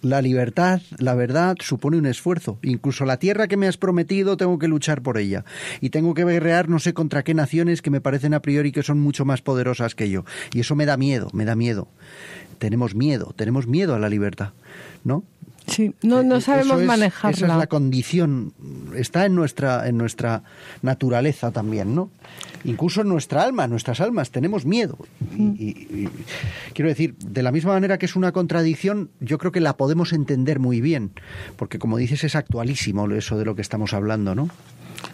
la 0.01 0.21
libertad, 0.21 0.81
la 0.97 1.13
verdad, 1.13 1.57
supone 1.59 1.97
un 1.97 2.05
esfuerzo. 2.05 2.57
Incluso 2.61 3.05
la 3.05 3.17
tierra 3.17 3.47
que 3.47 3.57
me 3.57 3.67
has 3.67 3.77
prometido 3.77 4.37
tengo 4.37 4.57
que 4.59 4.67
luchar 4.67 5.01
por 5.01 5.17
ella. 5.17 5.43
Y 5.81 5.89
tengo 5.89 6.13
que 6.13 6.23
guerrear 6.23 6.69
no 6.69 6.79
sé 6.79 6.93
contra 6.93 7.23
qué 7.23 7.33
naciones 7.33 7.81
que 7.81 7.89
me 7.89 8.01
parecen 8.01 8.33
a 8.33 8.41
priori 8.41 8.71
que 8.71 8.83
son 8.83 8.99
mucho 8.99 9.25
más 9.25 9.41
poderosas 9.41 9.95
que 9.95 10.09
yo. 10.09 10.25
Y 10.53 10.61
eso 10.61 10.75
me 10.75 10.85
da 10.85 10.97
miedo, 10.97 11.29
me 11.33 11.45
da 11.45 11.55
miedo. 11.55 11.87
Tenemos 12.59 12.95
miedo, 12.95 13.33
tenemos 13.35 13.67
miedo 13.67 13.95
a 13.95 13.99
la 13.99 14.09
libertad, 14.09 14.51
¿no? 15.03 15.23
Sí, 15.69 15.93
no, 16.01 16.23
no 16.23 16.37
eh, 16.37 16.41
sabemos 16.41 16.81
manejarla. 16.83 17.37
Esa 17.37 17.45
es 17.45 17.57
la 17.57 17.67
condición, 17.67 18.53
está 18.95 19.25
en 19.25 19.35
nuestra, 19.35 19.87
en 19.87 19.97
nuestra 19.97 20.43
naturaleza 20.81 21.51
también, 21.51 21.95
¿no? 21.95 22.09
Incluso 22.65 23.01
en 23.01 23.09
nuestra 23.09 23.43
alma, 23.43 23.67
nuestras 23.67 24.01
almas, 24.01 24.31
tenemos 24.31 24.65
miedo. 24.65 24.97
Y, 25.37 26.09
quiero 26.73 26.89
decir, 26.89 27.15
de 27.17 27.43
la 27.43 27.51
misma 27.51 27.73
manera 27.73 27.97
que 27.97 28.05
es 28.05 28.15
una 28.15 28.31
contradicción, 28.31 29.11
yo 29.19 29.37
creo 29.37 29.51
que 29.51 29.61
la 29.61 29.77
podemos 29.77 30.11
entender 30.11 30.59
muy 30.59 30.81
bien, 30.81 31.11
porque 31.55 31.79
como 31.79 31.97
dices, 31.97 32.23
es 32.23 32.35
actualísimo 32.35 33.09
eso 33.11 33.37
de 33.37 33.45
lo 33.45 33.55
que 33.55 33.61
estamos 33.61 33.93
hablando, 33.93 34.35
¿no? 34.35 34.49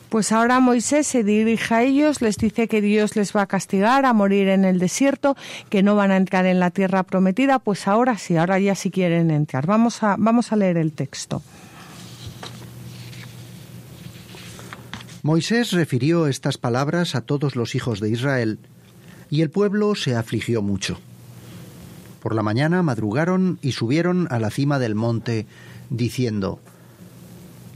Pues 0.09 0.31
ahora 0.31 0.59
Moisés 0.59 1.07
se 1.07 1.23
dirige 1.23 1.73
a 1.73 1.83
ellos, 1.83 2.21
les 2.21 2.37
dice 2.37 2.67
que 2.67 2.81
Dios 2.81 3.15
les 3.15 3.35
va 3.35 3.41
a 3.41 3.47
castigar, 3.47 4.05
a 4.05 4.13
morir 4.13 4.47
en 4.47 4.63
el 4.63 4.79
desierto, 4.79 5.35
que 5.69 5.83
no 5.83 5.95
van 5.95 6.11
a 6.11 6.17
entrar 6.17 6.45
en 6.45 6.59
la 6.59 6.71
tierra 6.71 7.03
prometida, 7.03 7.59
pues 7.59 7.87
ahora 7.87 8.17
sí, 8.17 8.37
ahora 8.37 8.59
ya 8.59 8.75
sí 8.75 8.91
quieren 8.91 9.29
entrar. 9.29 9.65
Vamos 9.65 10.03
a, 10.03 10.15
vamos 10.17 10.51
a 10.51 10.55
leer 10.55 10.77
el 10.77 10.93
texto. 10.93 11.41
Moisés 15.21 15.71
refirió 15.71 16.27
estas 16.27 16.57
palabras 16.57 17.15
a 17.15 17.21
todos 17.21 17.55
los 17.55 17.75
hijos 17.75 17.99
de 17.99 18.11
Israel, 18.11 18.59
y 19.29 19.41
el 19.41 19.49
pueblo 19.49 19.95
se 19.95 20.15
afligió 20.15 20.61
mucho. 20.61 20.99
Por 22.21 22.35
la 22.35 22.43
mañana 22.43 22.83
madrugaron 22.83 23.59
y 23.61 23.73
subieron 23.73 24.27
a 24.29 24.39
la 24.39 24.49
cima 24.49 24.79
del 24.79 24.95
monte, 24.95 25.45
diciendo, 25.89 26.59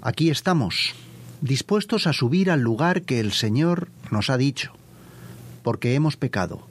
Aquí 0.02 0.30
estamos 0.30 0.96
dispuestos 1.42 2.08
a 2.08 2.14
subir 2.14 2.52
al 2.52 2.62
lugar 2.62 3.04
que 3.04 3.20
el 3.20 3.32
Señor 3.32 3.90
nos 4.12 4.30
ha 4.30 4.38
dicho, 4.38 4.74
porque 5.64 5.96
hemos 5.96 6.18
pecado. 6.18 6.62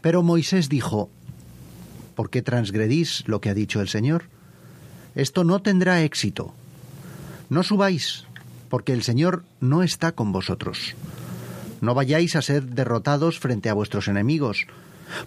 Pero 0.00 0.22
Moisés 0.22 0.68
dijo, 0.68 1.08
¿por 2.14 2.30
qué 2.30 2.42
transgredís 2.42 3.24
lo 3.26 3.40
que 3.40 3.50
ha 3.50 3.54
dicho 3.54 3.80
el 3.80 3.88
Señor? 3.88 4.24
Esto 5.14 5.44
no 5.44 5.62
tendrá 5.62 6.02
éxito. 6.02 6.54
No 7.48 7.62
subáis, 7.62 8.24
porque 8.68 8.92
el 8.92 9.02
Señor 9.02 9.44
no 9.60 9.82
está 9.82 10.12
con 10.12 10.32
vosotros. 10.32 10.94
No 11.80 11.94
vayáis 11.94 12.36
a 12.36 12.42
ser 12.42 12.66
derrotados 12.66 13.38
frente 13.38 13.68
a 13.68 13.74
vuestros 13.74 14.08
enemigos, 14.08 14.66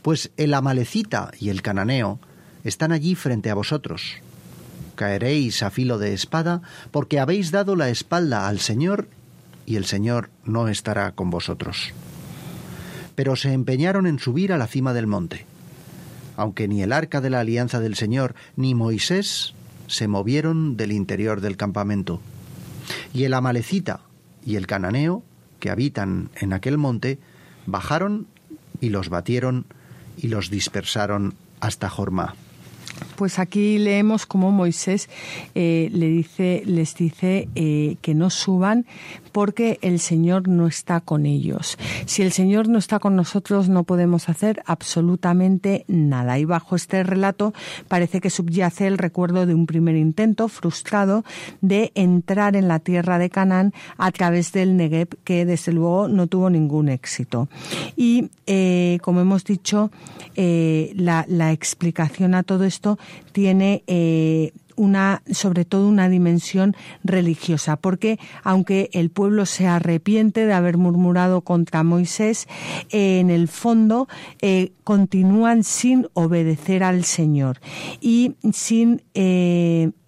pues 0.02 0.32
el 0.38 0.54
amalecita 0.54 1.32
y 1.40 1.50
el 1.50 1.62
cananeo 1.62 2.20
están 2.64 2.92
allí 2.92 3.16
frente 3.16 3.50
a 3.50 3.56
vosotros 3.56 4.22
caeréis 5.00 5.64
a 5.64 5.70
filo 5.72 5.98
de 5.98 6.14
espada, 6.14 6.62
porque 6.92 7.22
habéis 7.22 7.52
dado 7.52 7.78
la 7.78 7.88
espalda 7.88 8.50
al 8.50 8.60
Señor, 8.60 9.08
y 9.66 9.78
el 9.78 9.86
Señor 9.86 10.30
no 10.44 10.68
estará 10.68 11.14
con 11.14 11.30
vosotros. 11.30 11.94
Pero 13.16 13.38
se 13.38 13.54
empeñaron 13.54 14.08
en 14.08 14.20
subir 14.20 14.52
a 14.52 14.58
la 14.58 14.68
cima 14.68 14.94
del 14.94 15.08
monte. 15.08 15.46
Aunque 16.36 16.68
ni 16.68 16.84
el 16.84 16.92
arca 16.92 17.22
de 17.22 17.30
la 17.30 17.40
alianza 17.40 17.80
del 17.80 17.96
Señor 17.96 18.36
ni 18.58 18.76
Moisés 18.76 19.54
se 19.88 20.10
movieron 20.10 20.76
del 20.76 20.92
interior 20.92 21.40
del 21.40 21.56
campamento. 21.56 22.20
Y 23.14 23.24
el 23.24 23.36
amalecita 23.36 24.02
y 24.46 24.58
el 24.58 24.68
cananeo, 24.68 25.24
que 25.62 25.70
habitan 25.70 26.30
en 26.36 26.52
aquel 26.52 26.78
monte, 26.78 27.20
bajaron 27.68 28.28
y 28.82 28.90
los 28.90 29.08
batieron 29.08 29.66
y 30.18 30.28
los 30.28 30.50
dispersaron 30.50 31.36
hasta 31.62 31.90
Jormá. 31.90 32.36
Pues 33.16 33.38
aquí 33.38 33.78
leemos 33.78 34.26
cómo 34.26 34.52
Moisés 34.52 35.10
eh, 35.54 35.90
le 35.92 36.08
dice, 36.08 36.64
les 36.66 36.96
dice 36.96 37.50
eh, 37.56 37.98
que 38.02 38.16
no 38.16 38.30
suban 38.30 38.86
porque 39.32 39.78
el 39.82 40.00
Señor 40.00 40.48
no 40.48 40.68
está 40.68 41.02
con 41.02 41.26
ellos. 41.26 41.78
Si 42.06 42.22
el 42.22 42.32
Señor 42.32 42.68
no 42.68 42.80
está 42.80 43.00
con 43.00 43.16
nosotros, 43.16 43.70
no 43.70 43.84
podemos 43.84 44.30
hacer 44.30 44.64
absolutamente 44.66 45.86
nada. 45.88 46.40
Y 46.40 46.46
bajo 46.46 46.76
este 46.76 47.04
relato 47.04 47.54
parece 47.88 48.22
que 48.22 48.30
subyace 48.30 48.88
el 48.88 48.98
recuerdo 48.98 49.46
de 49.46 49.54
un 49.54 49.66
primer 49.66 49.96
intento 49.96 50.48
frustrado 50.48 51.24
de 51.62 51.92
entrar 51.96 52.56
en 52.56 52.68
la 52.68 52.80
tierra 52.80 53.20
de 53.20 53.30
Canaán 53.30 53.74
a 53.98 54.12
través 54.12 54.52
del 54.52 54.78
Negev, 54.78 55.10
que 55.24 55.46
desde 55.46 55.74
luego 55.74 56.08
no 56.08 56.28
tuvo 56.28 56.50
ningún 56.50 56.90
éxito. 56.90 57.50
Y 57.96 58.30
eh, 58.48 58.98
como 59.02 59.22
hemos 59.22 59.44
dicho, 59.44 59.92
la, 60.36 61.26
la 61.28 61.52
explicación 61.52 62.34
a 62.34 62.44
todo 62.44 62.64
esto 62.64 62.89
tiene 63.32 63.84
eh, 63.88 64.52
una, 64.76 65.22
sobre 65.30 65.66
todo 65.66 65.88
una 65.88 66.08
dimensión 66.08 66.76
religiosa, 67.04 67.76
porque 67.76 68.18
aunque 68.44 68.90
el 68.94 69.10
pueblo 69.10 69.46
se 69.46 69.68
arrepiente 69.68 70.46
de 70.46 70.54
haber 70.54 70.78
murmurado 70.78 71.42
contra 71.42 71.84
Moisés, 71.84 72.48
eh, 72.90 73.20
en 73.20 73.30
el 73.30 73.50
fondo 73.50 74.08
eh, 74.42 74.72
continúan 74.86 75.64
sin 75.64 76.08
obedecer 76.14 76.84
al 76.84 77.04
Señor 77.04 77.60
y 78.00 78.36
sin 78.54 79.02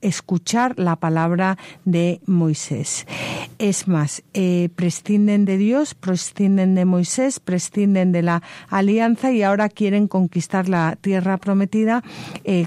escuchar 0.02 0.78
la 0.78 0.96
palabra 0.96 1.58
de 1.86 2.22
Moisés. 2.26 3.08
Es 3.60 3.88
más, 3.88 4.24
prescinden 4.76 5.46
de 5.46 5.58
Dios, 5.58 5.94
prescinden 5.94 6.76
de 6.76 6.86
Moisés, 6.86 7.40
prescinden 7.40 8.12
de 8.12 8.22
la 8.22 8.42
alianza 8.70 9.32
y 9.32 9.44
ahora 9.44 9.70
quieren 9.70 10.08
conquistar 10.08 10.68
la 10.68 10.98
tierra 11.00 11.38
prometida 11.38 12.04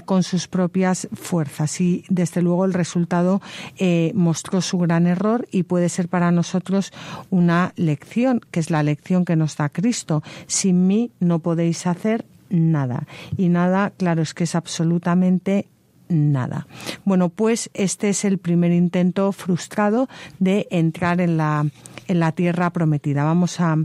con 0.05 0.23
sus 0.23 0.47
propias 0.47 1.07
fuerzas. 1.13 1.81
Y 1.81 2.05
desde 2.09 2.41
luego 2.41 2.65
el 2.65 2.73
resultado 2.73 3.41
eh, 3.77 4.11
mostró 4.15 4.61
su 4.61 4.77
gran 4.77 5.07
error 5.07 5.47
y 5.51 5.63
puede 5.63 5.89
ser 5.89 6.07
para 6.07 6.31
nosotros 6.31 6.91
una 7.29 7.73
lección, 7.75 8.41
que 8.51 8.59
es 8.59 8.69
la 8.69 8.83
lección 8.83 9.25
que 9.25 9.35
nos 9.35 9.57
da 9.57 9.69
Cristo. 9.69 10.23
Sin 10.47 10.87
mí 10.87 11.11
no 11.19 11.39
podéis 11.39 11.87
hacer 11.87 12.25
nada. 12.49 13.07
Y 13.37 13.49
nada, 13.49 13.91
claro, 13.91 14.21
es 14.21 14.33
que 14.33 14.45
es 14.45 14.55
absolutamente 14.55 15.67
nada. 16.07 16.67
Bueno, 17.03 17.29
pues 17.29 17.69
este 17.73 18.09
es 18.09 18.25
el 18.25 18.37
primer 18.37 18.71
intento 18.71 19.31
frustrado 19.31 20.07
de 20.39 20.67
entrar 20.71 21.21
en 21.21 21.37
la, 21.37 21.65
en 22.07 22.19
la 22.19 22.31
tierra 22.31 22.69
prometida. 22.71 23.23
Vamos 23.23 23.59
a, 23.59 23.77